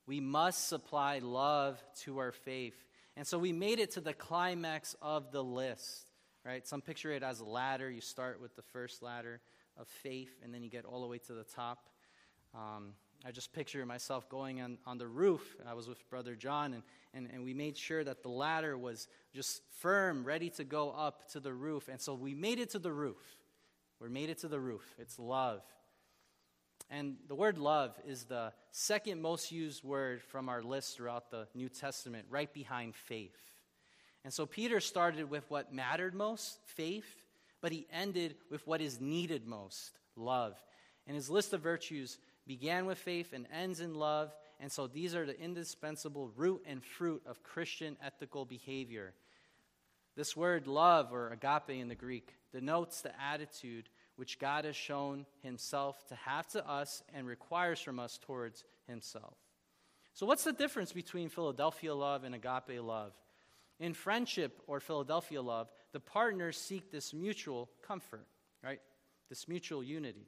We 0.07 0.19
must 0.19 0.67
supply 0.67 1.19
love 1.19 1.79
to 2.05 2.17
our 2.17 2.31
faith. 2.31 2.73
And 3.15 3.27
so 3.27 3.37
we 3.37 3.51
made 3.51 3.77
it 3.77 3.91
to 3.91 4.01
the 4.01 4.15
climax 4.15 4.95
of 4.99 5.31
the 5.31 5.43
list, 5.43 6.07
right? 6.43 6.67
Some 6.67 6.81
picture 6.81 7.11
it 7.11 7.21
as 7.21 7.39
a 7.39 7.45
ladder. 7.45 7.87
You 7.87 8.01
start 8.01 8.41
with 8.41 8.55
the 8.55 8.63
first 8.63 9.03
ladder 9.03 9.39
of 9.77 9.87
faith, 9.87 10.35
and 10.43 10.51
then 10.51 10.63
you 10.63 10.71
get 10.71 10.85
all 10.85 11.01
the 11.01 11.07
way 11.07 11.19
to 11.19 11.33
the 11.33 11.43
top. 11.43 11.87
Um, 12.55 12.93
I 13.26 13.32
just 13.32 13.53
picture 13.53 13.86
myself 13.86 14.28
going 14.28 14.61
on, 14.61 14.78
on 14.86 14.97
the 14.97 15.07
roof. 15.07 15.55
I 15.65 15.74
was 15.74 15.88
with 15.88 16.09
Brother 16.09 16.36
John, 16.36 16.74
and, 16.74 16.84
and, 17.13 17.30
and 17.32 17.43
we 17.43 17.53
made 17.53 17.78
sure 17.78 18.03
that 18.03 18.21
the 18.21 18.30
ladder 18.30 18.78
was 18.78 19.07
just 19.34 19.61
firm, 19.80 20.26
ready 20.26 20.49
to 20.51 20.65
go 20.65 20.91
up 20.91 21.30
to 21.32 21.39
the 21.39 21.53
roof. 21.53 21.88
And 21.88 22.01
so 22.01 22.15
we 22.15 22.34
made 22.34 22.59
it 22.59 22.71
to 22.71 22.80
the 22.80 22.91
roof. 22.91 23.21
We 24.01 24.09
made 24.09 24.30
it 24.30 24.39
to 24.39 24.49
the 24.49 24.59
roof. 24.59 24.84
It's 24.99 25.17
love. 25.17 25.61
And 26.89 27.15
the 27.30 27.36
word 27.36 27.57
love 27.57 27.97
is 28.05 28.26
the 28.26 28.51
second 28.71 29.21
most 29.21 29.53
used 29.53 29.86
word 29.86 30.21
from 30.21 30.49
our 30.49 30.61
list 30.61 30.97
throughout 30.97 31.32
the 31.32 31.47
New 31.55 31.69
Testament, 31.69 32.26
right 32.30 32.53
behind 32.53 32.93
faith. 32.93 33.39
And 34.26 34.34
so 34.34 34.45
Peter 34.45 34.82
started 34.82 35.30
with 35.30 35.49
what 35.49 35.74
mattered 35.74 36.13
most, 36.13 36.59
faith, 36.65 37.26
but 37.61 37.71
he 37.71 37.88
ended 37.91 38.36
with 38.51 38.67
what 38.67 38.82
is 38.82 38.99
needed 38.99 39.47
most, 39.47 39.97
love. 40.17 40.61
And 41.07 41.15
his 41.15 41.30
list 41.30 41.53
of 41.53 41.61
virtues 41.61 42.17
began 42.47 42.85
with 42.85 42.97
faith 42.97 43.33
and 43.33 43.47
ends 43.53 43.79
in 43.79 43.93
love. 43.95 44.33
And 44.59 44.71
so 44.71 44.87
these 44.87 45.15
are 45.15 45.25
the 45.25 45.39
indispensable 45.39 46.29
root 46.35 46.63
and 46.65 46.83
fruit 46.83 47.21
of 47.25 47.43
Christian 47.43 47.97
ethical 48.03 48.45
behavior. 48.45 49.13
This 50.15 50.37
word 50.37 50.67
love, 50.67 51.11
or 51.11 51.29
agape 51.29 51.79
in 51.79 51.87
the 51.87 51.95
Greek, 51.95 52.35
denotes 52.51 53.01
the 53.01 53.11
attitude 53.19 53.89
which 54.15 54.37
God 54.37 54.65
has 54.65 54.75
shown 54.75 55.25
himself 55.41 56.05
to 56.07 56.15
have 56.15 56.47
to 56.49 56.67
us 56.69 57.01
and 57.13 57.25
requires 57.25 57.79
from 57.79 57.99
us 57.99 58.19
towards 58.21 58.63
himself. 58.87 59.33
So, 60.13 60.27
what's 60.27 60.43
the 60.43 60.53
difference 60.53 60.93
between 60.93 61.29
Philadelphia 61.29 61.95
love 61.95 62.23
and 62.23 62.35
agape 62.35 62.79
love? 62.79 63.13
In 63.79 63.95
friendship 63.95 64.61
or 64.67 64.79
Philadelphia 64.79 65.41
love, 65.41 65.71
the 65.91 65.99
partners 65.99 66.57
seek 66.57 66.91
this 66.91 67.11
mutual 67.11 67.71
comfort, 67.85 68.27
right? 68.63 68.79
This 69.29 69.47
mutual 69.47 69.83
unity. 69.83 70.27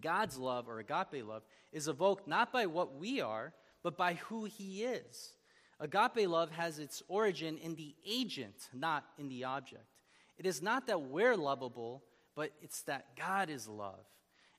God's 0.00 0.38
love 0.38 0.68
or 0.68 0.78
agape 0.78 1.24
love 1.26 1.42
is 1.72 1.88
evoked 1.88 2.26
not 2.26 2.52
by 2.52 2.66
what 2.66 2.96
we 2.96 3.20
are, 3.20 3.52
but 3.82 3.96
by 3.96 4.14
who 4.14 4.44
He 4.44 4.84
is. 4.84 5.34
Agape 5.78 6.28
love 6.28 6.50
has 6.50 6.78
its 6.78 7.02
origin 7.08 7.58
in 7.58 7.74
the 7.74 7.94
agent, 8.06 8.68
not 8.72 9.04
in 9.18 9.28
the 9.28 9.44
object. 9.44 9.84
It 10.38 10.46
is 10.46 10.62
not 10.62 10.86
that 10.86 11.02
we're 11.02 11.36
lovable, 11.36 12.02
but 12.34 12.50
it's 12.62 12.82
that 12.82 13.16
God 13.16 13.50
is 13.50 13.68
love. 13.68 14.04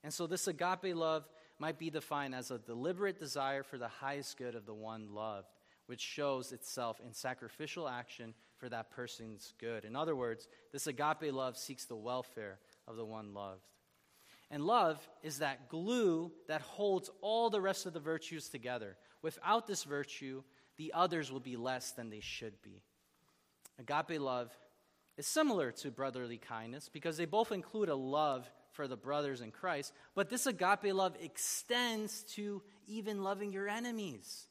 And 0.04 0.14
so 0.14 0.28
this 0.28 0.48
agape 0.48 0.96
love 0.96 1.28
might 1.60 1.80
be 1.80 1.90
defined 1.90 2.36
as 2.36 2.52
a 2.52 2.60
deliberate 2.60 3.20
desire 3.20 3.64
for 3.64 3.78
the 3.78 3.88
highest 3.88 4.38
good 4.38 4.56
of 4.56 4.66
the 4.66 4.74
one 4.74 5.14
loved, 5.14 5.48
which 5.88 6.02
shows 6.02 6.52
itself 6.52 7.00
in 7.04 7.14
sacrificial 7.14 7.90
action 7.90 8.34
for 8.58 8.70
that 8.70 8.92
person's 8.92 9.54
good. 9.60 9.86
In 9.86 9.96
other 9.96 10.16
words, 10.16 10.48
this 10.72 10.88
agape 10.88 11.32
love 11.34 11.58
seeks 11.58 11.86
the 11.86 11.96
welfare 11.96 12.60
of 12.88 12.96
the 12.96 13.06
one 13.06 13.34
loved. 13.34 13.66
And 14.50 14.64
love 14.64 15.06
is 15.24 15.40
that 15.40 15.70
glue 15.70 16.32
that 16.48 16.62
holds 16.62 17.10
all 17.22 17.50
the 17.50 17.62
rest 17.62 17.86
of 17.86 17.94
the 17.94 18.00
virtues 18.00 18.48
together. 18.50 18.96
Without 19.22 19.68
this 19.68 19.84
virtue, 19.84 20.44
the 20.78 20.94
others 20.96 21.32
will 21.32 21.42
be 21.42 21.58
less 21.58 21.92
than 21.92 22.10
they 22.10 22.22
should 22.22 22.62
be. 22.62 22.82
Agape 23.80 24.22
love 24.22 24.52
is 25.18 25.28
similar 25.28 25.72
to 25.72 25.92
brotherly 25.92 26.38
kindness 26.38 26.90
because 26.92 27.18
they 27.18 27.26
both 27.26 27.52
include 27.52 27.90
a 27.90 27.96
love 27.96 28.50
for 28.72 28.88
the 28.88 28.96
brothers 28.96 29.42
in 29.42 29.52
Christ, 29.52 29.92
but 30.16 30.30
this 30.30 30.46
agape 30.46 30.94
love 30.94 31.16
extends 31.20 32.22
to 32.36 32.62
even 32.88 33.24
loving 33.24 33.52
your 33.52 33.68
enemies. 33.68 34.46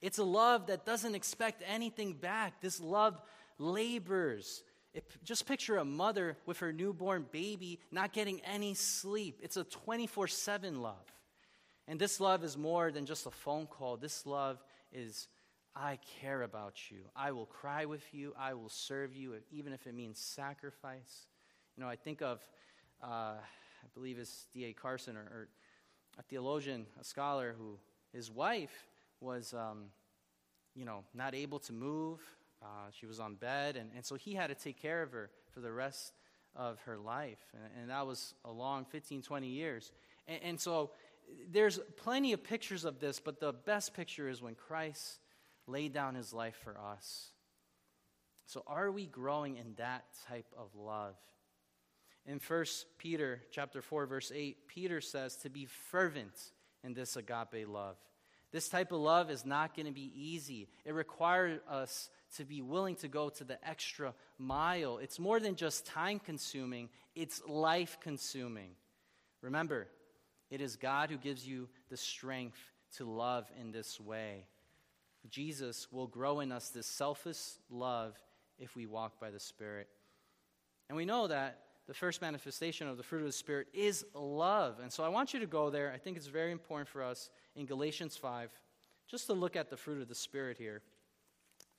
It's 0.00 0.18
a 0.18 0.24
love 0.24 0.68
that 0.68 0.86
doesn't 0.86 1.14
expect 1.14 1.62
anything 1.66 2.14
back. 2.14 2.60
This 2.60 2.80
love 2.80 3.20
labors 3.58 4.62
it, 4.94 5.04
just 5.24 5.46
picture 5.46 5.76
a 5.76 5.84
mother 5.84 6.36
with 6.46 6.58
her 6.58 6.72
newborn 6.72 7.26
baby 7.32 7.80
not 7.90 8.12
getting 8.12 8.40
any 8.42 8.74
sleep. 8.74 9.40
It's 9.42 9.56
a 9.56 9.64
24 9.64 10.28
7 10.28 10.80
love. 10.80 10.94
And 11.86 12.00
this 12.00 12.20
love 12.20 12.44
is 12.44 12.56
more 12.56 12.90
than 12.90 13.04
just 13.04 13.26
a 13.26 13.30
phone 13.30 13.66
call. 13.66 13.96
This 13.96 14.24
love 14.24 14.62
is, 14.92 15.28
I 15.76 15.98
care 16.20 16.42
about 16.42 16.90
you. 16.90 16.98
I 17.14 17.32
will 17.32 17.46
cry 17.46 17.84
with 17.84 18.02
you. 18.14 18.32
I 18.38 18.54
will 18.54 18.70
serve 18.70 19.14
you, 19.14 19.34
even 19.50 19.72
if 19.72 19.86
it 19.86 19.94
means 19.94 20.18
sacrifice. 20.18 21.26
You 21.76 21.82
know, 21.82 21.90
I 21.90 21.96
think 21.96 22.22
of, 22.22 22.40
uh, 23.02 23.34
I 23.36 23.86
believe 23.92 24.18
it's 24.18 24.46
D.A. 24.54 24.72
Carson, 24.72 25.16
or, 25.16 25.20
or, 25.20 25.48
a 26.16 26.22
theologian, 26.22 26.86
a 27.00 27.04
scholar, 27.04 27.56
who 27.58 27.76
his 28.12 28.30
wife 28.30 28.86
was, 29.20 29.52
um, 29.52 29.86
you 30.76 30.84
know, 30.84 31.02
not 31.12 31.34
able 31.34 31.58
to 31.58 31.72
move. 31.72 32.20
Uh, 32.64 32.90
she 32.98 33.06
was 33.06 33.20
on 33.20 33.34
bed, 33.34 33.76
and, 33.76 33.90
and 33.94 34.04
so 34.04 34.14
he 34.14 34.34
had 34.34 34.46
to 34.46 34.54
take 34.54 34.80
care 34.80 35.02
of 35.02 35.12
her 35.12 35.30
for 35.50 35.60
the 35.60 35.70
rest 35.70 36.14
of 36.56 36.78
her 36.86 36.96
life. 36.96 37.38
And, 37.52 37.82
and 37.82 37.90
that 37.90 38.06
was 38.06 38.34
a 38.44 38.50
long 38.50 38.86
15, 38.86 39.22
20 39.22 39.46
years. 39.46 39.92
And, 40.26 40.40
and 40.42 40.60
so 40.60 40.90
there's 41.50 41.78
plenty 41.96 42.32
of 42.32 42.42
pictures 42.42 42.84
of 42.84 43.00
this, 43.00 43.20
but 43.20 43.40
the 43.40 43.52
best 43.52 43.94
picture 43.94 44.28
is 44.28 44.40
when 44.40 44.54
Christ 44.54 45.18
laid 45.66 45.92
down 45.92 46.14
his 46.14 46.32
life 46.32 46.56
for 46.62 46.78
us. 46.78 47.30
So 48.46 48.62
are 48.66 48.90
we 48.90 49.06
growing 49.06 49.56
in 49.56 49.74
that 49.76 50.04
type 50.28 50.46
of 50.56 50.74
love? 50.74 51.16
In 52.26 52.40
1 52.46 52.64
Peter 52.98 53.42
chapter 53.50 53.82
4 53.82 54.06
verse 54.06 54.32
8, 54.34 54.68
Peter 54.68 55.00
says 55.00 55.36
to 55.36 55.50
be 55.50 55.66
fervent 55.66 56.52
in 56.82 56.94
this 56.94 57.16
agape 57.16 57.66
love. 57.66 57.96
This 58.52 58.68
type 58.68 58.92
of 58.92 59.00
love 59.00 59.30
is 59.30 59.44
not 59.44 59.74
going 59.74 59.86
to 59.86 59.92
be 59.92 60.12
easy. 60.14 60.68
It 60.84 60.94
requires 60.94 61.60
us 61.68 62.08
to 62.36 62.44
be 62.44 62.62
willing 62.62 62.96
to 62.96 63.08
go 63.08 63.28
to 63.30 63.44
the 63.44 63.58
extra 63.66 64.14
mile. 64.38 64.98
It's 64.98 65.18
more 65.18 65.40
than 65.40 65.56
just 65.56 65.86
time 65.86 66.18
consuming, 66.18 66.88
it's 67.14 67.42
life 67.46 67.98
consuming. 68.00 68.70
Remember, 69.40 69.88
it 70.50 70.60
is 70.60 70.76
God 70.76 71.10
who 71.10 71.16
gives 71.16 71.46
you 71.46 71.68
the 71.90 71.96
strength 71.96 72.58
to 72.96 73.04
love 73.04 73.50
in 73.60 73.72
this 73.72 74.00
way. 74.00 74.46
Jesus 75.28 75.90
will 75.90 76.06
grow 76.06 76.40
in 76.40 76.52
us 76.52 76.68
this 76.68 76.86
selfless 76.86 77.58
love 77.70 78.14
if 78.58 78.76
we 78.76 78.86
walk 78.86 79.20
by 79.20 79.30
the 79.30 79.40
Spirit. 79.40 79.88
And 80.88 80.96
we 80.96 81.04
know 81.04 81.26
that 81.28 81.60
the 81.86 81.94
first 81.94 82.22
manifestation 82.22 82.88
of 82.88 82.96
the 82.96 83.02
fruit 83.02 83.20
of 83.20 83.26
the 83.26 83.32
Spirit 83.32 83.68
is 83.72 84.04
love. 84.14 84.78
And 84.82 84.92
so 84.92 85.02
I 85.04 85.08
want 85.08 85.34
you 85.34 85.40
to 85.40 85.46
go 85.46 85.70
there. 85.70 85.92
I 85.92 85.98
think 85.98 86.16
it's 86.16 86.26
very 86.26 86.52
important 86.52 86.88
for 86.88 87.02
us 87.02 87.30
in 87.56 87.66
Galatians 87.66 88.16
5 88.16 88.50
just 89.10 89.26
to 89.26 89.34
look 89.34 89.56
at 89.56 89.70
the 89.70 89.76
fruit 89.76 90.00
of 90.00 90.08
the 90.08 90.14
Spirit 90.14 90.56
here. 90.58 90.82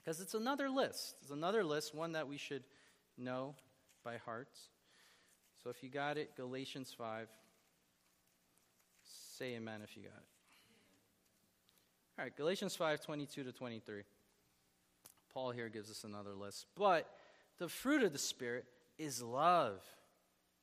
Because 0.05 0.21
it's 0.21 0.35
another 0.35 0.69
list. 0.69 1.15
It's 1.23 1.31
another 1.31 1.63
list, 1.63 1.95
one 1.95 2.11
that 2.11 2.27
we 2.27 2.37
should 2.37 2.63
know 3.17 3.55
by 4.03 4.17
heart. 4.17 4.49
So 5.63 5.71
if 5.71 5.81
you 5.81 5.89
got 5.89 6.17
it, 6.17 6.35
Galatians 6.37 6.93
5. 6.95 7.27
Say 9.37 9.55
amen 9.55 9.81
if 9.83 9.97
you 9.97 10.03
got 10.03 10.11
it. 10.11 10.23
All 12.17 12.25
right, 12.25 12.37
Galatians 12.37 12.75
5 12.75 13.01
22 13.01 13.43
to 13.43 13.51
23. 13.51 14.03
Paul 15.33 15.51
here 15.51 15.69
gives 15.69 15.89
us 15.89 16.03
another 16.03 16.33
list. 16.33 16.67
But 16.77 17.09
the 17.57 17.67
fruit 17.67 18.03
of 18.03 18.13
the 18.13 18.19
Spirit 18.19 18.65
is 18.97 19.21
love, 19.21 19.81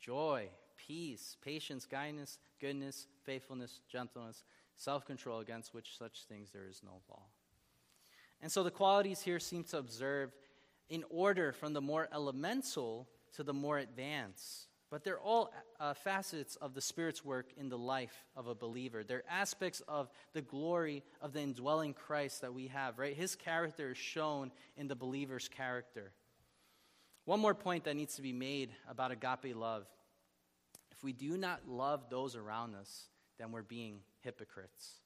joy, 0.00 0.48
peace, 0.86 1.36
patience, 1.44 1.84
kindness, 1.84 2.38
goodness, 2.60 3.06
faithfulness, 3.24 3.80
gentleness, 3.90 4.44
self 4.76 5.04
control, 5.04 5.40
against 5.40 5.74
which 5.74 5.98
such 5.98 6.24
things 6.28 6.50
there 6.52 6.68
is 6.68 6.80
no 6.82 7.02
law. 7.10 7.24
And 8.42 8.50
so 8.50 8.62
the 8.64 8.70
qualities 8.70 9.22
here 9.22 9.38
seem 9.38 9.64
to 9.64 9.78
observe 9.78 10.32
in 10.88 11.04
order 11.08 11.52
from 11.52 11.72
the 11.72 11.80
more 11.80 12.08
elemental 12.12 13.08
to 13.36 13.44
the 13.44 13.54
more 13.54 13.78
advanced. 13.78 14.66
But 14.90 15.04
they're 15.04 15.18
all 15.18 15.54
uh, 15.80 15.94
facets 15.94 16.56
of 16.56 16.74
the 16.74 16.82
Spirit's 16.82 17.24
work 17.24 17.46
in 17.56 17.70
the 17.70 17.78
life 17.78 18.26
of 18.36 18.46
a 18.46 18.54
believer. 18.54 19.04
They're 19.04 19.22
aspects 19.30 19.80
of 19.88 20.10
the 20.34 20.42
glory 20.42 21.02
of 21.22 21.32
the 21.32 21.40
indwelling 21.40 21.94
Christ 21.94 22.42
that 22.42 22.52
we 22.52 22.66
have, 22.66 22.98
right? 22.98 23.16
His 23.16 23.34
character 23.34 23.92
is 23.92 23.96
shown 23.96 24.52
in 24.76 24.88
the 24.88 24.94
believer's 24.94 25.48
character. 25.48 26.12
One 27.24 27.40
more 27.40 27.54
point 27.54 27.84
that 27.84 27.96
needs 27.96 28.16
to 28.16 28.22
be 28.22 28.34
made 28.34 28.70
about 28.86 29.12
agape 29.12 29.56
love. 29.56 29.86
If 30.90 31.02
we 31.02 31.14
do 31.14 31.38
not 31.38 31.66
love 31.66 32.10
those 32.10 32.36
around 32.36 32.74
us, 32.74 33.06
then 33.38 33.50
we're 33.50 33.62
being 33.62 34.00
hypocrites. 34.20 35.01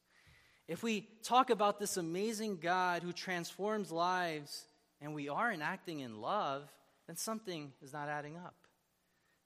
If 0.69 0.83
we 0.83 1.09
talk 1.23 1.51
about 1.51 1.79
this 1.79 1.97
amazing 1.97 2.57
God 2.57 3.03
who 3.03 3.13
transforms 3.13 3.93
lives 3.93 4.67
and 5.01 5.15
we 5.15 5.29
aren't 5.29 5.63
acting 5.63 6.01
in 6.01 6.21
love, 6.21 6.69
then 7.07 7.17
something 7.17 7.73
is 7.83 7.93
not 7.93 8.09
adding 8.09 8.37
up. 8.37 8.55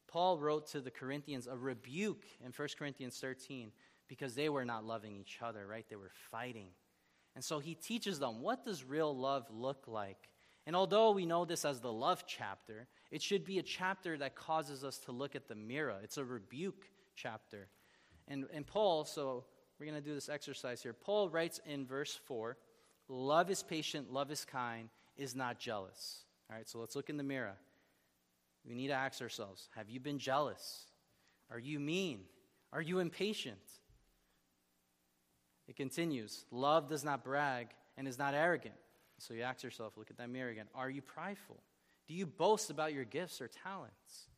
Paul 0.08 0.38
wrote 0.38 0.68
to 0.68 0.80
the 0.80 0.90
Corinthians 0.90 1.46
a 1.46 1.56
rebuke 1.56 2.24
in 2.44 2.52
1 2.52 2.68
Corinthians 2.78 3.18
13 3.20 3.70
because 4.08 4.34
they 4.34 4.48
were 4.48 4.64
not 4.64 4.84
loving 4.84 5.14
each 5.14 5.38
other, 5.42 5.66
right? 5.66 5.86
They 5.88 5.96
were 5.96 6.10
fighting. 6.30 6.68
And 7.36 7.44
so 7.44 7.58
he 7.58 7.74
teaches 7.74 8.18
them 8.18 8.40
what 8.40 8.64
does 8.64 8.82
real 8.82 9.16
love 9.16 9.46
look 9.50 9.84
like? 9.86 10.30
And 10.66 10.74
although 10.74 11.12
we 11.12 11.26
know 11.26 11.44
this 11.44 11.64
as 11.64 11.80
the 11.80 11.92
love 11.92 12.24
chapter, 12.26 12.88
it 13.10 13.22
should 13.22 13.44
be 13.44 13.58
a 13.58 13.62
chapter 13.62 14.18
that 14.18 14.34
causes 14.34 14.84
us 14.84 14.98
to 15.00 15.12
look 15.12 15.36
at 15.36 15.48
the 15.48 15.54
mirror. 15.54 15.98
It's 16.02 16.18
a 16.18 16.24
rebuke 16.24 16.86
chapter. 17.14 17.68
And, 18.26 18.46
and 18.52 18.66
Paul, 18.66 19.04
so 19.04 19.44
we're 19.81 19.87
going 19.87 20.01
to 20.01 20.07
do 20.07 20.14
this 20.14 20.28
exercise 20.28 20.83
here. 20.83 20.93
Paul 20.93 21.31
writes 21.31 21.59
in 21.66 21.87
verse 21.87 22.18
4 22.26 22.57
Love 23.09 23.51
is 23.51 23.62
patient, 23.62 24.12
love 24.12 24.31
is 24.31 24.45
kind, 24.45 24.89
is 25.16 25.35
not 25.35 25.59
jealous. 25.59 26.24
All 26.49 26.57
right, 26.57 26.68
so 26.68 26.78
let's 26.78 26.95
look 26.95 27.09
in 27.11 27.16
the 27.16 27.24
mirror. 27.24 27.57
We 28.68 28.74
need 28.74 28.89
to 28.89 28.95
ask 28.95 29.22
ourselves 29.22 29.68
Have 29.74 29.89
you 29.89 29.99
been 29.99 30.18
jealous? 30.18 30.85
Are 31.51 31.59
you 31.59 31.81
mean? 31.81 32.20
Are 32.72 32.83
you 32.83 32.99
impatient? 33.01 33.59
It 35.66 35.76
continues 35.76 36.45
Love 36.51 36.89
does 36.89 37.03
not 37.03 37.24
brag 37.24 37.68
and 37.97 38.07
is 38.07 38.18
not 38.18 38.35
arrogant. 38.35 38.74
So 39.18 39.35
you 39.35 39.43
ask 39.43 39.62
yourself, 39.62 39.99
look 39.99 40.11
at 40.11 40.16
that 40.16 40.31
mirror 40.31 40.51
again. 40.51 40.66
Are 40.74 40.89
you 40.89 41.03
prideful? 41.03 41.59
Do 42.09 42.14
you 42.14 42.24
boast 42.26 42.70
about 42.70 42.95
your 42.95 43.05
gifts 43.05 43.41
or 43.41 43.49
talents? 43.49 44.28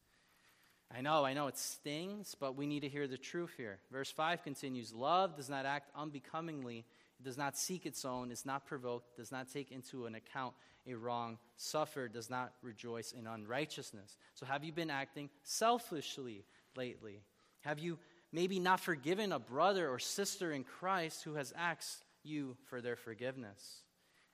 I 0.94 1.00
know, 1.00 1.24
I 1.24 1.32
know 1.32 1.46
it 1.46 1.56
stings, 1.56 2.36
but 2.38 2.56
we 2.56 2.66
need 2.66 2.80
to 2.80 2.88
hear 2.88 3.08
the 3.08 3.16
truth 3.16 3.52
here. 3.56 3.78
Verse 3.90 4.10
5 4.10 4.42
continues 4.42 4.92
Love 4.92 5.36
does 5.36 5.48
not 5.48 5.64
act 5.64 5.90
unbecomingly, 5.96 6.84
it 7.18 7.24
does 7.24 7.38
not 7.38 7.56
seek 7.56 7.86
its 7.86 8.04
own, 8.04 8.30
is 8.30 8.44
not 8.44 8.66
provoked, 8.66 9.16
does 9.16 9.32
not 9.32 9.50
take 9.50 9.72
into 9.72 10.06
an 10.06 10.14
account 10.14 10.54
a 10.86 10.94
wrong, 10.94 11.38
suffered, 11.56 12.12
does 12.12 12.28
not 12.28 12.52
rejoice 12.62 13.12
in 13.12 13.26
unrighteousness. 13.26 14.16
So 14.34 14.44
have 14.46 14.64
you 14.64 14.72
been 14.72 14.90
acting 14.90 15.30
selfishly 15.44 16.44
lately? 16.76 17.22
Have 17.60 17.78
you 17.78 17.98
maybe 18.32 18.58
not 18.58 18.80
forgiven 18.80 19.32
a 19.32 19.38
brother 19.38 19.88
or 19.88 19.98
sister 19.98 20.52
in 20.52 20.64
Christ 20.64 21.22
who 21.22 21.34
has 21.34 21.52
asked 21.56 22.04
you 22.24 22.56
for 22.64 22.80
their 22.80 22.96
forgiveness? 22.96 23.82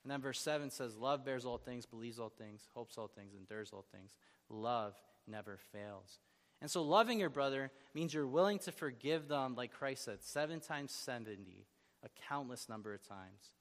And 0.03 0.11
then 0.11 0.23
verse 0.23 0.41
7 0.41 0.71
says, 0.71 0.97
Love 0.97 1.25
bears 1.25 1.45
all 1.45 1.59
things, 1.59 1.85
believes 1.85 2.19
all 2.19 2.31
things, 2.31 2.67
hopes 2.75 2.97
all 2.97 3.09
things, 3.09 3.35
endures 3.35 3.71
all 3.73 3.85
things. 3.93 4.13
Love 4.49 4.95
never 5.27 5.59
fails. 5.73 6.19
And 6.61 6.71
so, 6.71 6.83
loving 6.83 7.21
your 7.21 7.31
brother 7.31 7.71
means 7.95 8.13
you're 8.13 8.27
willing 8.27 8.59
to 8.61 8.73
forgive 8.73 9.29
them, 9.29 9.55
like 9.55 9.73
Christ 9.73 10.05
said, 10.05 10.23
seven 10.23 10.61
times 10.61 10.93
70, 10.93 11.67
a 12.03 12.09
countless 12.29 12.69
number 12.69 12.93
of 12.93 13.07
times. 13.07 13.53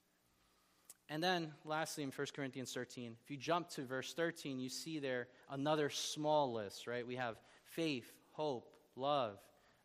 And 1.08 1.22
then, 1.22 1.52
lastly, 1.64 2.04
in 2.04 2.10
1 2.10 2.26
Corinthians 2.34 2.72
13, 2.74 3.16
if 3.22 3.30
you 3.30 3.36
jump 3.36 3.68
to 3.70 3.82
verse 3.82 4.12
13, 4.14 4.58
you 4.58 4.68
see 4.68 4.98
there 4.98 5.28
another 5.50 5.88
small 5.90 6.52
list, 6.52 6.86
right? 6.86 7.06
We 7.06 7.16
have 7.16 7.36
faith, 7.64 8.12
hope, 8.32 8.68
love, 8.94 9.38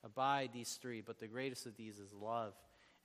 abide, 0.04 0.50
these 0.52 0.78
three, 0.82 1.02
but 1.02 1.20
the 1.20 1.28
greatest 1.28 1.66
of 1.66 1.78
these 1.78 2.00
is 2.00 2.14
love. 2.14 2.54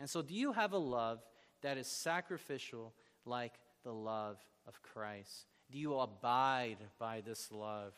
And 0.01 0.09
so, 0.09 0.23
do 0.23 0.35
you 0.35 0.53
have 0.53 0.73
a 0.73 0.79
love 0.79 1.21
that 1.63 1.77
is 1.77 1.87
sacrificial 1.87 2.95
like 3.25 3.53
the 3.85 3.93
love 3.93 4.39
of 4.67 4.81
Christ? 4.83 5.47
Do 5.71 5.79
you 5.79 5.99
abide 5.99 6.79
by 6.99 7.21
this 7.21 7.53
love? 7.53 7.93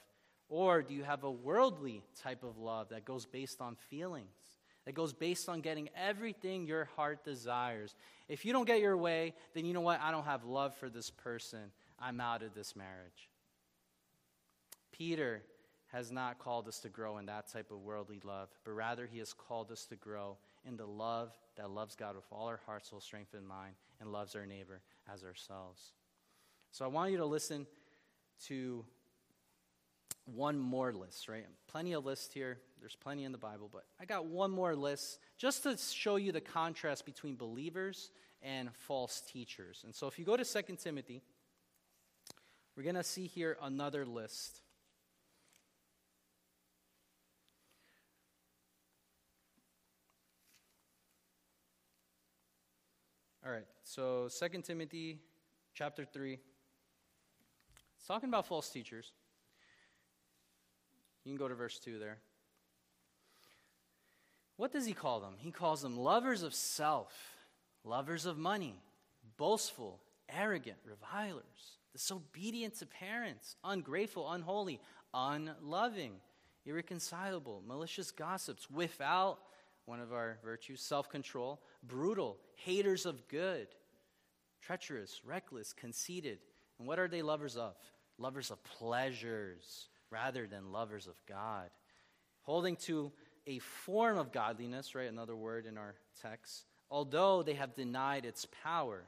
Or 0.51 0.83
do 0.83 0.93
you 0.93 1.05
have 1.05 1.23
a 1.23 1.31
worldly 1.31 2.03
type 2.21 2.43
of 2.43 2.59
love 2.59 2.89
that 2.91 3.05
goes 3.05 3.25
based 3.25 3.61
on 3.61 3.77
feelings? 3.89 4.27
That 4.85 4.95
goes 4.95 5.13
based 5.13 5.49
on 5.49 5.61
getting 5.61 5.89
everything 5.97 6.67
your 6.67 6.87
heart 6.97 7.25
desires. 7.25 7.95
If 8.29 8.45
you 8.45 8.53
don't 8.53 8.67
get 8.67 8.81
your 8.81 8.97
way, 8.97 9.35
then 9.55 9.65
you 9.65 9.73
know 9.73 9.81
what? 9.81 10.01
I 10.03 10.11
don't 10.11 10.25
have 10.25 10.45
love 10.45 10.75
for 10.75 10.89
this 10.89 11.11
person. 11.11 11.71
I'm 12.01 12.21
out 12.21 12.43
of 12.43 12.55
this 12.55 12.75
marriage. 12.75 13.31
Peter 14.91 15.43
has 15.93 16.11
not 16.11 16.39
called 16.39 16.67
us 16.67 16.79
to 16.81 16.89
grow 16.89 17.19
in 17.19 17.27
that 17.27 17.51
type 17.53 17.71
of 17.71 17.79
worldly 17.79 18.21
love, 18.25 18.49
but 18.65 18.73
rather 18.73 19.07
he 19.07 19.19
has 19.19 19.33
called 19.33 19.71
us 19.71 19.85
to 19.87 19.97
grow 19.97 20.37
in 20.67 20.77
the 20.77 20.87
love 20.87 21.37
that 21.57 21.71
loves 21.71 21.95
God 21.95 22.17
with 22.17 22.25
all 22.33 22.47
our 22.47 22.61
heart, 22.67 22.87
soul, 22.87 23.01
strength, 23.01 23.35
and 23.35 23.47
mind, 23.47 23.75
and 24.01 24.11
loves 24.11 24.35
our 24.35 24.47
neighbor 24.47 24.81
as 25.13 25.25
ourselves. 25.25 25.93
So 26.73 26.85
I 26.85 26.89
want 26.89 27.13
you 27.13 27.19
to 27.19 27.27
listen 27.27 27.67
to 28.47 28.85
one 30.35 30.59
more 30.59 30.93
list, 30.93 31.29
right? 31.29 31.45
Plenty 31.69 31.93
of 31.93 32.05
lists 32.05 32.33
here. 32.33 32.59
There's 32.81 32.97
plenty 32.97 33.25
in 33.25 33.33
the 33.33 33.39
Bible, 33.39 33.69
but 33.73 33.85
I 34.01 34.05
got 34.05 34.27
one 34.27 34.51
more 34.51 34.75
list 34.75 35.19
just 35.37 35.63
to 35.65 35.77
show 35.77 36.17
you 36.17 36.33
the 36.33 36.41
contrast 36.41 37.05
between 37.05 37.37
believers 37.37 38.11
and 38.43 38.71
false 38.75 39.21
teachers. 39.21 39.83
And 39.85 39.95
so 39.95 40.07
if 40.07 40.19
you 40.19 40.25
go 40.25 40.37
to 40.37 40.45
2 40.45 40.77
Timothy, 40.77 41.23
we're 42.77 42.83
going 42.83 42.95
to 42.95 43.05
see 43.05 43.27
here 43.27 43.59
another 43.63 44.07
list. 44.07 44.63
All 53.45 53.51
right, 53.51 53.67
so 53.83 54.29
2 54.29 54.63
Timothy 54.63 55.19
chapter 55.75 56.05
3. 56.05 56.39
It's 57.97 58.07
talking 58.07 58.29
about 58.29 58.47
false 58.47 58.71
teachers. 58.71 59.13
You 61.25 61.33
can 61.33 61.39
go 61.39 61.49
to 61.49 61.55
verse 61.55 61.79
2 61.79 61.99
there. 61.99 62.19
What 64.57 64.73
does 64.73 64.87
he 64.87 64.93
call 64.93 65.21
them? 65.21 65.35
He 65.39 65.51
calls 65.51 65.83
them 65.83 65.97
lovers 65.97 66.43
of 66.43 66.55
self, 66.55 67.13
lovers 67.85 68.27
of 68.27 68.37
money, 68.37 68.75
boastful, 69.37 70.01
arrogant, 70.29 70.77
revilers, 70.85 71.79
disobedient 71.93 72.79
to 72.79 72.87
parents, 72.87 73.57
ungrateful, 73.65 74.31
unholy, 74.31 74.81
unloving, 75.15 76.13
irreconcilable, 76.67 77.63
malicious 77.67 78.11
gossips, 78.11 78.71
without 78.71 79.39
one 79.87 80.01
of 80.01 80.13
our 80.13 80.39
virtues, 80.45 80.81
self 80.81 81.09
control, 81.09 81.61
brutal, 81.83 82.39
haters 82.55 83.07
of 83.07 83.27
good, 83.29 83.69
treacherous, 84.61 85.21
reckless, 85.25 85.73
conceited. 85.73 86.39
And 86.79 86.87
what 86.87 86.99
are 86.99 87.09
they 87.09 87.23
lovers 87.23 87.57
of? 87.57 87.75
Lovers 88.19 88.51
of 88.51 88.63
pleasures 88.63 89.90
rather 90.11 90.47
than 90.47 90.73
lovers 90.73 91.07
of 91.07 91.15
God. 91.27 91.71
Holding 92.43 92.77
to 92.77 93.13
a 93.47 93.59
form 93.59 94.19
of 94.19 94.33
godliness, 94.33 94.95
right? 94.95 95.09
Another 95.09 95.37
word 95.37 95.67
in 95.67 95.79
our 95.79 95.95
text, 96.23 96.65
although 96.91 97.43
they 97.43 97.55
have 97.55 97.75
denied 97.75 98.25
its 98.25 98.47
power. 98.63 99.05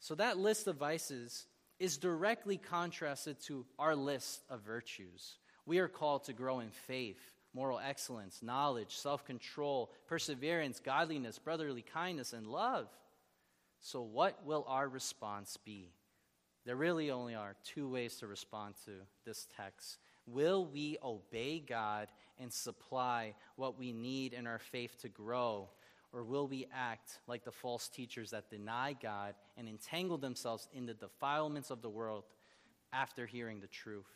So 0.00 0.14
that 0.14 0.38
list 0.38 0.66
of 0.66 0.76
vices 0.76 1.46
is 1.78 1.98
directly 1.98 2.56
contrasted 2.56 3.40
to 3.42 3.66
our 3.78 3.94
list 3.94 4.42
of 4.48 4.62
virtues. 4.62 5.36
We 5.66 5.78
are 5.78 5.88
called 5.88 6.24
to 6.24 6.32
grow 6.32 6.60
in 6.60 6.70
faith, 6.70 7.20
moral 7.52 7.78
excellence, 7.78 8.42
knowledge, 8.42 8.96
self 8.96 9.24
control, 9.24 9.90
perseverance, 10.06 10.80
godliness, 10.80 11.38
brotherly 11.38 11.82
kindness, 11.82 12.32
and 12.32 12.46
love. 12.46 12.88
So, 13.80 14.00
what 14.00 14.44
will 14.46 14.64
our 14.68 14.88
response 14.88 15.58
be? 15.64 15.90
There 16.66 16.76
really 16.76 17.12
only 17.12 17.36
are 17.36 17.54
two 17.64 17.88
ways 17.88 18.16
to 18.16 18.26
respond 18.26 18.74
to 18.86 18.90
this 19.24 19.46
text. 19.56 19.98
Will 20.26 20.66
we 20.66 20.98
obey 21.02 21.60
God 21.60 22.08
and 22.40 22.52
supply 22.52 23.34
what 23.54 23.78
we 23.78 23.92
need 23.92 24.32
in 24.32 24.48
our 24.48 24.58
faith 24.58 25.00
to 25.02 25.08
grow? 25.08 25.68
Or 26.12 26.24
will 26.24 26.48
we 26.48 26.66
act 26.74 27.20
like 27.28 27.44
the 27.44 27.52
false 27.52 27.88
teachers 27.88 28.30
that 28.32 28.50
deny 28.50 28.96
God 29.00 29.34
and 29.56 29.68
entangle 29.68 30.18
themselves 30.18 30.68
in 30.72 30.86
the 30.86 30.94
defilements 30.94 31.70
of 31.70 31.82
the 31.82 31.88
world 31.88 32.24
after 32.92 33.26
hearing 33.26 33.60
the 33.60 33.68
truth? 33.68 34.10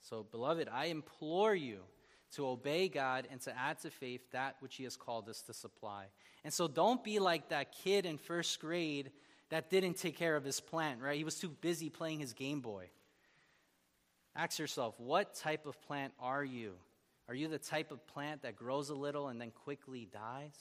So, 0.00 0.26
beloved, 0.28 0.68
I 0.72 0.86
implore 0.86 1.54
you 1.54 1.80
to 2.32 2.48
obey 2.48 2.88
God 2.88 3.28
and 3.30 3.40
to 3.42 3.56
add 3.56 3.78
to 3.80 3.90
faith 3.90 4.22
that 4.32 4.56
which 4.58 4.76
He 4.76 4.84
has 4.84 4.96
called 4.96 5.28
us 5.28 5.42
to 5.42 5.52
supply. 5.52 6.06
And 6.42 6.52
so, 6.52 6.66
don't 6.66 7.04
be 7.04 7.20
like 7.20 7.50
that 7.50 7.70
kid 7.70 8.04
in 8.04 8.18
first 8.18 8.58
grade 8.60 9.12
that 9.50 9.68
didn't 9.70 9.94
take 9.94 10.16
care 10.16 10.36
of 10.36 10.44
his 10.44 10.60
plant, 10.60 11.00
right? 11.00 11.16
He 11.16 11.24
was 11.24 11.36
too 11.36 11.50
busy 11.60 11.90
playing 11.90 12.20
his 12.20 12.32
Game 12.32 12.60
Boy. 12.60 12.90
Ask 14.34 14.58
yourself, 14.58 14.94
what 14.98 15.34
type 15.34 15.66
of 15.66 15.80
plant 15.82 16.12
are 16.18 16.44
you? 16.44 16.74
Are 17.28 17.34
you 17.34 17.48
the 17.48 17.58
type 17.58 17.92
of 17.92 18.06
plant 18.06 18.42
that 18.42 18.56
grows 18.56 18.90
a 18.90 18.94
little 18.94 19.28
and 19.28 19.40
then 19.40 19.50
quickly 19.50 20.08
dies? 20.12 20.56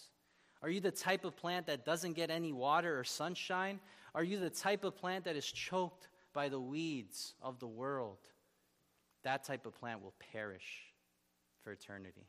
Are 0.62 0.70
you 0.70 0.82
the 0.82 0.92
type 0.92 1.24
of 1.24 1.38
plant 1.38 1.68
that 1.68 1.86
doesn't 1.86 2.14
get 2.14 2.30
any 2.30 2.52
water 2.52 3.00
or 3.00 3.04
sunshine? 3.04 3.80
Are 4.14 4.24
you 4.24 4.40
the 4.40 4.50
type 4.50 4.84
of 4.84 4.96
plant 4.96 5.26
that 5.26 5.36
is 5.36 5.46
choked 5.46 6.10
by 6.34 6.50
the 6.50 6.60
weeds 6.60 7.36
of 7.42 7.60
the 7.60 7.68
world? 7.68 8.18
That 9.24 9.44
type 9.44 9.66
of 9.66 9.76
plant 9.76 10.02
will 10.02 10.14
perish 10.34 10.94
for 11.64 11.72
eternity. 11.72 12.28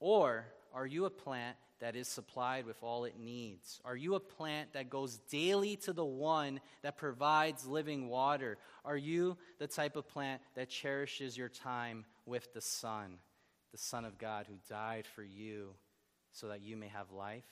Or 0.00 0.46
are 0.74 0.86
you 0.86 1.04
a 1.04 1.10
plant 1.10 1.56
that 1.82 1.96
is 1.96 2.06
supplied 2.06 2.64
with 2.64 2.80
all 2.80 3.04
it 3.04 3.18
needs? 3.18 3.80
Are 3.84 3.96
you 3.96 4.14
a 4.14 4.20
plant 4.20 4.72
that 4.74 4.88
goes 4.88 5.18
daily 5.28 5.74
to 5.78 5.92
the 5.92 6.04
one 6.04 6.60
that 6.82 6.96
provides 6.96 7.66
living 7.66 8.08
water? 8.08 8.56
Are 8.84 8.96
you 8.96 9.36
the 9.58 9.66
type 9.66 9.96
of 9.96 10.06
plant 10.06 10.40
that 10.54 10.70
cherishes 10.70 11.36
your 11.36 11.48
time 11.48 12.04
with 12.24 12.54
the 12.54 12.60
Son, 12.60 13.18
the 13.72 13.78
Son 13.78 14.04
of 14.04 14.16
God 14.16 14.46
who 14.48 14.54
died 14.72 15.08
for 15.08 15.24
you 15.24 15.74
so 16.30 16.46
that 16.46 16.62
you 16.62 16.76
may 16.76 16.86
have 16.86 17.10
life? 17.10 17.48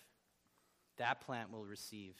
That 0.99 1.20
plant 1.22 1.51
will 1.51 1.64
receive 1.64 2.14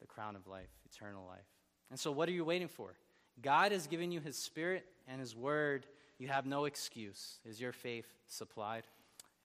the 0.00 0.06
crown 0.08 0.34
of 0.34 0.48
life, 0.48 0.70
eternal 0.84 1.24
life. 1.28 1.46
And 1.90 2.00
so, 2.00 2.10
what 2.10 2.28
are 2.28 2.32
you 2.32 2.44
waiting 2.44 2.66
for? 2.68 2.96
God 3.40 3.70
has 3.70 3.86
given 3.86 4.10
you 4.10 4.18
His 4.18 4.36
Spirit 4.36 4.84
and 5.06 5.20
His 5.20 5.36
Word. 5.36 5.86
You 6.18 6.26
have 6.26 6.44
no 6.44 6.64
excuse. 6.64 7.38
Is 7.44 7.60
your 7.60 7.72
faith 7.72 8.06
supplied? 8.26 8.82